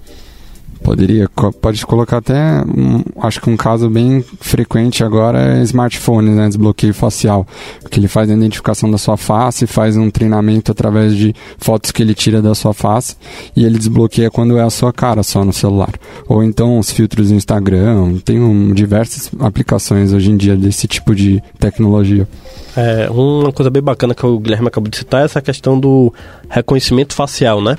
Poderia, 0.84 1.30
pode 1.62 1.86
colocar 1.86 2.18
até, 2.18 2.62
um, 2.62 3.04
acho 3.22 3.40
que 3.40 3.50
um 3.50 3.56
caso 3.56 3.90
bem 3.90 4.26
frequente 4.40 5.04
agora 5.04 5.60
é 5.60 5.62
smartphone, 5.62 6.32
né, 6.32 6.48
desbloqueio 6.48 6.94
facial, 6.94 7.46
que 7.90 8.00
ele 8.00 8.08
faz 8.08 8.30
a 8.30 8.34
identificação 8.34 8.90
da 8.90 8.98
sua 8.98 9.16
face, 9.16 9.68
faz 9.68 9.96
um 9.96 10.10
treinamento 10.10 10.72
através 10.72 11.16
de 11.16 11.36
fotos 11.58 11.92
que 11.92 12.02
ele 12.02 12.16
tira 12.16 12.42
da 12.42 12.56
sua 12.56 12.74
face 12.74 13.16
e 13.56 13.64
ele 13.64 13.78
desbloqueia 13.78 14.32
quando 14.32 14.58
é 14.58 14.64
a 14.64 14.70
sua 14.70 14.92
cara 14.92 15.22
só 15.22 15.46
no 15.46 15.54
celular. 15.54 15.94
Ou 16.28 16.44
então 16.44 16.80
os 16.80 16.92
filtros 16.92 17.30
no 17.30 17.38
Instagram, 17.38 18.18
tem 18.26 18.40
um, 18.40 18.74
diversas 18.74 19.30
aplicações 19.40 20.14
hoje 20.14 20.32
em 20.32 20.38
dia 20.38 20.58
desse 20.58 20.88
tipo 20.88 21.14
de 21.14 21.42
tecnologia. 21.60 22.28
É, 22.76 23.10
uma 23.10 23.52
coisa 23.52 23.70
bem 23.70 23.82
bacana 23.82 24.16
que 24.16 24.26
o 24.26 24.40
Guilherme 24.40 24.68
acabou 24.68 24.90
de 24.90 24.98
citar 24.98 25.22
é 25.22 25.26
essa 25.26 25.42
questão 25.42 25.80
do 25.80 26.14
reconhecimento 26.52 27.16
facial, 27.16 27.62
né? 27.62 27.78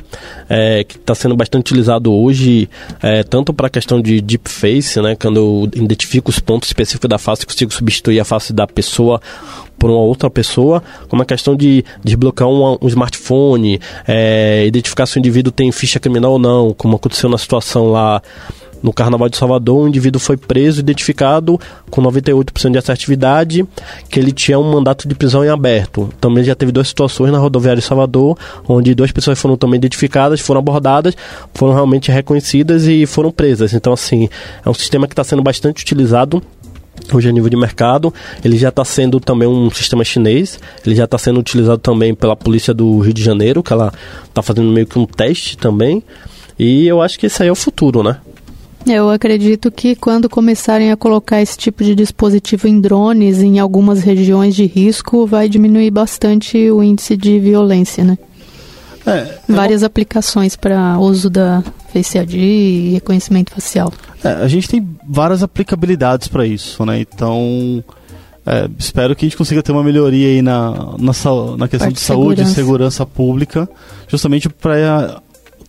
É, 0.48 0.82
que 0.82 0.96
está 0.96 1.14
sendo 1.14 1.36
bastante 1.36 1.72
utilizado 1.72 2.12
hoje, 2.12 2.68
é, 3.02 3.22
tanto 3.22 3.52
para 3.52 3.66
a 3.66 3.70
questão 3.70 4.00
de 4.00 4.20
deep 4.20 4.48
face, 4.48 5.00
né? 5.00 5.14
Quando 5.14 5.36
eu 5.36 5.70
identifico 5.74 6.30
os 6.30 6.40
pontos 6.40 6.70
específicos 6.70 7.08
da 7.08 7.18
face, 7.18 7.46
consigo 7.46 7.72
substituir 7.72 8.18
a 8.18 8.24
face 8.24 8.52
da 8.52 8.66
pessoa 8.66 9.20
por 9.78 9.90
uma 9.90 10.00
outra 10.00 10.30
pessoa, 10.30 10.82
como 11.08 11.22
a 11.22 11.26
questão 11.26 11.54
de 11.54 11.84
desbloquear 12.02 12.48
um, 12.48 12.78
um 12.80 12.88
smartphone, 12.88 13.78
é, 14.08 14.64
identificar 14.66 15.06
se 15.06 15.16
o 15.16 15.18
indivíduo 15.18 15.52
tem 15.52 15.70
ficha 15.70 16.00
criminal 16.00 16.32
ou 16.32 16.38
não, 16.38 16.72
como 16.72 16.96
aconteceu 16.96 17.28
na 17.28 17.36
situação 17.36 17.90
lá 17.90 18.22
no 18.82 18.92
Carnaval 18.92 19.28
de 19.28 19.36
Salvador, 19.36 19.78
um 19.78 19.88
indivíduo 19.88 20.20
foi 20.20 20.36
preso, 20.36 20.80
identificado 20.80 21.58
com 21.90 22.02
98% 22.02 22.72
de 22.72 22.78
assertividade, 22.78 23.66
que 24.10 24.18
ele 24.18 24.32
tinha 24.32 24.58
um 24.58 24.72
mandato 24.72 25.06
de 25.06 25.14
prisão 25.14 25.44
em 25.44 25.48
aberto. 25.48 26.08
Também 26.20 26.42
já 26.42 26.54
teve 26.54 26.72
duas 26.72 26.88
situações 26.88 27.30
na 27.30 27.38
rodoviária 27.38 27.80
de 27.80 27.86
Salvador, 27.86 28.36
onde 28.68 28.94
duas 28.94 29.12
pessoas 29.12 29.38
foram 29.38 29.56
também 29.56 29.78
identificadas, 29.78 30.40
foram 30.40 30.58
abordadas, 30.58 31.14
foram 31.54 31.74
realmente 31.74 32.10
reconhecidas 32.10 32.86
e 32.86 33.06
foram 33.06 33.30
presas. 33.30 33.72
Então, 33.72 33.92
assim, 33.92 34.28
é 34.64 34.68
um 34.68 34.74
sistema 34.74 35.06
que 35.06 35.12
está 35.12 35.22
sendo 35.22 35.42
bastante 35.42 35.82
utilizado 35.82 36.42
hoje 37.12 37.28
a 37.28 37.32
nível 37.32 37.48
de 37.48 37.56
mercado. 37.56 38.12
Ele 38.44 38.56
já 38.56 38.68
está 38.68 38.84
sendo 38.84 39.20
também 39.20 39.48
um 39.48 39.70
sistema 39.70 40.04
chinês, 40.04 40.58
ele 40.84 40.94
já 40.94 41.04
está 41.04 41.18
sendo 41.18 41.40
utilizado 41.40 41.78
também 41.78 42.14
pela 42.14 42.36
polícia 42.36 42.74
do 42.74 42.98
Rio 42.98 43.14
de 43.14 43.22
Janeiro, 43.22 43.62
que 43.62 43.72
ela 43.72 43.92
está 44.28 44.42
fazendo 44.42 44.70
meio 44.70 44.86
que 44.86 44.98
um 44.98 45.06
teste 45.06 45.56
também. 45.56 46.02
E 46.58 46.86
eu 46.86 47.00
acho 47.00 47.18
que 47.18 47.26
esse 47.26 47.42
aí 47.42 47.48
é 47.48 47.52
o 47.52 47.56
futuro, 47.56 48.02
né? 48.02 48.18
Eu 48.86 49.10
acredito 49.10 49.70
que 49.70 49.94
quando 49.94 50.28
começarem 50.28 50.90
a 50.90 50.96
colocar 50.96 51.40
esse 51.40 51.56
tipo 51.56 51.84
de 51.84 51.94
dispositivo 51.94 52.66
em 52.66 52.80
drones 52.80 53.40
em 53.40 53.58
algumas 53.58 54.02
regiões 54.02 54.54
de 54.54 54.66
risco, 54.66 55.26
vai 55.26 55.48
diminuir 55.48 55.90
bastante 55.90 56.70
o 56.70 56.82
índice 56.82 57.16
de 57.16 57.38
violência, 57.38 58.02
né? 58.04 58.18
É, 59.06 59.10
é 59.10 59.38
Várias 59.48 59.82
aplicações 59.82 60.56
para 60.56 60.98
uso 60.98 61.28
da 61.28 61.62
Face 61.92 62.16
ID 62.18 62.34
e 62.34 62.90
reconhecimento 62.94 63.52
facial. 63.52 63.92
É, 64.22 64.28
a 64.28 64.48
gente 64.48 64.68
tem 64.68 64.88
várias 65.06 65.42
aplicabilidades 65.42 66.28
para 66.28 66.46
isso, 66.46 66.84
né? 66.86 67.00
Então, 67.00 67.84
é, 68.46 68.68
espero 68.78 69.14
que 69.14 69.24
a 69.24 69.28
gente 69.28 69.36
consiga 69.36 69.62
ter 69.62 69.72
uma 69.72 69.84
melhoria 69.84 70.28
aí 70.28 70.42
na, 70.42 70.70
na, 70.98 71.12
na 71.56 71.68
questão 71.68 71.88
Parte 71.88 71.94
de 71.94 72.00
saúde 72.00 72.42
e 72.42 72.46
segurança 72.46 73.04
pública, 73.06 73.68
justamente 74.08 74.48
para 74.48 75.20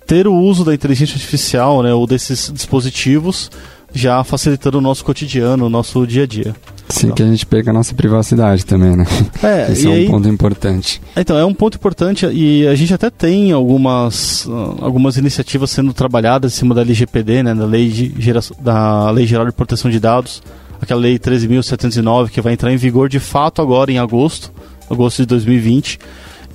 ter 0.06 0.28
o 0.28 0.34
uso 0.34 0.64
da 0.64 0.74
inteligência 0.74 1.16
artificial, 1.16 1.82
né, 1.84 1.93
ou 1.93 2.06
desses 2.06 2.51
dispositivos, 2.54 3.49
já 3.93 4.24
facilitando 4.24 4.80
o 4.80 4.82
nosso 4.82 5.06
cotidiano, 5.06 5.66
o 5.66 5.70
nosso 5.70 6.06
dia 6.08 6.24
a 6.24 6.28
dia. 6.28 6.56
Sim, 6.89 7.08
então. 7.08 7.16
que 7.16 7.24
a 7.24 7.28
gente 7.28 7.45
perca 7.45 7.70
a 7.70 7.74
nossa 7.74 7.93
privacidade 7.93 8.66
também, 8.66 8.95
né? 8.95 9.06
É, 9.41 9.72
Esse 9.72 9.88
é 9.88 9.89
um 9.89 9.93
aí, 9.93 10.08
ponto 10.08 10.28
importante. 10.28 11.01
Então, 11.16 11.38
é 11.38 11.45
um 11.45 11.54
ponto 11.54 11.76
importante 11.76 12.26
e 12.26 12.68
a 12.68 12.76
gente 12.76 12.93
até 12.93 13.10
tem 13.10 13.51
algumas, 13.51 14.45
uh, 14.45 14.78
algumas 14.82 15.18
iniciativas 15.18 15.72
sendo 15.72 15.93
trabalhadas 15.93 16.54
em 16.54 16.56
cima 16.56 16.76
da 16.76 16.82
LGPD, 16.82 17.43
né, 17.43 17.56
da 17.56 17.66
Lei, 17.66 17.89
de 17.89 18.14
da 18.60 19.10
Lei 19.12 19.26
Geral 19.26 19.45
de 19.45 19.51
Proteção 19.51 19.89
de 19.89 19.99
Dados, 19.99 20.43
aquela 20.82 20.99
Lei 20.99 21.18
13.709, 21.18 22.30
que 22.30 22.41
vai 22.41 22.54
entrar 22.54 22.72
em 22.72 22.78
vigor 22.78 23.08
de 23.08 23.20
fato 23.20 23.62
agora 23.62 23.91
em 23.91 23.97
agosto, 23.97 24.51
agosto 24.89 25.20
de 25.20 25.28
2020. 25.28 25.99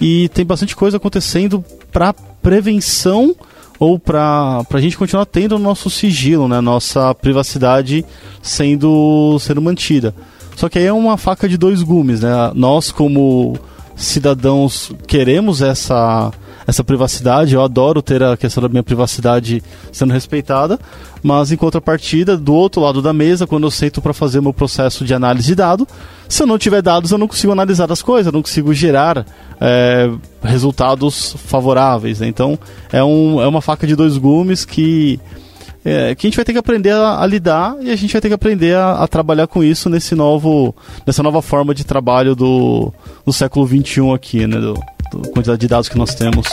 E 0.01 0.29
tem 0.29 0.45
bastante 0.45 0.77
coisa 0.77 0.99
acontecendo 0.99 1.65
para 1.91 2.15
prevenção 2.49 3.37
ou 3.79 3.99
para 3.99 4.65
a 4.73 4.81
gente 4.81 4.97
continuar 4.97 5.27
tendo 5.27 5.57
o 5.57 5.59
nosso 5.59 5.91
sigilo, 5.91 6.49
né, 6.49 6.63
nossa 6.63 7.15
privacidade 7.15 8.07
sendo, 8.41 9.39
sendo 9.39 9.61
mantida. 9.61 10.15
Só 10.57 10.67
que 10.67 10.79
aí 10.79 10.87
é 10.87 10.93
uma 10.93 11.19
faca 11.19 11.47
de 11.47 11.59
dois 11.59 11.83
gumes, 11.83 12.23
né? 12.23 12.33
Nós 12.55 12.91
como 12.91 13.55
cidadãos 13.95 14.91
queremos 15.07 15.61
essa 15.61 16.33
essa 16.69 16.85
privacidade. 16.85 17.55
Eu 17.55 17.63
adoro 17.63 18.03
ter 18.03 18.23
a 18.23 18.37
questão 18.37 18.63
da 18.63 18.69
minha 18.69 18.83
privacidade 18.83 19.63
sendo 19.91 20.13
respeitada, 20.13 20.79
mas 21.23 21.51
em 21.51 21.57
contrapartida, 21.57 22.37
do 22.37 22.53
outro 22.53 22.83
lado 22.83 23.01
da 23.01 23.15
mesa, 23.15 23.47
quando 23.47 23.67
eu 23.67 23.71
sento 23.71 24.03
para 24.03 24.13
fazer 24.13 24.43
meu 24.43 24.53
processo 24.53 25.03
de 25.03 25.15
análise 25.15 25.47
de 25.47 25.55
dado, 25.55 25.89
se 26.29 26.43
eu 26.43 26.47
não 26.47 26.59
tiver 26.59 26.83
dados, 26.83 27.11
eu 27.11 27.17
não 27.17 27.27
consigo 27.27 27.53
analisar 27.53 27.91
as 27.91 28.03
coisas, 28.03 28.27
eu 28.27 28.33
não 28.33 28.43
consigo 28.43 28.75
gerar 28.75 29.25
é, 29.59 30.11
resultados 30.43 31.35
favoráveis. 31.39 32.21
Né? 32.21 32.29
Então, 32.29 32.59
é, 32.93 33.03
um, 33.03 33.41
é 33.41 33.49
uma 33.49 33.63
faca 33.63 33.87
de 33.87 33.97
dois 33.97 34.19
gumes 34.19 34.67
que 34.67 35.19
é, 35.85 36.15
que 36.15 36.27
a 36.27 36.29
gente 36.29 36.37
vai 36.37 36.45
ter 36.45 36.53
que 36.53 36.59
aprender 36.59 36.91
a, 36.91 37.23
a, 37.23 37.27
lidar 37.27 37.77
e 37.81 37.91
a 37.91 37.97
gente 37.97 38.13
vai 38.13 38.21
ter 38.21 38.29
que 38.29 38.35
aprender 38.35 38.77
a, 38.77 39.05
a, 39.05 39.09
trabalhar 39.09 39.47
com 39.47 39.65
isso 39.65 39.89
nesse 39.89 40.15
novo, 40.15 40.75
nessa 41.07 41.23
nova 41.23 41.41
forma 41.41 41.75
de 41.75 41.85
trabalho 41.85 42.35
do, 42.35 42.93
do 43.25 43.33
século 43.33 43.67
XXI 43.67 44.11
aqui, 44.13 44.47
né? 44.47 44.59
Do, 44.59 44.75
quantidade 45.33 45.61
de 45.61 45.69
dados 45.69 45.89
que 45.89 45.99
nós 45.99 46.15
temos. 46.15 46.47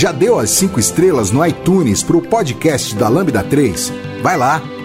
Já 0.00 0.12
deu 0.12 0.38
as 0.38 0.48
5 0.52 0.80
estrelas 0.80 1.30
no 1.30 1.44
iTunes 1.44 2.02
para 2.02 2.16
o 2.16 2.22
podcast 2.22 2.94
da 2.94 3.06
Lambda 3.06 3.44
3? 3.44 3.92
Vai 4.22 4.34
lá! 4.34 4.79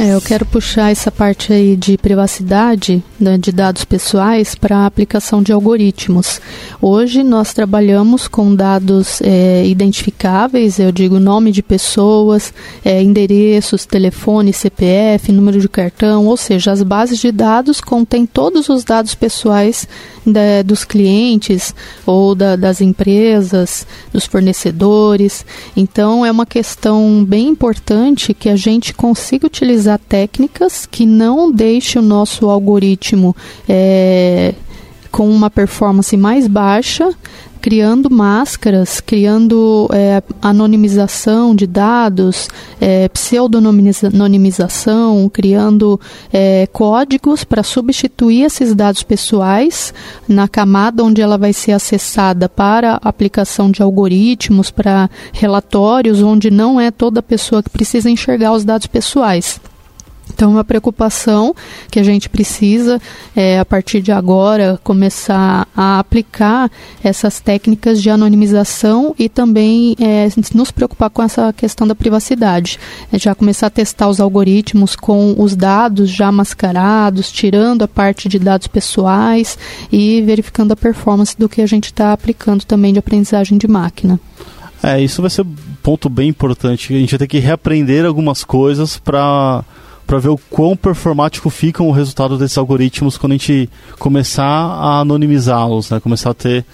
É, 0.00 0.14
eu 0.14 0.20
quero 0.20 0.46
puxar 0.46 0.92
essa 0.92 1.10
parte 1.10 1.52
aí 1.52 1.74
de 1.74 1.98
privacidade 1.98 3.02
né, 3.18 3.36
de 3.36 3.50
dados 3.50 3.84
pessoais 3.84 4.54
para 4.54 4.78
a 4.78 4.86
aplicação 4.86 5.42
de 5.42 5.52
algoritmos. 5.52 6.40
Hoje 6.80 7.24
nós 7.24 7.52
trabalhamos 7.52 8.28
com 8.28 8.54
dados 8.54 9.20
é, 9.22 9.66
identificáveis, 9.66 10.78
eu 10.78 10.92
digo 10.92 11.18
nome 11.18 11.50
de 11.50 11.64
pessoas, 11.64 12.54
é, 12.84 13.02
endereços, 13.02 13.84
telefone, 13.84 14.52
CPF, 14.52 15.32
número 15.32 15.58
de 15.60 15.68
cartão, 15.68 16.26
ou 16.26 16.36
seja, 16.36 16.70
as 16.70 16.82
bases 16.84 17.18
de 17.18 17.32
dados 17.32 17.80
contêm 17.80 18.24
todos 18.24 18.68
os 18.68 18.84
dados 18.84 19.16
pessoais 19.16 19.88
da, 20.30 20.62
dos 20.62 20.84
clientes 20.84 21.74
ou 22.06 22.34
da, 22.34 22.56
das 22.56 22.80
empresas, 22.80 23.86
dos 24.12 24.26
fornecedores. 24.26 25.44
Então 25.76 26.24
é 26.24 26.30
uma 26.30 26.46
questão 26.46 27.24
bem 27.24 27.48
importante 27.48 28.34
que 28.34 28.48
a 28.48 28.56
gente 28.56 28.94
consiga 28.94 29.46
utilizar 29.46 29.98
técnicas 30.08 30.86
que 30.86 31.06
não 31.06 31.50
deixe 31.50 31.98
o 31.98 32.02
nosso 32.02 32.48
algoritmo 32.48 33.34
é, 33.68 34.54
com 35.10 35.30
uma 35.30 35.50
performance 35.50 36.16
mais 36.16 36.46
baixa, 36.46 37.12
criando 37.60 38.08
máscaras, 38.08 39.00
criando 39.00 39.90
é, 39.92 40.22
anonimização 40.40 41.54
de 41.54 41.66
dados, 41.66 42.48
é, 42.80 43.06
pseudonimização, 43.08 45.28
criando 45.28 46.00
é, 46.32 46.66
códigos 46.72 47.44
para 47.44 47.62
substituir 47.62 48.44
esses 48.44 48.74
dados 48.74 49.02
pessoais 49.02 49.92
na 50.26 50.48
camada 50.48 51.04
onde 51.04 51.20
ela 51.20 51.36
vai 51.36 51.52
ser 51.52 51.72
acessada 51.72 52.48
para 52.48 52.98
aplicação 53.02 53.70
de 53.70 53.82
algoritmos, 53.82 54.70
para 54.70 55.10
relatórios, 55.32 56.22
onde 56.22 56.50
não 56.50 56.80
é 56.80 56.90
toda 56.90 57.22
pessoa 57.22 57.62
que 57.62 57.68
precisa 57.70 58.08
enxergar 58.08 58.52
os 58.52 58.64
dados 58.64 58.86
pessoais. 58.86 59.60
Então, 60.32 60.52
uma 60.52 60.64
preocupação 60.64 61.54
que 61.90 61.98
a 61.98 62.02
gente 62.02 62.28
precisa, 62.28 63.00
é, 63.34 63.58
a 63.58 63.64
partir 63.64 64.00
de 64.00 64.12
agora, 64.12 64.78
começar 64.82 65.66
a 65.76 65.98
aplicar 65.98 66.70
essas 67.02 67.40
técnicas 67.40 68.00
de 68.00 68.10
anonimização 68.10 69.14
e 69.18 69.28
também 69.28 69.96
é, 70.00 70.28
nos 70.54 70.70
preocupar 70.70 71.10
com 71.10 71.22
essa 71.22 71.52
questão 71.52 71.86
da 71.86 71.94
privacidade. 71.94 72.78
É 73.12 73.18
já 73.18 73.34
começar 73.34 73.68
a 73.68 73.70
testar 73.70 74.08
os 74.08 74.20
algoritmos 74.20 74.94
com 74.94 75.34
os 75.38 75.56
dados 75.56 76.10
já 76.10 76.30
mascarados, 76.30 77.30
tirando 77.32 77.82
a 77.82 77.88
parte 77.88 78.28
de 78.28 78.38
dados 78.38 78.66
pessoais 78.66 79.58
e 79.90 80.22
verificando 80.22 80.72
a 80.72 80.76
performance 80.76 81.36
do 81.36 81.48
que 81.48 81.60
a 81.62 81.66
gente 81.66 81.86
está 81.86 82.12
aplicando 82.12 82.64
também 82.64 82.92
de 82.92 82.98
aprendizagem 82.98 83.58
de 83.58 83.66
máquina. 83.66 84.20
É, 84.82 85.00
isso 85.00 85.20
vai 85.20 85.30
ser 85.30 85.42
um 85.42 85.54
ponto 85.82 86.08
bem 86.08 86.28
importante. 86.28 86.94
A 86.94 86.98
gente 86.98 87.10
vai 87.10 87.18
ter 87.18 87.26
que 87.26 87.38
reaprender 87.38 88.04
algumas 88.04 88.44
coisas 88.44 88.96
para 88.96 89.64
para 90.08 90.18
ver 90.18 90.30
o 90.30 90.38
quão 90.48 90.74
performático 90.74 91.50
ficam 91.50 91.86
o 91.86 91.92
resultado 91.92 92.38
desses 92.38 92.56
algoritmos 92.56 93.18
quando 93.18 93.32
a 93.32 93.36
gente 93.36 93.68
começar 93.98 94.42
a 94.42 95.00
anonimizá-los, 95.00 95.90
né? 95.90 96.00
começar 96.00 96.30
a 96.30 96.34
ter 96.34 96.64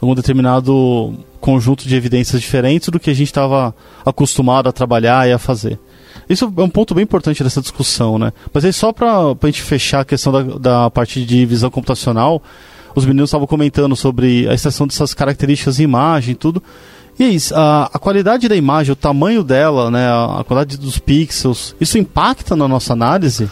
algum 0.00 0.14
determinado 0.14 1.12
conjunto 1.40 1.88
de 1.88 1.96
evidências 1.96 2.40
diferentes 2.40 2.90
do 2.90 3.00
que 3.00 3.10
a 3.10 3.14
gente 3.14 3.26
estava 3.26 3.74
acostumado 4.06 4.68
a 4.68 4.72
trabalhar 4.72 5.28
e 5.28 5.32
a 5.32 5.38
fazer. 5.38 5.76
Isso 6.28 6.44
é 6.56 6.62
um 6.62 6.70
ponto 6.70 6.94
bem 6.94 7.02
importante 7.02 7.42
dessa 7.42 7.60
discussão, 7.60 8.16
né? 8.16 8.32
Mas 8.52 8.64
aí 8.64 8.72
só 8.72 8.92
para 8.92 9.10
a 9.10 9.46
gente 9.46 9.60
fechar 9.60 10.00
a 10.02 10.04
questão 10.04 10.32
da, 10.32 10.42
da 10.42 10.90
parte 10.90 11.24
de 11.24 11.44
visão 11.44 11.70
computacional, 11.70 12.40
os 12.94 13.04
meninos 13.04 13.28
estavam 13.28 13.48
comentando 13.48 13.96
sobre 13.96 14.48
a 14.48 14.54
extração 14.54 14.86
dessas 14.86 15.12
características 15.12 15.78
de 15.78 15.82
imagem 15.82 16.36
tudo. 16.36 16.62
E 17.18 17.22
é 17.22 17.28
isso, 17.28 17.54
a, 17.54 17.90
a 17.92 17.98
qualidade 17.98 18.48
da 18.48 18.56
imagem, 18.56 18.92
o 18.92 18.96
tamanho 18.96 19.44
dela, 19.44 19.90
né, 19.90 20.06
a, 20.06 20.40
a 20.40 20.44
qualidade 20.44 20.76
dos 20.76 20.98
pixels, 20.98 21.74
isso 21.80 21.96
impacta 21.96 22.56
na 22.56 22.66
nossa 22.66 22.92
análise? 22.92 23.48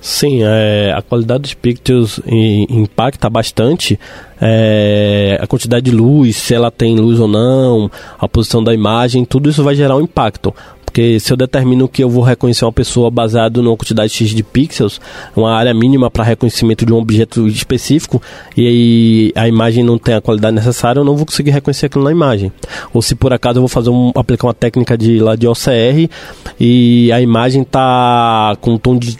Sim, 0.00 0.40
é, 0.42 0.94
a 0.96 1.02
qualidade 1.02 1.42
dos 1.42 1.54
pixels 1.54 2.20
impacta 2.26 3.28
bastante 3.28 4.00
é, 4.40 5.38
a 5.40 5.46
quantidade 5.46 5.90
de 5.90 5.96
luz, 5.96 6.36
se 6.36 6.54
ela 6.54 6.70
tem 6.70 6.96
luz 6.96 7.20
ou 7.20 7.28
não, 7.28 7.90
a 8.18 8.26
posição 8.26 8.64
da 8.64 8.72
imagem, 8.72 9.24
tudo 9.26 9.50
isso 9.50 9.62
vai 9.62 9.74
gerar 9.74 9.96
um 9.96 10.00
impacto. 10.00 10.54
Porque 10.90 11.20
se 11.20 11.32
eu 11.32 11.36
determino 11.36 11.88
que 11.88 12.02
eu 12.02 12.10
vou 12.10 12.20
reconhecer 12.20 12.64
uma 12.64 12.72
pessoa 12.72 13.12
baseado 13.12 13.62
numa 13.62 13.76
quantidade 13.76 14.12
X 14.12 14.30
de 14.30 14.42
pixels, 14.42 15.00
uma 15.36 15.54
área 15.54 15.72
mínima 15.72 16.10
para 16.10 16.24
reconhecimento 16.24 16.84
de 16.84 16.92
um 16.92 16.96
objeto 16.96 17.46
específico, 17.46 18.20
e 18.56 19.32
a 19.36 19.46
imagem 19.46 19.84
não 19.84 19.96
tem 19.96 20.14
a 20.14 20.20
qualidade 20.20 20.56
necessária, 20.56 20.98
eu 20.98 21.04
não 21.04 21.16
vou 21.16 21.24
conseguir 21.24 21.52
reconhecer 21.52 21.86
aquilo 21.86 22.02
na 22.02 22.10
imagem. 22.10 22.50
Ou 22.92 23.00
se 23.00 23.14
por 23.14 23.32
acaso 23.32 23.58
eu 23.58 23.62
vou 23.62 23.68
fazer 23.68 23.90
um, 23.90 24.10
aplicar 24.16 24.48
uma 24.48 24.54
técnica 24.54 24.98
de, 24.98 25.20
lá 25.20 25.36
de 25.36 25.46
OCR 25.46 26.10
e 26.58 27.12
a 27.12 27.20
imagem 27.20 27.62
está 27.62 28.56
com 28.60 28.72
um 28.72 28.78
tom 28.78 28.98
de 28.98 29.16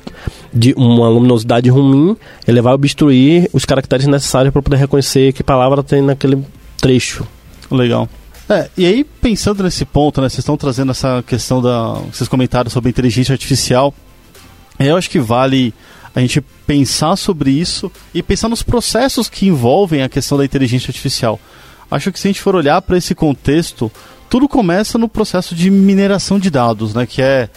de 0.53 0.75
uma 0.77 1.09
luminosidade 1.09 1.71
ruim, 1.71 2.17
ele 2.45 2.61
vai 2.61 2.75
obstruir 2.75 3.49
os 3.53 3.65
caracteres 3.65 4.09
necessários 4.09 4.53
para 4.53 4.61
poder 4.61 4.79
reconhecer 4.79 5.33
que 5.33 5.45
palavra 5.45 5.81
tem 5.81 6.03
naquele 6.03 6.45
trecho. 6.77 7.25
Legal. 7.71 8.09
É, 8.51 8.69
e 8.77 8.85
aí, 8.85 9.05
pensando 9.05 9.63
nesse 9.63 9.85
ponto, 9.85 10.21
né, 10.21 10.29
vocês 10.29 10.41
estão 10.41 10.57
trazendo 10.57 10.91
essa 10.91 11.23
questão 11.25 11.63
da. 11.63 11.93
Vocês 12.13 12.29
comentaram 12.29 12.69
sobre 12.69 12.91
inteligência 12.91 13.33
artificial. 13.33 13.95
Eu 14.77 14.97
acho 14.97 15.09
que 15.09 15.21
vale 15.21 15.73
a 16.13 16.19
gente 16.19 16.41
pensar 16.67 17.15
sobre 17.15 17.53
isso 17.53 17.93
e 18.13 18.25
pensar 18.25 18.49
nos 18.49 18.61
processos 18.61 19.29
que 19.29 19.47
envolvem 19.47 20.03
a 20.03 20.09
questão 20.09 20.37
da 20.37 20.45
inteligência 20.45 20.91
artificial. 20.91 21.39
Acho 21.89 22.11
que 22.11 22.19
se 22.19 22.27
a 22.27 22.31
gente 22.31 22.41
for 22.41 22.57
olhar 22.57 22.83
para 22.83 22.99
esse 22.99 23.15
contexto, 23.15 23.91
tudo 24.29 24.49
começa 24.49 24.99
no 24.99 25.09
processo 25.09 25.55
de 25.55 25.71
mineração 25.71 26.37
de 26.37 26.51
dados, 26.51 26.93
né, 26.93 27.07
que 27.07 27.23
é 27.23 27.49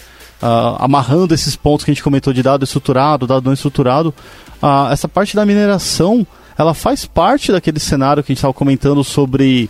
uh, 0.43 0.75
amarrando 0.77 1.33
esses 1.33 1.55
pontos 1.55 1.85
que 1.85 1.89
a 1.89 1.93
gente 1.93 2.03
comentou 2.03 2.31
de 2.31 2.43
dado 2.43 2.63
estruturado, 2.63 3.25
dado 3.25 3.45
não 3.45 3.53
estruturado. 3.53 4.13
Uh, 4.61 4.91
essa 4.91 5.07
parte 5.07 5.35
da 5.35 5.43
mineração, 5.43 6.27
ela 6.55 6.75
faz 6.75 7.03
parte 7.03 7.51
daquele 7.51 7.79
cenário 7.79 8.21
que 8.21 8.31
a 8.31 8.33
gente 8.33 8.39
estava 8.39 8.53
comentando 8.53 9.03
sobre 9.03 9.69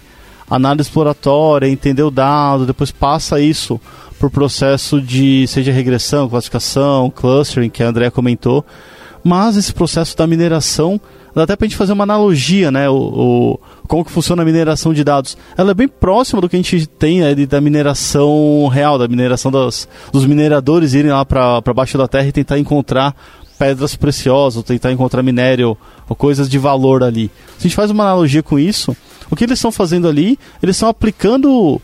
análise 0.49 0.89
exploratória, 0.89 1.67
entender 1.67 2.03
o 2.03 2.11
dado, 2.11 2.65
depois 2.65 2.91
passa 2.91 3.39
isso 3.39 3.79
por 4.19 4.29
processo 4.29 5.01
de 5.01 5.45
seja 5.47 5.71
regressão, 5.71 6.29
classificação, 6.29 7.09
clustering, 7.09 7.69
que 7.69 7.83
a 7.83 7.89
André 7.89 8.09
comentou. 8.09 8.65
Mas 9.23 9.55
esse 9.55 9.73
processo 9.73 10.17
da 10.17 10.27
mineração, 10.27 10.99
dá 11.33 11.43
até 11.43 11.55
para 11.55 11.65
a 11.65 11.67
gente 11.67 11.77
fazer 11.77 11.93
uma 11.93 12.03
analogia, 12.03 12.69
né? 12.71 12.89
O, 12.89 12.95
o, 12.95 13.59
como 13.87 14.03
que 14.03 14.11
funciona 14.11 14.41
a 14.41 14.45
mineração 14.45 14.93
de 14.93 15.03
dados. 15.03 15.37
Ela 15.57 15.71
é 15.71 15.73
bem 15.73 15.87
próxima 15.87 16.41
do 16.41 16.49
que 16.49 16.55
a 16.55 16.59
gente 16.59 16.85
tem 16.87 17.21
né, 17.21 17.33
da 17.35 17.61
mineração 17.61 18.67
real, 18.67 18.97
da 18.97 19.07
mineração 19.07 19.51
das, 19.51 19.87
dos 20.11 20.25
mineradores 20.25 20.93
irem 20.93 21.11
lá 21.11 21.25
para 21.25 21.73
baixo 21.73 21.97
da 21.97 22.07
terra 22.07 22.27
e 22.27 22.31
tentar 22.31 22.59
encontrar 22.59 23.15
pedras 23.57 23.95
preciosas, 23.95 24.63
tentar 24.63 24.91
encontrar 24.91 25.23
minério 25.23 25.77
ou 26.07 26.15
coisas 26.15 26.49
de 26.49 26.57
valor 26.57 27.03
ali. 27.03 27.29
Se 27.57 27.59
a 27.59 27.63
gente 27.63 27.75
faz 27.75 27.91
uma 27.91 28.03
analogia 28.03 28.43
com 28.43 28.59
isso, 28.59 28.95
o 29.29 29.35
que 29.35 29.43
eles 29.43 29.59
estão 29.59 29.71
fazendo 29.71 30.07
ali, 30.07 30.37
eles 30.61 30.75
estão 30.75 30.89
aplicando 30.89 31.81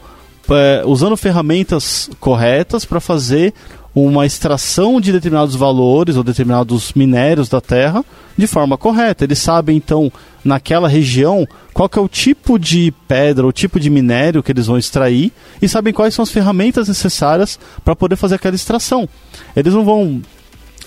é, 0.49 0.83
usando 0.85 1.15
ferramentas 1.15 2.09
corretas 2.19 2.85
para 2.85 2.99
fazer 2.99 3.53
uma 3.93 4.25
extração 4.25 5.01
de 5.01 5.11
determinados 5.11 5.55
valores 5.55 6.15
ou 6.15 6.23
determinados 6.23 6.93
minérios 6.93 7.49
da 7.49 7.59
terra 7.59 8.03
de 8.37 8.47
forma 8.47 8.77
correta. 8.77 9.23
Eles 9.23 9.39
sabem 9.39 9.77
então 9.77 10.11
naquela 10.43 10.87
região 10.87 11.47
qual 11.73 11.89
é 11.95 11.99
o 11.99 12.07
tipo 12.07 12.57
de 12.57 12.93
pedra, 13.07 13.45
o 13.45 13.51
tipo 13.51 13.79
de 13.79 13.89
minério 13.89 14.43
que 14.43 14.51
eles 14.51 14.67
vão 14.67 14.77
extrair 14.77 15.31
e 15.61 15.67
sabem 15.67 15.93
quais 15.93 16.13
são 16.13 16.23
as 16.23 16.31
ferramentas 16.31 16.87
necessárias 16.87 17.59
para 17.83 17.95
poder 17.95 18.15
fazer 18.15 18.35
aquela 18.35 18.55
extração. 18.55 19.09
Eles 19.55 19.73
não 19.73 19.83
vão 19.83 20.21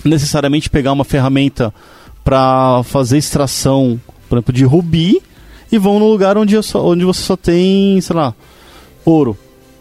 necessariamente 0.05 0.71
pegar 0.71 0.93
uma 0.93 1.05
ferramenta 1.05 1.73
para 2.25 2.83
fazer 2.85 3.19
extração, 3.19 4.01
por 4.29 4.37
exemplo, 4.37 4.53
de 4.53 4.65
rubi 4.65 5.23
e 5.71 5.79
vão 5.79 5.99
no 5.99 6.09
lugar 6.09 6.37
onde, 6.37 6.61
só, 6.63 6.85
onde 6.87 7.05
você 7.05 7.23
só 7.23 7.37
tem, 7.37 8.01
sei 8.01 8.17
lá, 8.17 8.35
ouro 9.05 9.37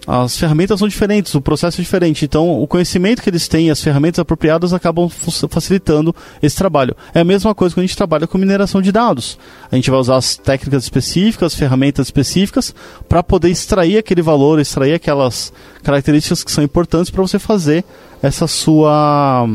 as 0.08 0.38
ferramentas 0.38 0.80
são 0.80 0.88
diferentes, 0.88 1.34
o 1.36 1.42
processo 1.42 1.80
é 1.80 1.84
diferente. 1.84 2.26
Então, 2.26 2.62
o 2.62 2.68
conhecimento 2.68 3.22
que 3.22 3.30
eles 3.30 3.48
têm, 3.48 3.70
as 3.70 3.82
ferramentas 3.82 4.20
apropriadas 4.20 4.74
acabam 4.74 5.10
facilitando 5.50 6.16
esse 6.42 6.56
trabalho. 6.56 6.96
É 7.14 7.22
a 7.22 7.24
mesma 7.24 7.54
coisa 7.54 7.76
quando 7.76 7.84
a 7.84 7.88
gente 7.88 7.98
trabalha 7.98 8.28
com 8.28 8.38
mineração 8.38 8.82
de 8.82 8.92
dados. 8.92 9.38
A 9.72 9.76
gente 9.76 9.92
vai 9.92 10.00
usar 10.00 10.18
as 10.18 10.36
técnicas 10.36 10.84
específicas, 10.84 11.56
ferramentas 11.56 12.08
específicas, 12.08 12.74
para 13.08 13.22
poder 13.22 13.50
extrair 13.50 13.98
aquele 13.98 14.22
valor, 14.22 14.60
extrair 14.60 14.94
aquelas 14.94 15.54
características 15.84 16.44
que 16.44 16.52
são 16.52 16.64
importantes 16.64 17.12
para 17.12 17.22
você 17.22 17.38
fazer 17.38 17.86
essa 18.22 18.48
sua. 18.48 19.48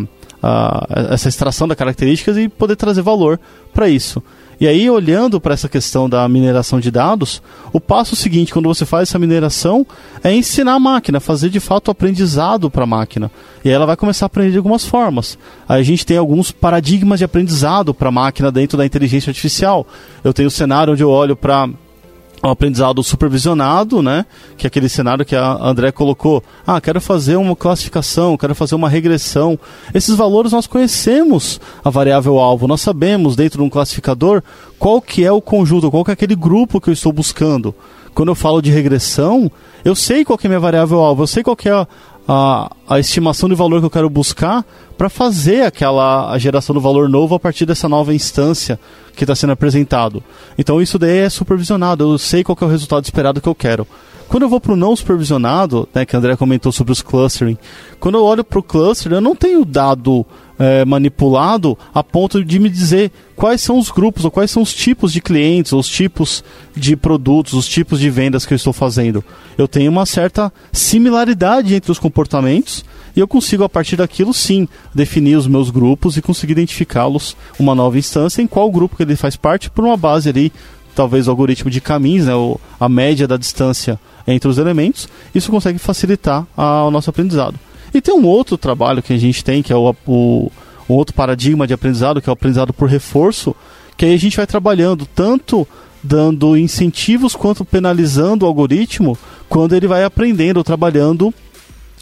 Uh, 0.46 1.12
essa 1.12 1.28
extração 1.28 1.66
das 1.66 1.76
características 1.76 2.36
e 2.36 2.48
poder 2.48 2.76
trazer 2.76 3.02
valor 3.02 3.40
para 3.74 3.88
isso. 3.88 4.22
E 4.60 4.66
aí, 4.68 4.88
olhando 4.88 5.40
para 5.40 5.52
essa 5.52 5.68
questão 5.68 6.08
da 6.08 6.26
mineração 6.28 6.78
de 6.78 6.88
dados, 6.88 7.42
o 7.72 7.80
passo 7.80 8.14
seguinte, 8.14 8.52
quando 8.52 8.68
você 8.68 8.86
faz 8.86 9.08
essa 9.08 9.18
mineração, 9.18 9.84
é 10.22 10.32
ensinar 10.32 10.74
a 10.74 10.78
máquina, 10.78 11.18
fazer 11.18 11.50
de 11.50 11.58
fato 11.58 11.88
o 11.88 11.90
aprendizado 11.90 12.70
para 12.70 12.84
a 12.84 12.86
máquina. 12.86 13.28
E 13.64 13.68
aí 13.68 13.74
ela 13.74 13.86
vai 13.86 13.96
começar 13.96 14.26
a 14.26 14.28
aprender 14.28 14.52
de 14.52 14.56
algumas 14.56 14.84
formas. 14.84 15.36
Aí 15.68 15.80
a 15.80 15.84
gente 15.84 16.06
tem 16.06 16.16
alguns 16.16 16.52
paradigmas 16.52 17.18
de 17.18 17.24
aprendizado 17.24 17.92
para 17.92 18.08
a 18.08 18.12
máquina 18.12 18.52
dentro 18.52 18.78
da 18.78 18.86
inteligência 18.86 19.30
artificial. 19.30 19.84
Eu 20.22 20.32
tenho 20.32 20.48
o 20.48 20.50
cenário 20.50 20.92
onde 20.92 21.02
eu 21.02 21.10
olho 21.10 21.34
para 21.34 21.68
um 22.42 22.50
aprendizado 22.50 23.02
supervisionado, 23.02 24.02
né? 24.02 24.26
Que 24.56 24.66
é 24.66 24.68
aquele 24.68 24.88
cenário 24.88 25.24
que 25.24 25.34
a 25.34 25.52
André 25.60 25.90
colocou. 25.90 26.42
Ah, 26.66 26.80
quero 26.80 27.00
fazer 27.00 27.36
uma 27.36 27.56
classificação, 27.56 28.36
quero 28.36 28.54
fazer 28.54 28.74
uma 28.74 28.88
regressão. 28.88 29.58
Esses 29.94 30.14
valores 30.14 30.52
nós 30.52 30.66
conhecemos 30.66 31.60
a 31.84 31.90
variável 31.90 32.38
alvo, 32.38 32.68
nós 32.68 32.80
sabemos 32.80 33.36
dentro 33.36 33.58
de 33.58 33.64
um 33.64 33.70
classificador 33.70 34.42
qual 34.78 35.00
que 35.00 35.24
é 35.24 35.32
o 35.32 35.40
conjunto, 35.40 35.90
qual 35.90 36.04
que 36.04 36.10
é 36.10 36.14
aquele 36.14 36.34
grupo 36.34 36.80
que 36.80 36.88
eu 36.88 36.94
estou 36.94 37.12
buscando. 37.12 37.74
Quando 38.14 38.30
eu 38.30 38.34
falo 38.34 38.62
de 38.62 38.70
regressão, 38.70 39.50
eu 39.84 39.94
sei 39.94 40.24
qual 40.24 40.38
que 40.38 40.46
é 40.46 40.48
a 40.48 40.50
minha 40.50 40.60
variável 40.60 41.00
alvo, 41.00 41.22
eu 41.22 41.26
sei 41.26 41.42
qual 41.42 41.54
que 41.54 41.68
é 41.68 41.72
a, 41.72 41.86
a, 42.28 42.70
a 42.88 42.98
estimação 42.98 43.48
de 43.48 43.54
valor 43.54 43.80
que 43.80 43.86
eu 43.86 43.90
quero 43.90 44.10
buscar 44.10 44.64
para 44.96 45.08
fazer 45.08 45.62
aquela 45.62 46.30
a 46.30 46.38
geração 46.38 46.74
do 46.74 46.80
valor 46.80 47.08
novo 47.08 47.34
a 47.34 47.40
partir 47.40 47.66
dessa 47.66 47.88
nova 47.88 48.14
instância 48.14 48.80
que 49.14 49.24
está 49.24 49.34
sendo 49.34 49.52
apresentado. 49.52 50.22
Então 50.58 50.80
isso 50.80 50.98
daí 50.98 51.18
é 51.18 51.30
supervisionado, 51.30 52.04
eu 52.04 52.18
sei 52.18 52.42
qual 52.42 52.56
é 52.60 52.64
o 52.64 52.68
resultado 52.68 53.04
esperado 53.04 53.40
que 53.40 53.48
eu 53.48 53.54
quero. 53.54 53.86
Quando 54.28 54.42
eu 54.42 54.48
vou 54.48 54.60
para 54.60 54.72
o 54.72 54.76
não 54.76 54.96
supervisionado, 54.96 55.88
né, 55.94 56.04
que 56.04 56.16
a 56.16 56.18
André 56.18 56.36
comentou 56.36 56.72
sobre 56.72 56.92
os 56.92 57.00
clustering, 57.00 57.56
quando 58.00 58.18
eu 58.18 58.24
olho 58.24 58.42
para 58.42 58.58
o 58.58 58.62
cluster, 58.62 59.12
eu 59.12 59.20
não 59.20 59.36
tenho 59.36 59.64
dado 59.64 60.26
é, 60.58 60.84
manipulado 60.84 61.76
a 61.94 62.02
ponto 62.02 62.44
de 62.44 62.58
me 62.58 62.68
dizer 62.68 63.10
quais 63.34 63.60
são 63.60 63.78
os 63.78 63.90
grupos 63.90 64.24
ou 64.24 64.30
quais 64.30 64.50
são 64.50 64.62
os 64.62 64.72
tipos 64.72 65.12
de 65.12 65.20
clientes, 65.20 65.72
os 65.72 65.88
tipos 65.88 66.42
de 66.74 66.96
produtos, 66.96 67.52
os 67.52 67.68
tipos 67.68 68.00
de 68.00 68.10
vendas 68.10 68.46
que 68.46 68.54
eu 68.54 68.56
estou 68.56 68.72
fazendo. 68.72 69.24
Eu 69.58 69.68
tenho 69.68 69.90
uma 69.90 70.06
certa 70.06 70.52
similaridade 70.72 71.74
entre 71.74 71.92
os 71.92 71.98
comportamentos 71.98 72.84
e 73.14 73.20
eu 73.20 73.26
consigo, 73.26 73.64
a 73.64 73.68
partir 73.68 73.96
daquilo, 73.96 74.34
sim, 74.34 74.68
definir 74.94 75.36
os 75.36 75.46
meus 75.46 75.70
grupos 75.70 76.18
e 76.18 76.22
conseguir 76.22 76.52
identificá-los 76.52 77.34
uma 77.58 77.74
nova 77.74 77.98
instância 77.98 78.42
em 78.42 78.46
qual 78.46 78.70
grupo 78.70 78.94
que 78.94 79.02
ele 79.02 79.16
faz 79.16 79.36
parte 79.36 79.70
por 79.70 79.84
uma 79.84 79.96
base 79.96 80.28
ali, 80.28 80.52
talvez 80.94 81.26
o 81.26 81.30
algoritmo 81.30 81.70
de 81.70 81.80
caminhos, 81.80 82.26
né, 82.26 82.32
a 82.78 82.88
média 82.88 83.26
da 83.26 83.38
distância 83.38 83.98
entre 84.26 84.48
os 84.48 84.58
elementos. 84.58 85.08
Isso 85.34 85.50
consegue 85.50 85.78
facilitar 85.78 86.46
a, 86.54 86.84
o 86.84 86.90
nosso 86.90 87.08
aprendizado. 87.08 87.58
E 87.96 88.00
tem 88.02 88.14
um 88.14 88.26
outro 88.26 88.58
trabalho 88.58 89.02
que 89.02 89.14
a 89.14 89.16
gente 89.16 89.42
tem, 89.42 89.62
que 89.62 89.72
é 89.72 89.76
o, 89.76 89.94
o 90.06 90.52
um 90.86 90.94
outro 90.94 91.14
paradigma 91.14 91.66
de 91.66 91.72
aprendizado, 91.72 92.20
que 92.20 92.28
é 92.28 92.30
o 92.30 92.34
aprendizado 92.34 92.70
por 92.70 92.90
reforço, 92.90 93.56
que 93.96 94.04
aí 94.04 94.12
a 94.12 94.18
gente 94.18 94.36
vai 94.36 94.46
trabalhando 94.46 95.06
tanto 95.06 95.66
dando 96.02 96.58
incentivos 96.58 97.34
quanto 97.34 97.64
penalizando 97.64 98.44
o 98.44 98.48
algoritmo 98.48 99.18
quando 99.48 99.74
ele 99.74 99.86
vai 99.88 100.04
aprendendo, 100.04 100.62
trabalhando 100.62 101.32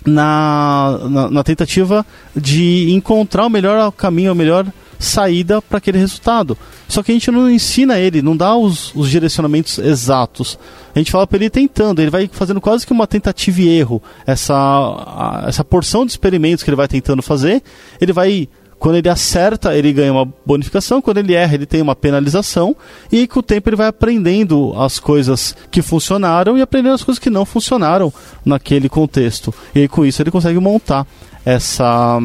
na, 0.05 0.99
na, 1.09 1.31
na 1.31 1.45
tentativa 1.45 2.05
de 2.35 2.93
encontrar 2.93 3.47
o 3.47 3.51
melhor 3.51 3.93
caminho, 3.93 4.33
a 4.33 4.35
melhor 4.35 4.67
saída 4.99 5.61
para 5.61 5.79
aquele 5.79 5.99
resultado. 5.99 6.57
Só 6.89 7.03
que 7.03 7.13
a 7.13 7.15
gente 7.15 7.31
não 7.31 7.51
ensina 7.51 7.99
ele, 7.99 8.23
não 8.23 8.37
dá 8.37 8.57
os, 8.57 8.95
os 8.95 9.11
direcionamentos 9.11 9.79
exatos. 9.79 10.59
A 10.95 10.99
gente 10.99 11.11
fala 11.11 11.27
para 11.27 11.39
ele 11.39 11.51
tentando, 11.51 12.01
ele 12.01 12.11
vai 12.11 12.29
fazendo 12.31 12.61
quase 12.61 12.87
que 12.87 12.93
uma 12.93 13.07
tentativa 13.07 13.61
e 13.61 13.69
erro. 13.69 14.03
Essa, 14.27 14.55
a, 14.55 15.45
essa 15.49 15.65
porção 15.65 16.05
de 16.07 16.13
experimentos 16.13 16.63
que 16.63 16.71
ele 16.71 16.77
vai 16.77 16.89
tentando 16.89 17.23
fazer, 17.23 17.63
ele 18.01 18.13
vai 18.13 18.49
quando 18.85 18.97
ele 18.97 19.09
acerta, 19.09 19.75
ele 19.75 19.95
ganha 19.95 20.13
uma 20.13 20.29
bonificação, 20.45 21.01
quando 21.01 21.17
ele 21.17 21.33
erra, 21.33 21.55
ele 21.55 21.65
tem 21.65 21.81
uma 21.81 21.97
penalização, 21.97 22.77
e 23.11 23.27
com 23.27 23.41
o 23.41 23.43
tempo 23.43 23.71
ele 23.71 23.77
vai 23.77 23.87
aprendendo 23.87 24.75
as 24.77 24.99
coisas 24.99 25.57
que 25.71 25.81
funcionaram 25.81 26.59
e 26.59 26.61
aprendendo 26.61 26.95
as 26.95 27.03
coisas 27.03 27.19
que 27.19 27.31
não 27.31 27.47
funcionaram 27.47 28.13
naquele 28.45 28.91
contexto. 28.91 29.55
E 29.75 29.81
aí, 29.81 29.89
com 29.89 30.05
isso 30.05 30.21
ele 30.21 30.31
consegue 30.31 30.59
montar 30.59 31.07
essa, 31.47 32.19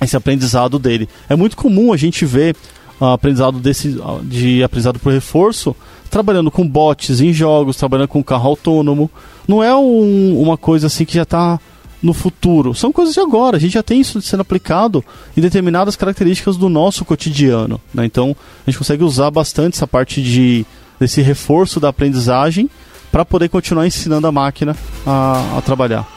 esse 0.00 0.16
aprendizado 0.16 0.78
dele. 0.78 1.08
É 1.28 1.36
muito 1.36 1.56
comum 1.56 1.92
a 1.92 1.96
gente 1.96 2.24
ver 2.24 2.56
uh, 3.00 3.06
aprendizado 3.06 3.58
desse, 3.58 3.88
uh, 3.88 4.20
de 4.22 4.62
aprendizado 4.62 4.98
por 4.98 5.12
reforço 5.12 5.74
trabalhando 6.10 6.50
com 6.50 6.66
bots 6.66 7.20
em 7.20 7.32
jogos, 7.32 7.76
trabalhando 7.76 8.08
com 8.08 8.22
carro 8.22 8.48
autônomo. 8.50 9.10
Não 9.46 9.62
é 9.62 9.74
um, 9.74 10.40
uma 10.40 10.56
coisa 10.56 10.86
assim 10.86 11.04
que 11.04 11.14
já 11.14 11.22
está 11.22 11.60
no 12.02 12.12
futuro. 12.12 12.74
São 12.74 12.92
coisas 12.92 13.14
de 13.14 13.20
agora. 13.20 13.56
A 13.56 13.60
gente 13.60 13.74
já 13.74 13.82
tem 13.82 14.00
isso 14.00 14.20
sendo 14.22 14.40
aplicado 14.40 15.04
em 15.36 15.40
determinadas 15.40 15.96
características 15.96 16.56
do 16.56 16.68
nosso 16.68 17.04
cotidiano. 17.04 17.80
Né? 17.92 18.04
Então, 18.04 18.36
a 18.66 18.70
gente 18.70 18.78
consegue 18.78 19.04
usar 19.04 19.30
bastante 19.30 19.74
essa 19.74 19.86
parte 19.86 20.22
de 20.22 20.64
desse 20.98 21.20
reforço 21.20 21.78
da 21.78 21.90
aprendizagem 21.90 22.70
para 23.12 23.22
poder 23.22 23.50
continuar 23.50 23.86
ensinando 23.86 24.26
a 24.26 24.32
máquina 24.32 24.74
a, 25.06 25.58
a 25.58 25.60
trabalhar. 25.60 26.15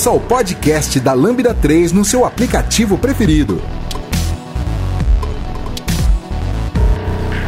Ouça 0.00 0.12
o 0.12 0.18
podcast 0.18 0.98
da 0.98 1.12
Lambda 1.12 1.52
3 1.52 1.92
no 1.92 2.06
seu 2.06 2.24
aplicativo 2.24 2.96
preferido. 2.96 3.60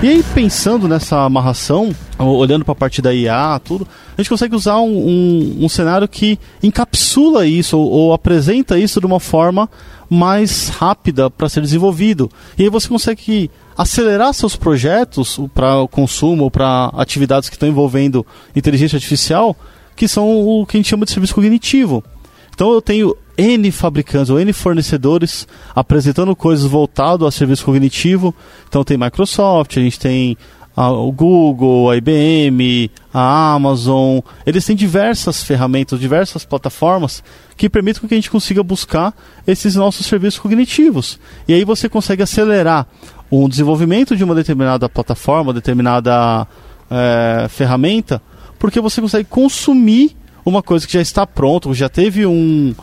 E 0.02 0.08
aí, 0.10 0.22
pensando 0.34 0.86
nessa 0.86 1.22
amarração, 1.22 1.96
olhando 2.18 2.62
para 2.62 2.72
a 2.72 2.74
parte 2.74 3.00
da 3.00 3.14
IA, 3.14 3.58
tudo, 3.64 3.88
a 4.18 4.20
gente 4.20 4.28
consegue 4.28 4.54
usar 4.54 4.76
um, 4.80 4.90
um, 4.90 5.64
um 5.64 5.68
cenário 5.70 6.06
que 6.06 6.38
encapsula 6.62 7.46
isso 7.46 7.78
ou, 7.78 7.90
ou, 7.90 8.12
apresenta 8.12 8.78
isso 8.78 9.00
de 9.00 9.06
uma 9.06 9.18
forma 9.18 9.66
mais 10.10 10.68
rápida 10.68 11.30
para 11.30 11.48
ser 11.48 11.62
desenvolvido. 11.62 12.30
E 12.58 12.64
aí 12.64 12.68
você 12.68 12.86
consegue 12.86 13.50
acelerar 13.78 14.34
seus 14.34 14.56
projetos 14.56 15.40
para 15.54 15.78
o 15.80 15.88
consumo 15.88 16.50
para 16.50 16.92
atividades 16.98 17.48
que 17.48 17.56
estão 17.56 17.66
envolvendo 17.66 18.26
inteligência 18.54 18.96
artificial, 18.96 19.56
que 19.96 20.06
são 20.06 20.28
o 20.28 20.66
que 20.66 20.76
a 20.76 20.80
gente 20.80 20.90
chama 20.90 21.06
de 21.06 21.12
serviço 21.12 21.34
cognitivo. 21.34 22.04
Então 22.62 22.74
eu 22.74 22.80
tenho 22.80 23.16
N 23.36 23.72
fabricantes 23.72 24.30
ou 24.30 24.38
N 24.38 24.52
fornecedores 24.52 25.48
apresentando 25.74 26.36
coisas 26.36 26.64
voltado 26.64 27.26
a 27.26 27.32
serviço 27.32 27.64
cognitivo. 27.64 28.32
Então 28.68 28.84
tem 28.84 28.96
Microsoft, 28.96 29.76
a 29.76 29.80
gente 29.80 29.98
tem 29.98 30.36
a, 30.76 30.88
o 30.88 31.10
Google, 31.10 31.90
a 31.90 31.96
IBM, 31.96 32.88
a 33.12 33.54
Amazon. 33.54 34.20
Eles 34.46 34.64
têm 34.64 34.76
diversas 34.76 35.42
ferramentas, 35.42 35.98
diversas 35.98 36.44
plataformas 36.44 37.20
que 37.56 37.68
permitem 37.68 38.08
que 38.08 38.14
a 38.14 38.16
gente 38.16 38.30
consiga 38.30 38.62
buscar 38.62 39.12
esses 39.44 39.74
nossos 39.74 40.06
serviços 40.06 40.38
cognitivos. 40.38 41.18
E 41.48 41.54
aí 41.54 41.64
você 41.64 41.88
consegue 41.88 42.22
acelerar 42.22 42.86
o 43.28 43.48
desenvolvimento 43.48 44.16
de 44.16 44.22
uma 44.22 44.36
determinada 44.36 44.88
plataforma, 44.88 45.52
determinada 45.52 46.46
é, 46.88 47.48
ferramenta, 47.48 48.22
porque 48.56 48.80
você 48.80 49.00
consegue 49.00 49.28
consumir 49.28 50.21
uma 50.44 50.62
coisa 50.62 50.86
que 50.86 50.92
já 50.92 51.00
está 51.00 51.26
pronta, 51.26 51.72
já 51.74 51.88
teve 51.88 52.26
um, 52.26 52.74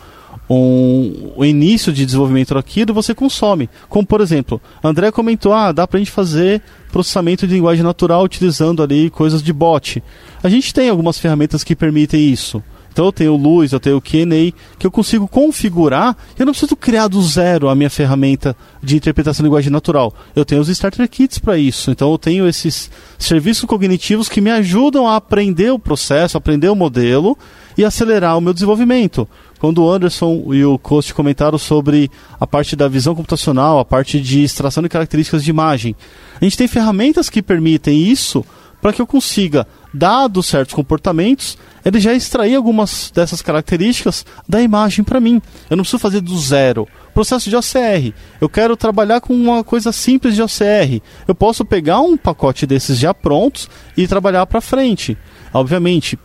um, 0.48 1.32
o 1.36 1.44
início 1.44 1.92
de 1.92 2.04
desenvolvimento 2.04 2.54
daquilo, 2.54 2.92
você 2.92 3.14
consome. 3.14 3.70
Como, 3.88 4.04
por 4.04 4.20
exemplo, 4.20 4.60
André 4.82 5.12
comentou, 5.12 5.52
ah, 5.52 5.70
dá 5.70 5.86
pra 5.86 5.98
gente 5.98 6.10
fazer 6.10 6.60
processamento 6.90 7.46
de 7.46 7.54
linguagem 7.54 7.84
natural 7.84 8.24
utilizando 8.24 8.82
ali 8.82 9.10
coisas 9.10 9.42
de 9.42 9.52
bot. 9.52 10.02
A 10.42 10.48
gente 10.48 10.74
tem 10.74 10.88
algumas 10.88 11.18
ferramentas 11.18 11.62
que 11.62 11.76
permitem 11.76 12.28
isso. 12.28 12.62
Então 13.00 13.08
eu 13.08 13.12
tenho 13.12 13.34
Luz, 13.34 13.72
eu 13.72 13.80
tenho 13.80 13.98
Q&A, 13.98 14.52
que 14.78 14.86
eu 14.86 14.90
consigo 14.90 15.26
configurar, 15.26 16.14
eu 16.38 16.44
não 16.44 16.52
preciso 16.52 16.76
criar 16.76 17.08
do 17.08 17.22
zero 17.22 17.70
a 17.70 17.74
minha 17.74 17.88
ferramenta 17.88 18.54
de 18.82 18.94
interpretação 18.94 19.42
de 19.42 19.46
linguagem 19.46 19.72
natural. 19.72 20.12
Eu 20.36 20.44
tenho 20.44 20.60
os 20.60 20.68
Starter 20.68 21.08
Kits 21.08 21.38
para 21.38 21.56
isso. 21.56 21.90
Então 21.90 22.12
eu 22.12 22.18
tenho 22.18 22.46
esses 22.46 22.90
serviços 23.18 23.64
cognitivos 23.64 24.28
que 24.28 24.42
me 24.42 24.50
ajudam 24.50 25.08
a 25.08 25.16
aprender 25.16 25.70
o 25.70 25.78
processo, 25.78 26.36
aprender 26.36 26.68
o 26.68 26.76
modelo 26.76 27.38
e 27.74 27.86
acelerar 27.86 28.36
o 28.36 28.40
meu 28.42 28.52
desenvolvimento. 28.52 29.26
Quando 29.58 29.82
o 29.82 29.90
Anderson 29.90 30.52
e 30.52 30.62
o 30.62 30.78
Coast 30.78 31.14
comentaram 31.14 31.56
sobre 31.56 32.10
a 32.38 32.46
parte 32.46 32.76
da 32.76 32.86
visão 32.86 33.14
computacional, 33.14 33.78
a 33.78 33.84
parte 33.84 34.20
de 34.20 34.42
extração 34.42 34.82
de 34.82 34.90
características 34.90 35.42
de 35.42 35.48
imagem, 35.48 35.96
a 36.38 36.44
gente 36.44 36.58
tem 36.58 36.68
ferramentas 36.68 37.30
que 37.30 37.40
permitem 37.40 37.98
isso 37.98 38.44
para 38.80 38.92
que 38.92 39.00
eu 39.00 39.06
consiga, 39.06 39.66
dados 39.92 40.46
certos 40.46 40.74
comportamentos, 40.74 41.58
ele 41.84 41.98
já 41.98 42.12
extrair 42.12 42.54
algumas 42.54 43.10
dessas 43.14 43.42
características 43.42 44.24
da 44.48 44.60
imagem 44.60 45.04
para 45.04 45.20
mim. 45.20 45.40
Eu 45.68 45.76
não 45.76 45.82
preciso 45.82 45.98
fazer 45.98 46.20
do 46.20 46.38
zero. 46.38 46.86
Processo 47.14 47.50
de 47.50 47.56
OCR. 47.56 48.14
Eu 48.40 48.48
quero 48.48 48.76
trabalhar 48.76 49.20
com 49.20 49.34
uma 49.34 49.64
coisa 49.64 49.92
simples 49.92 50.34
de 50.34 50.42
OCR. 50.42 51.02
Eu 51.26 51.34
posso 51.34 51.64
pegar 51.64 52.00
um 52.00 52.16
pacote 52.16 52.66
desses 52.66 52.98
já 52.98 53.12
prontos 53.12 53.68
e 53.96 54.06
trabalhar 54.06 54.46
para 54.46 54.60
frente. 54.60 55.16
Obviamente, 55.52 56.18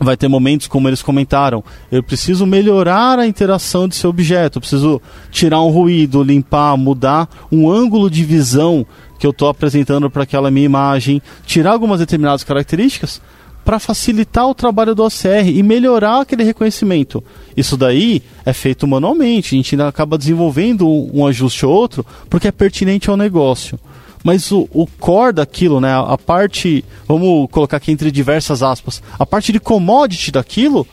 vai 0.00 0.16
ter 0.16 0.28
momentos 0.28 0.66
como 0.66 0.88
eles 0.88 1.02
comentaram. 1.02 1.62
Eu 1.90 2.02
preciso 2.02 2.46
melhorar 2.46 3.18
a 3.18 3.26
interação 3.26 3.88
desse 3.88 4.06
objeto. 4.06 4.58
Eu 4.58 4.60
preciso 4.60 5.02
tirar 5.30 5.60
um 5.62 5.70
ruído, 5.70 6.22
limpar, 6.22 6.76
mudar 6.76 7.28
um 7.50 7.70
ângulo 7.70 8.10
de 8.10 8.24
visão 8.24 8.86
que 9.18 9.26
eu 9.26 9.30
estou 9.30 9.48
apresentando 9.48 10.08
para 10.10 10.22
aquela 10.22 10.50
minha 10.50 10.66
imagem, 10.66 11.20
tirar 11.44 11.72
algumas 11.72 11.98
determinadas 12.00 12.44
características 12.44 13.20
para 13.64 13.78
facilitar 13.78 14.48
o 14.48 14.54
trabalho 14.54 14.94
do 14.94 15.04
OCR 15.04 15.46
e 15.46 15.62
melhorar 15.62 16.22
aquele 16.22 16.42
reconhecimento. 16.42 17.22
Isso 17.54 17.76
daí 17.76 18.22
é 18.46 18.52
feito 18.54 18.86
manualmente, 18.86 19.54
a 19.54 19.58
gente 19.58 19.74
ainda 19.74 19.88
acaba 19.88 20.16
desenvolvendo 20.16 20.88
um, 20.88 21.26
ajuste 21.26 21.66
ou 21.66 21.72
outro 21.74 22.06
porque 22.30 22.48
é 22.48 22.52
pertinente 22.52 23.10
ao 23.10 23.16
negócio. 23.16 23.78
Mas 24.24 24.50
o, 24.50 24.66
o 24.72 24.86
core 24.86 25.34
daquilo, 25.34 25.80
né, 25.80 25.92
a 25.92 26.16
parte, 26.16 26.82
vamos 27.06 27.48
colocar 27.50 27.76
aqui 27.76 27.92
entre 27.92 28.10
diversas 28.10 28.62
aspas, 28.62 29.02
a 29.18 29.26
parte 29.26 29.52
de 29.52 29.60
commodity 29.60 30.32
daquilo, 30.32 30.86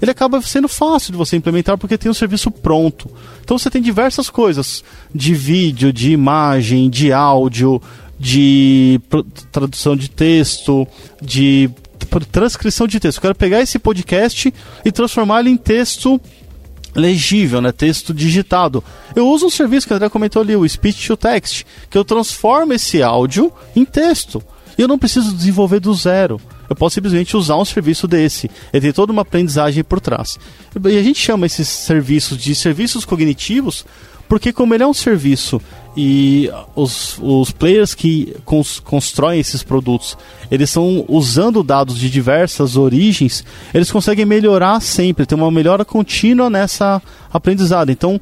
ele 0.00 0.10
acaba 0.10 0.40
sendo 0.42 0.68
fácil 0.68 1.12
de 1.12 1.18
você 1.18 1.36
implementar 1.36 1.76
porque 1.76 1.98
tem 1.98 2.10
um 2.10 2.14
serviço 2.14 2.50
pronto. 2.50 3.10
Então 3.42 3.58
você 3.58 3.70
tem 3.70 3.82
diversas 3.82 4.30
coisas 4.30 4.82
de 5.14 5.34
vídeo, 5.34 5.92
de 5.92 6.12
imagem, 6.12 6.88
de 6.88 7.12
áudio, 7.12 7.80
de 8.18 9.00
tradução 9.50 9.96
de 9.96 10.10
texto, 10.10 10.86
de 11.20 11.70
transcrição 12.32 12.86
de 12.86 12.98
texto. 12.98 13.18
Eu 13.18 13.22
quero 13.22 13.34
pegar 13.34 13.60
esse 13.60 13.78
podcast 13.78 14.52
e 14.84 14.92
transformar 14.92 15.40
ele 15.40 15.50
em 15.50 15.56
texto 15.56 16.20
legível, 16.94 17.60
né? 17.60 17.72
Texto 17.72 18.12
digitado. 18.12 18.82
Eu 19.14 19.28
uso 19.28 19.46
um 19.46 19.50
serviço 19.50 19.86
que 19.86 19.92
a 19.92 19.96
André 19.96 20.08
comentou 20.08 20.42
ali, 20.42 20.56
o 20.56 20.68
Speech 20.68 21.06
to 21.06 21.16
Text, 21.16 21.64
que 21.88 21.96
eu 21.96 22.04
transformo 22.04 22.72
esse 22.72 23.02
áudio 23.02 23.52
em 23.76 23.84
texto. 23.84 24.42
E 24.76 24.82
eu 24.82 24.88
não 24.88 24.98
preciso 24.98 25.34
desenvolver 25.34 25.80
do 25.80 25.94
zero. 25.94 26.40
Eu 26.70 26.76
posso 26.76 26.94
simplesmente 26.94 27.36
usar 27.36 27.56
um 27.56 27.64
serviço 27.64 28.06
desse. 28.06 28.48
Ele 28.72 28.80
tem 28.80 28.92
toda 28.92 29.12
uma 29.12 29.22
aprendizagem 29.22 29.82
por 29.82 30.00
trás. 30.00 30.38
E 30.88 30.96
a 30.96 31.02
gente 31.02 31.18
chama 31.18 31.44
esses 31.44 31.68
serviços 31.68 32.38
de 32.38 32.54
serviços 32.54 33.04
cognitivos 33.04 33.84
porque 34.30 34.52
como 34.52 34.72
ele 34.72 34.84
é 34.84 34.86
um 34.86 34.94
serviço 34.94 35.60
e 35.96 36.48
os, 36.76 37.18
os 37.20 37.50
players 37.50 37.96
que 37.96 38.36
cons, 38.44 38.78
constroem 38.78 39.40
esses 39.40 39.64
produtos, 39.64 40.16
eles 40.48 40.70
estão 40.70 41.04
usando 41.08 41.64
dados 41.64 41.98
de 41.98 42.08
diversas 42.08 42.76
origens, 42.76 43.44
eles 43.74 43.90
conseguem 43.90 44.24
melhorar 44.24 44.80
sempre, 44.80 45.26
ter 45.26 45.34
uma 45.34 45.50
melhora 45.50 45.84
contínua 45.84 46.48
nessa 46.48 47.02
aprendizado. 47.32 47.90
Então, 47.90 48.20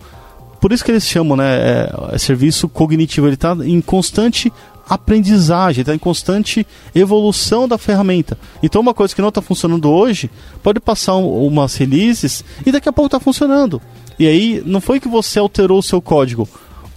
por 0.62 0.72
isso 0.72 0.82
que 0.82 0.90
eles 0.90 1.07
chamam, 1.07 1.36
né, 1.36 1.59
é, 1.59 1.92
é 2.12 2.18
serviço 2.18 2.70
cognitivo, 2.70 3.26
ele 3.26 3.34
está 3.34 3.55
em 3.62 3.82
constante 3.82 4.51
aprendizagem, 4.89 5.82
está 5.82 5.95
em 5.95 5.99
constante 5.99 6.66
evolução 6.95 7.68
da 7.68 7.76
ferramenta. 7.76 8.39
Então, 8.62 8.80
uma 8.80 8.95
coisa 8.95 9.14
que 9.14 9.20
não 9.20 9.28
está 9.28 9.43
funcionando 9.43 9.91
hoje 9.91 10.30
pode 10.62 10.80
passar 10.80 11.16
um, 11.16 11.47
umas 11.47 11.76
releases 11.76 12.45
e 12.64 12.72
daqui 12.72 12.89
a 12.89 12.93
pouco 12.93 13.07
está 13.07 13.20
funcionando. 13.20 13.80
E 14.18 14.26
aí, 14.26 14.62
não 14.64 14.80
foi 14.80 14.99
que 14.99 15.09
você 15.09 15.39
alterou 15.39 15.78
o 15.78 15.82
seu 15.82 16.01
código. 16.01 16.49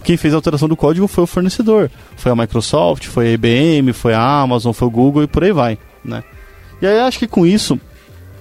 Quem 0.02 0.16
fez 0.16 0.34
a 0.34 0.36
alteração 0.36 0.68
do 0.68 0.76
código 0.76 1.06
foi 1.06 1.24
o 1.24 1.26
fornecedor. 1.26 1.90
Foi 2.16 2.32
a 2.32 2.36
Microsoft, 2.36 3.06
foi 3.06 3.28
a 3.28 3.32
IBM, 3.32 3.92
foi 3.92 4.14
a 4.14 4.40
Amazon, 4.40 4.72
foi 4.72 4.88
o 4.88 4.90
Google 4.90 5.22
e 5.22 5.26
por 5.26 5.44
aí 5.44 5.52
vai. 5.52 5.78
Né? 6.04 6.24
E 6.80 6.86
aí, 6.86 6.98
acho 7.00 7.18
que 7.18 7.28
com 7.28 7.46
isso, 7.46 7.78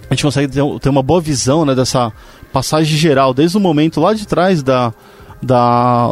a 0.10 0.14
gente 0.14 0.24
consegue 0.24 0.52
ter 0.80 0.90
uma 0.90 1.04
boa 1.04 1.22
visão 1.22 1.66
né, 1.66 1.76
dessa 1.76 2.12
passagem 2.52 2.98
geral, 2.98 3.34
desde 3.34 3.58
o 3.58 3.60
momento 3.60 4.02
lá 4.02 4.14
de 4.14 4.28
trás 4.28 4.64
da, 4.64 4.94
da 5.42 6.10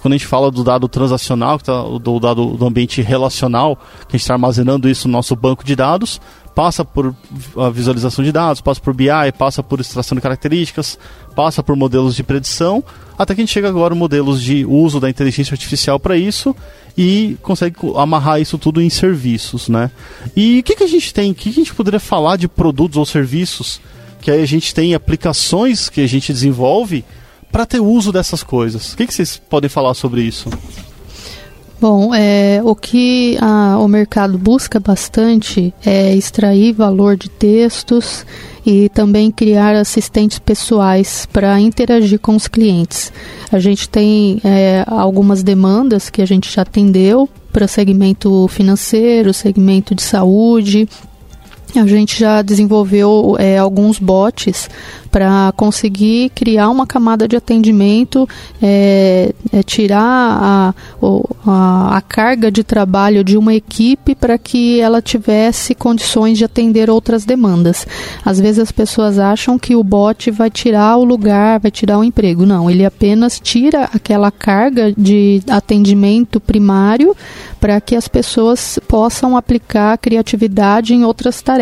quando 0.00 0.14
a 0.14 0.16
gente 0.16 0.26
fala 0.26 0.50
do 0.50 0.64
dado 0.64 0.88
transacional, 0.88 1.58
tá, 1.58 1.82
do 1.82 2.18
dado 2.18 2.56
do 2.56 2.66
ambiente 2.66 3.02
relacional, 3.02 3.76
que 3.76 4.08
a 4.08 4.12
gente 4.12 4.22
está 4.22 4.34
armazenando 4.34 4.88
isso 4.88 5.06
no 5.06 5.12
nosso 5.12 5.36
banco 5.36 5.64
de 5.64 5.76
dados, 5.76 6.20
passa 6.54 6.84
por 6.84 7.14
a 7.56 7.70
visualização 7.70 8.24
de 8.24 8.32
dados, 8.32 8.60
passa 8.60 8.80
por 8.80 8.94
BI, 8.94 9.08
passa 9.38 9.62
por 9.62 9.80
extração 9.80 10.16
de 10.16 10.22
características, 10.22 10.98
passa 11.34 11.62
por 11.62 11.76
modelos 11.76 12.16
de 12.16 12.22
predição, 12.22 12.82
até 13.18 13.34
que 13.34 13.40
a 13.40 13.44
gente 13.44 13.52
chega 13.52 13.68
agora 13.68 13.94
modelos 13.94 14.42
de 14.42 14.64
uso 14.64 14.98
da 14.98 15.08
inteligência 15.08 15.54
artificial 15.54 16.00
para 16.00 16.16
isso 16.16 16.54
e 16.96 17.36
consegue 17.42 17.76
amarrar 17.96 18.40
isso 18.40 18.58
tudo 18.58 18.80
em 18.80 18.90
serviços, 18.90 19.68
né? 19.68 19.90
E 20.34 20.60
o 20.60 20.62
que, 20.62 20.76
que 20.76 20.84
a 20.84 20.88
gente 20.88 21.12
tem? 21.12 21.30
O 21.30 21.34
que, 21.34 21.52
que 21.52 21.60
a 21.60 21.64
gente 21.64 21.74
poderia 21.74 22.00
falar 22.00 22.36
de 22.36 22.48
produtos 22.48 22.96
ou 22.96 23.06
serviços 23.06 23.80
que 24.20 24.30
aí 24.30 24.42
a 24.42 24.46
gente 24.46 24.74
tem 24.74 24.94
aplicações 24.94 25.88
que 25.88 26.00
a 26.00 26.06
gente 26.06 26.32
desenvolve 26.32 27.04
para 27.50 27.66
ter 27.66 27.80
uso 27.80 28.12
dessas 28.12 28.42
coisas? 28.42 28.92
O 28.92 28.96
que, 28.96 29.06
que 29.06 29.14
vocês 29.14 29.36
podem 29.36 29.68
falar 29.68 29.94
sobre 29.94 30.22
isso? 30.22 30.48
Bom, 31.80 32.14
é, 32.14 32.60
o 32.62 32.74
que 32.74 33.38
a, 33.40 33.78
o 33.78 33.88
mercado 33.88 34.36
busca 34.36 34.78
bastante 34.78 35.72
é 35.84 36.14
extrair 36.14 36.74
valor 36.74 37.16
de 37.16 37.30
textos 37.30 38.26
e 38.66 38.90
também 38.90 39.30
criar 39.30 39.74
assistentes 39.74 40.38
pessoais 40.38 41.26
para 41.32 41.58
interagir 41.58 42.18
com 42.18 42.36
os 42.36 42.46
clientes. 42.46 43.10
A 43.50 43.58
gente 43.58 43.88
tem 43.88 44.42
é, 44.44 44.84
algumas 44.86 45.42
demandas 45.42 46.10
que 46.10 46.20
a 46.20 46.26
gente 46.26 46.52
já 46.52 46.62
atendeu 46.62 47.26
para 47.50 47.66
segmento 47.66 48.46
financeiro, 48.48 49.32
segmento 49.32 49.94
de 49.94 50.02
saúde, 50.02 50.86
a 51.78 51.86
gente 51.86 52.18
já 52.18 52.42
desenvolveu 52.42 53.36
é, 53.38 53.58
alguns 53.58 53.98
bots 53.98 54.68
para 55.10 55.52
conseguir 55.56 56.30
criar 56.30 56.70
uma 56.70 56.86
camada 56.86 57.26
de 57.26 57.36
atendimento, 57.36 58.28
é, 58.62 59.34
é 59.52 59.62
tirar 59.62 60.00
a, 60.00 60.74
a, 61.46 61.96
a, 61.96 62.00
carga 62.00 62.50
de 62.50 62.62
trabalho 62.62 63.24
de 63.24 63.36
uma 63.36 63.52
equipe 63.52 64.14
para 64.14 64.38
que 64.38 64.80
ela 64.80 65.02
tivesse 65.02 65.74
condições 65.74 66.38
de 66.38 66.44
atender 66.44 66.88
outras 66.88 67.24
demandas. 67.24 67.86
Às 68.24 68.38
vezes 68.38 68.60
as 68.60 68.72
pessoas 68.72 69.18
acham 69.18 69.58
que 69.58 69.74
o 69.74 69.82
bot 69.82 70.30
vai 70.30 70.50
tirar 70.50 70.96
o 70.96 71.04
lugar, 71.04 71.58
vai 71.58 71.70
tirar 71.70 71.98
o 71.98 72.04
emprego. 72.04 72.46
Não, 72.46 72.70
ele 72.70 72.84
apenas 72.84 73.40
tira 73.40 73.90
aquela 73.92 74.30
carga 74.30 74.92
de 74.96 75.42
atendimento 75.48 76.40
primário 76.40 77.16
para 77.60 77.80
que 77.80 77.96
as 77.96 78.06
pessoas 78.06 78.78
possam 78.86 79.36
aplicar 79.36 79.98
criatividade 79.98 80.94
em 80.94 81.04
outras 81.04 81.42
tarefas. 81.42 81.59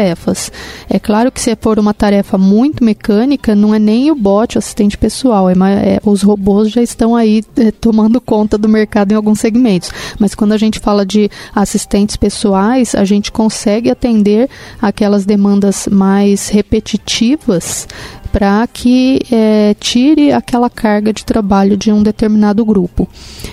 É 0.89 0.99
claro 0.99 1.31
que 1.33 1.41
se 1.41 1.57
for 1.57 1.79
uma 1.79 1.95
tarefa 1.95 2.39
muito 2.39 2.85
mecânica, 2.85 3.55
não 3.55 3.75
é 3.75 3.79
nem 3.79 4.11
o 4.11 4.15
bot, 4.15 4.57
o 4.57 4.59
assistente 4.59 4.97
pessoal, 4.97 5.49
é, 5.51 5.53
é 5.53 6.01
os 6.05 6.23
robôs 6.23 6.71
já 6.71 6.83
estão 6.83 7.17
aí 7.17 7.43
é, 7.57 7.71
tomando 7.71 8.21
conta 8.21 8.57
do 8.57 8.69
mercado 8.69 9.13
em 9.13 9.15
alguns 9.15 9.41
segmentos. 9.41 9.91
Mas 10.19 10.35
quando 10.35 10.53
a 10.53 10.59
gente 10.59 10.79
fala 10.79 11.05
de 11.05 11.31
assistentes 11.55 12.17
pessoais, 12.17 12.95
a 12.95 13.05
gente 13.05 13.33
consegue 13.33 13.91
atender 13.91 14.49
aquelas 14.81 15.25
demandas 15.25 15.89
mais 15.91 16.49
repetitivas 16.49 17.87
para 18.33 18.67
que 18.67 19.21
é, 19.31 19.75
tire 19.81 20.33
aquela 20.33 20.71
carga 20.71 21.13
de 21.13 21.25
trabalho 21.25 21.77
de 21.77 21.93
um 21.93 22.03
determinado 22.03 22.65
grupo. 22.65 23.09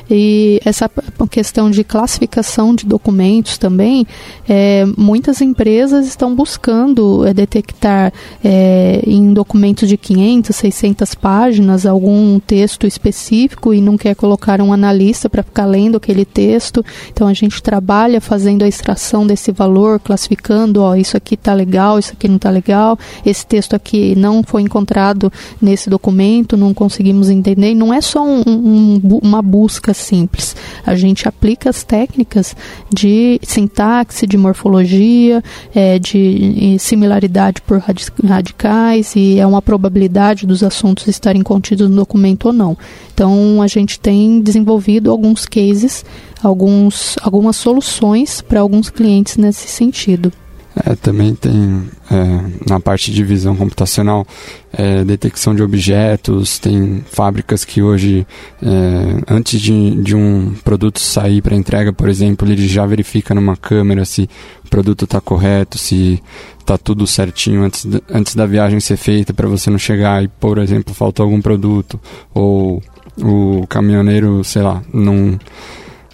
E 0.10 0.60
essa 0.64 0.90
questão 1.30 1.70
de 1.72 1.84
classificação 1.84 2.76
de 2.76 2.86
documentos 2.86 3.58
também, 3.58 4.06
é, 4.48 4.86
muitas 4.98 5.42
empresas 5.42 6.08
estão 6.08 6.36
buscando 6.36 7.26
é, 7.26 7.34
detectar 7.34 8.14
é, 8.44 9.02
em 9.06 9.34
documentos 9.34 9.90
de 9.90 9.98
500, 9.98 10.56
600 10.56 11.16
páginas 11.16 11.86
algum 11.86 12.40
texto 12.40 12.86
específico 12.86 13.74
e 13.74 13.82
não 13.82 13.98
quer 13.98 14.16
colocar 14.16 14.62
um 14.62 14.72
analista 14.72 15.30
para 15.30 15.44
ficar 15.44 15.66
lendo 15.66 15.98
aquele 15.98 16.26
texto. 16.26 16.86
Então 17.12 17.28
a 17.28 17.34
gente 17.34 17.62
trabalha 17.62 18.22
fazendo 18.22 18.64
a 18.64 18.68
extração 18.68 19.26
desse 19.26 19.52
valor, 19.52 20.00
classificando, 20.00 20.82
ó, 20.82 20.96
isso 20.96 21.18
aqui 21.18 21.36
está 21.36 21.54
legal, 21.54 21.98
isso 21.98 22.14
aqui 22.14 22.28
não 22.28 22.36
está 22.36 22.50
legal, 22.50 22.98
esse 23.26 23.46
texto 23.46 23.76
aqui 23.76 24.16
não 24.16 24.44
foi 24.44 24.62
encontrado 24.66 25.32
nesse 25.62 25.90
documento, 25.90 26.58
não 26.58 26.74
conseguimos 26.74 27.30
entender. 27.30 27.72
E 27.72 27.76
não 27.76 27.94
é 27.94 28.02
só 28.02 28.26
um, 28.26 28.42
um, 28.46 29.20
uma 29.24 29.42
busca 29.42 29.94
simples. 29.94 30.56
A 30.86 30.96
gente 30.96 31.28
aplica 31.28 31.70
as 31.70 31.84
técnicas 31.84 32.56
de 32.94 33.40
sintaxe, 33.44 34.28
de 34.28 34.38
morfologia, 34.38 35.44
é, 35.74 36.00
de 36.00 36.78
similaridade 36.80 37.62
por 37.62 37.82
radicais 38.24 39.16
e 39.16 39.40
é 39.40 39.46
uma 39.46 39.62
probabilidade 39.62 40.46
dos 40.46 40.64
assuntos 40.64 41.08
estarem 41.08 41.42
contidos 41.42 41.90
no 41.90 41.96
documento 41.96 42.48
ou 42.48 42.54
não. 42.54 42.78
Então 43.14 43.62
a 43.62 43.68
gente 43.68 44.00
tem 44.00 44.42
desenvolvido 44.42 45.12
alguns 45.12 45.46
cases, 45.46 46.04
alguns, 46.44 47.16
algumas 47.22 47.56
soluções 47.56 48.42
para 48.42 48.60
alguns 48.60 48.90
clientes 48.90 49.38
nesse 49.38 49.68
sentido. 49.68 50.32
É, 50.76 50.94
também 50.96 51.34
tem 51.34 51.90
é, 52.12 52.70
na 52.70 52.82
parte 52.82 53.10
de 53.10 53.24
visão 53.24 53.56
computacional 53.56 54.28
é, 54.74 55.06
detecção 55.06 55.56
de 55.56 55.64
objetos, 55.64 56.60
tem 56.60 57.02
fábricas 57.10 57.64
que 57.64 57.82
hoje, 57.82 58.28
é, 58.62 59.34
antes 59.34 59.62
de, 59.62 59.96
de 60.02 60.14
um 60.14 60.54
produto 60.66 61.00
sair 61.00 61.42
para 61.42 61.56
entrega, 61.56 61.94
por 61.94 62.10
exemplo, 62.10 62.46
ele 62.52 62.68
já 62.68 62.86
verifica 62.86 63.34
numa 63.34 63.56
câmera 63.56 64.04
se 64.04 64.30
o 64.66 64.70
produto 64.70 65.06
está 65.06 65.22
correto, 65.22 65.78
se 65.78 66.22
está 66.60 66.78
tudo 66.78 67.08
certinho 67.08 67.64
antes, 67.64 67.86
de, 67.86 68.02
antes 68.10 68.36
da 68.36 68.46
viagem 68.46 68.82
ser 68.82 68.98
feita, 68.98 69.34
para 69.34 69.48
você 69.48 69.70
não 69.70 69.78
chegar 69.78 70.22
e, 70.24 70.28
por 70.28 70.58
exemplo, 70.58 70.94
faltou 70.94 71.24
algum 71.24 71.42
produto, 71.42 71.98
ou 72.34 72.84
o 73.24 73.66
caminhoneiro, 73.68 74.44
sei 74.44 74.62
lá, 74.62 74.84
não 74.94 75.40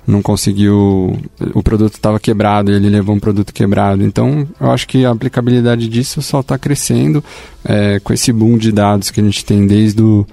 não 0.05 0.21
conseguiu, 0.21 1.15
o 1.53 1.61
produto 1.61 1.93
estava 1.93 2.19
quebrado, 2.19 2.71
ele 2.71 2.89
levou 2.89 3.15
um 3.15 3.19
produto 3.19 3.53
quebrado. 3.53 4.03
Então, 4.03 4.47
eu 4.59 4.71
acho 4.71 4.87
que 4.87 5.05
a 5.05 5.11
aplicabilidade 5.11 5.87
disso 5.87 6.21
só 6.21 6.39
está 6.39 6.57
crescendo 6.57 7.23
é, 7.63 7.99
com 7.99 8.11
esse 8.11 8.31
boom 8.33 8.57
de 8.57 8.71
dados 8.71 9.11
que 9.11 9.21
a 9.21 9.23
gente 9.23 9.45
tem 9.45 9.65
desde, 9.65 10.01
o, 10.01 10.25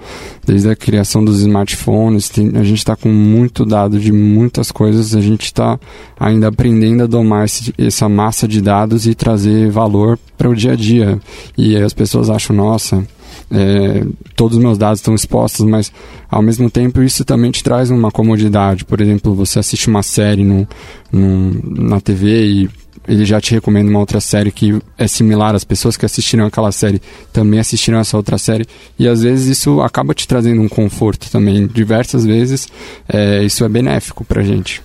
desde 0.45 0.69
a 0.69 0.75
criação 0.75 1.23
dos 1.23 1.39
smartphones. 1.41 2.29
Tem, 2.29 2.51
a 2.55 2.63
gente 2.63 2.79
está 2.79 2.95
com 2.95 3.09
muito 3.09 3.65
dado 3.65 3.99
de 3.99 4.11
muitas 4.11 4.71
coisas, 4.71 5.15
a 5.15 5.21
gente 5.21 5.45
está 5.45 5.79
ainda 6.19 6.47
aprendendo 6.47 7.03
a 7.03 7.07
domar 7.07 7.45
esse, 7.45 7.73
essa 7.77 8.09
massa 8.09 8.47
de 8.47 8.61
dados 8.61 9.05
e 9.05 9.13
trazer 9.13 9.69
valor 9.69 10.17
para 10.37 10.49
o 10.49 10.55
dia 10.55 10.73
a 10.73 10.75
dia. 10.75 11.19
E 11.57 11.77
as 11.77 11.93
pessoas 11.93 12.29
acham, 12.29 12.55
nossa, 12.55 13.05
é, 13.51 14.05
todos 14.35 14.57
os 14.57 14.63
meus 14.63 14.77
dados 14.77 14.99
estão 14.99 15.15
expostos, 15.15 15.65
mas 15.65 15.91
ao 16.29 16.41
mesmo 16.41 16.69
tempo 16.69 17.01
isso 17.01 17.25
também 17.25 17.51
te 17.51 17.63
traz 17.63 17.89
uma 17.89 18.11
comodidade. 18.11 18.85
Por 18.85 19.01
exemplo, 19.01 19.33
você 19.33 19.59
assiste 19.59 19.87
uma 19.87 20.03
série 20.03 20.43
no, 20.43 20.67
no, 21.11 21.87
na 21.87 21.99
TV 21.99 22.45
e 22.45 22.69
ele 23.07 23.25
já 23.25 23.41
te 23.41 23.51
recomenda 23.51 23.89
uma 23.89 23.99
outra 23.99 24.21
série 24.21 24.51
que 24.51 24.79
é 24.97 25.07
similar. 25.07 25.55
As 25.55 25.63
pessoas 25.63 25.97
que 25.97 26.05
assistiram 26.05 26.45
aquela 26.45 26.71
série 26.71 27.01
também 27.33 27.59
assistiram 27.59 27.97
essa 27.99 28.15
outra 28.15 28.37
série. 28.37 28.65
E 28.97 29.07
às 29.07 29.23
vezes 29.23 29.47
isso 29.47 29.81
acaba 29.81 30.13
te 30.13 30.27
trazendo 30.27 30.61
um 30.61 30.69
conforto 30.69 31.29
também. 31.31 31.65
Diversas 31.65 32.25
vezes 32.25 32.67
é, 33.07 33.43
isso 33.43 33.65
é 33.65 33.69
benéfico 33.69 34.23
pra 34.23 34.43
gente. 34.43 34.81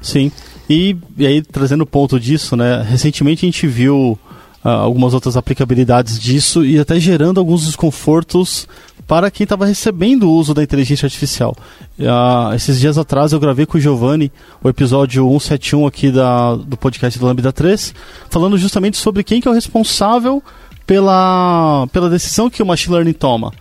Sim. 0.00 0.32
E, 0.68 0.96
e 1.16 1.26
aí, 1.26 1.42
trazendo 1.42 1.82
o 1.82 1.86
ponto 1.86 2.18
disso, 2.18 2.56
né? 2.56 2.84
Recentemente 2.88 3.44
a 3.44 3.48
gente 3.48 3.66
viu 3.66 4.18
uh, 4.66 4.68
algumas 4.68 5.14
outras 5.14 5.36
aplicabilidades 5.36 6.18
disso 6.18 6.64
e 6.64 6.78
até 6.78 6.98
gerando 6.98 7.38
alguns 7.38 7.64
desconfortos 7.64 8.66
para 9.06 9.30
quem 9.30 9.44
estava 9.44 9.64
recebendo 9.64 10.24
o 10.24 10.32
uso 10.32 10.52
da 10.52 10.62
inteligência 10.62 11.06
artificial. 11.06 11.56
Uh, 11.96 12.52
esses 12.54 12.80
dias 12.80 12.98
atrás 12.98 13.32
eu 13.32 13.38
gravei 13.38 13.64
com 13.64 13.78
o 13.78 13.80
Giovanni 13.80 14.32
o 14.62 14.68
episódio 14.68 15.24
171 15.28 15.86
aqui 15.86 16.10
da, 16.10 16.56
do 16.56 16.76
podcast 16.76 17.16
do 17.18 17.26
Lambda 17.26 17.52
3, 17.52 17.94
falando 18.28 18.58
justamente 18.58 18.96
sobre 18.96 19.22
quem 19.22 19.40
que 19.40 19.46
é 19.46 19.50
o 19.50 19.54
responsável 19.54 20.42
pela, 20.84 21.86
pela 21.92 22.10
decisão 22.10 22.50
que 22.50 22.62
o 22.62 22.66
machine 22.66 22.94
learning 22.94 23.12
toma. 23.12 23.52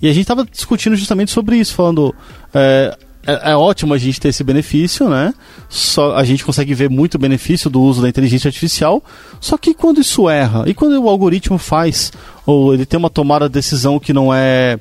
E 0.00 0.08
a 0.08 0.12
gente 0.12 0.22
estava 0.22 0.44
discutindo 0.44 0.96
justamente 0.96 1.30
sobre 1.30 1.56
isso, 1.56 1.74
falando. 1.74 2.14
É, 2.54 2.96
é, 3.26 3.52
é, 3.52 3.56
ótimo 3.56 3.94
a 3.94 3.98
gente 3.98 4.20
ter 4.20 4.28
esse 4.28 4.42
benefício, 4.42 5.08
né? 5.08 5.32
Só, 5.68 6.16
a 6.16 6.24
gente 6.24 6.44
consegue 6.44 6.74
ver 6.74 6.90
muito 6.90 7.18
benefício 7.18 7.70
do 7.70 7.80
uso 7.80 8.02
da 8.02 8.08
inteligência 8.08 8.48
artificial. 8.48 9.02
Só 9.40 9.56
que 9.56 9.74
quando 9.74 10.00
isso 10.00 10.28
erra, 10.28 10.64
e 10.66 10.74
quando 10.74 11.00
o 11.00 11.08
algoritmo 11.08 11.56
faz, 11.58 12.12
ou 12.44 12.74
ele 12.74 12.84
tem 12.84 12.98
uma 12.98 13.10
tomada 13.10 13.48
de 13.48 13.54
decisão 13.54 14.00
que 14.00 14.12
não 14.12 14.34
é 14.34 14.78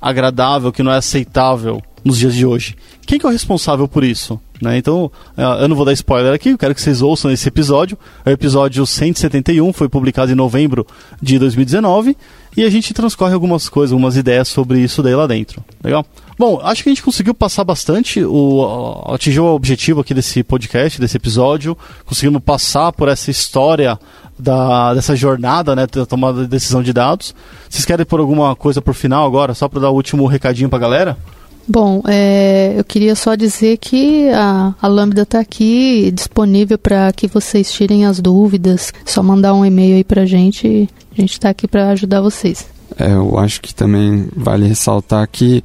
agradável, 0.00 0.72
que 0.72 0.82
não 0.82 0.92
é 0.92 0.96
aceitável 0.96 1.82
nos 2.04 2.18
dias 2.18 2.34
de 2.34 2.46
hoje, 2.46 2.76
quem 3.04 3.18
que 3.18 3.26
é 3.26 3.28
o 3.28 3.32
responsável 3.32 3.88
por 3.88 4.04
isso? 4.04 4.40
Né? 4.62 4.78
Então, 4.78 5.10
é, 5.36 5.42
eu 5.64 5.68
não 5.68 5.76
vou 5.76 5.84
dar 5.84 5.92
spoiler 5.92 6.32
aqui, 6.32 6.50
eu 6.50 6.58
quero 6.58 6.74
que 6.74 6.80
vocês 6.80 7.02
ouçam 7.02 7.30
esse 7.30 7.48
episódio. 7.48 7.98
É 8.24 8.30
o 8.30 8.32
episódio 8.32 8.86
171, 8.86 9.72
foi 9.72 9.88
publicado 9.88 10.30
em 10.30 10.34
novembro 10.34 10.86
de 11.20 11.38
2019. 11.38 12.16
E 12.56 12.64
a 12.64 12.70
gente 12.70 12.94
transcorre 12.94 13.34
algumas 13.34 13.68
coisas, 13.68 13.92
algumas 13.92 14.16
ideias 14.16 14.48
sobre 14.48 14.80
isso 14.80 15.02
daí 15.02 15.14
lá 15.14 15.26
dentro. 15.26 15.62
Legal? 15.82 16.06
Bom, 16.38 16.60
acho 16.62 16.82
que 16.82 16.90
a 16.90 16.92
gente 16.92 17.02
conseguiu 17.02 17.32
passar 17.32 17.64
bastante, 17.64 18.22
o, 18.22 19.02
atingiu 19.06 19.44
o 19.44 19.54
objetivo 19.54 20.00
aqui 20.00 20.12
desse 20.12 20.42
podcast, 20.42 21.00
desse 21.00 21.16
episódio. 21.16 21.76
Conseguimos 22.04 22.42
passar 22.42 22.92
por 22.92 23.08
essa 23.08 23.30
história 23.30 23.98
da, 24.38 24.92
dessa 24.92 25.16
jornada, 25.16 25.74
né, 25.74 25.86
da 25.86 26.04
tomada 26.04 26.42
de 26.42 26.48
decisão 26.48 26.82
de 26.82 26.92
dados. 26.92 27.34
Vocês 27.70 27.86
querem 27.86 28.04
pôr 28.04 28.20
alguma 28.20 28.54
coisa 28.54 28.82
por 28.82 28.92
final 28.92 29.26
agora, 29.26 29.54
só 29.54 29.66
para 29.66 29.80
dar 29.80 29.90
o 29.90 29.94
último 29.94 30.26
recadinho 30.26 30.68
para 30.68 30.78
a 30.78 30.82
galera? 30.82 31.18
Bom, 31.66 32.02
é, 32.06 32.74
eu 32.76 32.84
queria 32.84 33.16
só 33.16 33.34
dizer 33.34 33.78
que 33.78 34.28
a, 34.28 34.74
a 34.80 34.86
Lambda 34.86 35.22
está 35.22 35.40
aqui 35.40 36.12
disponível 36.14 36.78
para 36.78 37.10
que 37.12 37.26
vocês 37.26 37.72
tirem 37.72 38.04
as 38.04 38.20
dúvidas. 38.20 38.92
Só 39.04 39.22
mandar 39.22 39.54
um 39.54 39.64
e-mail 39.64 39.96
aí 39.96 40.04
para 40.04 40.22
a 40.22 40.26
gente. 40.26 40.88
A 41.16 41.20
gente 41.20 41.32
está 41.32 41.48
aqui 41.48 41.66
para 41.66 41.88
ajudar 41.88 42.20
vocês. 42.20 42.75
É, 42.98 43.12
eu 43.12 43.38
acho 43.38 43.60
que 43.60 43.74
também 43.74 44.28
vale 44.34 44.66
ressaltar 44.66 45.28
que 45.30 45.62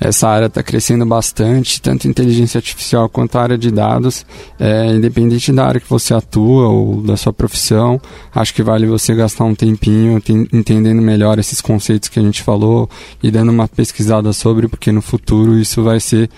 essa 0.00 0.28
área 0.28 0.46
está 0.46 0.62
crescendo 0.64 1.06
bastante, 1.06 1.80
tanto 1.80 2.08
inteligência 2.08 2.58
artificial 2.58 3.08
quanto 3.08 3.38
a 3.38 3.42
área 3.42 3.56
de 3.56 3.70
dados, 3.70 4.26
é, 4.58 4.88
independente 4.88 5.52
da 5.52 5.64
área 5.64 5.80
que 5.80 5.88
você 5.88 6.12
atua 6.12 6.68
ou 6.68 7.00
da 7.02 7.16
sua 7.16 7.32
profissão, 7.32 8.00
acho 8.34 8.52
que 8.52 8.64
vale 8.64 8.84
você 8.84 9.14
gastar 9.14 9.44
um 9.44 9.54
tempinho 9.54 10.20
tem, 10.20 10.48
entendendo 10.52 11.00
melhor 11.00 11.38
esses 11.38 11.60
conceitos 11.60 12.08
que 12.08 12.18
a 12.18 12.22
gente 12.22 12.42
falou 12.42 12.90
e 13.22 13.30
dando 13.30 13.52
uma 13.52 13.68
pesquisada 13.68 14.32
sobre, 14.32 14.66
porque 14.66 14.90
no 14.90 15.00
futuro 15.00 15.56
isso 15.56 15.84
vai 15.84 16.00
ser, 16.00 16.28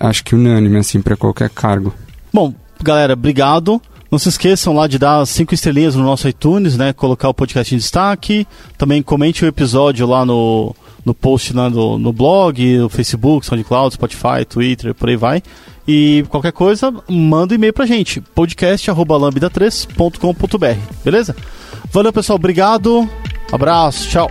acho 0.00 0.24
que 0.24 0.34
unânime 0.34 0.78
assim 0.78 1.00
para 1.00 1.16
qualquer 1.16 1.50
cargo. 1.50 1.94
Bom, 2.32 2.52
galera, 2.82 3.12
obrigado. 3.12 3.80
Não 4.12 4.18
se 4.18 4.28
esqueçam 4.28 4.74
lá 4.74 4.86
de 4.86 4.98
dar 4.98 5.24
cinco 5.24 5.54
estrelinhas 5.54 5.96
no 5.96 6.04
nosso 6.04 6.28
iTunes, 6.28 6.76
né? 6.76 6.92
Colocar 6.92 7.30
o 7.30 7.34
podcast 7.34 7.74
em 7.74 7.78
destaque. 7.78 8.46
Também 8.76 9.02
comente 9.02 9.42
o 9.42 9.48
episódio 9.48 10.06
lá 10.06 10.26
no, 10.26 10.76
no 11.02 11.14
post 11.14 11.54
lá 11.54 11.70
no, 11.70 11.98
no 11.98 12.12
blog, 12.12 12.76
no 12.76 12.90
Facebook, 12.90 13.46
SoundCloud, 13.46 13.94
Spotify, 13.94 14.44
Twitter, 14.46 14.94
por 14.94 15.08
aí 15.08 15.16
vai. 15.16 15.42
E 15.88 16.26
qualquer 16.28 16.52
coisa, 16.52 16.92
manda 17.08 17.54
um 17.54 17.56
e-mail 17.56 17.72
pra 17.72 17.86
gente, 17.86 18.20
podcast.lambda3.com.br, 18.20 20.78
beleza? 21.02 21.34
Valeu, 21.90 22.12
pessoal, 22.12 22.36
obrigado, 22.36 23.08
abraço, 23.50 24.10
tchau. 24.10 24.30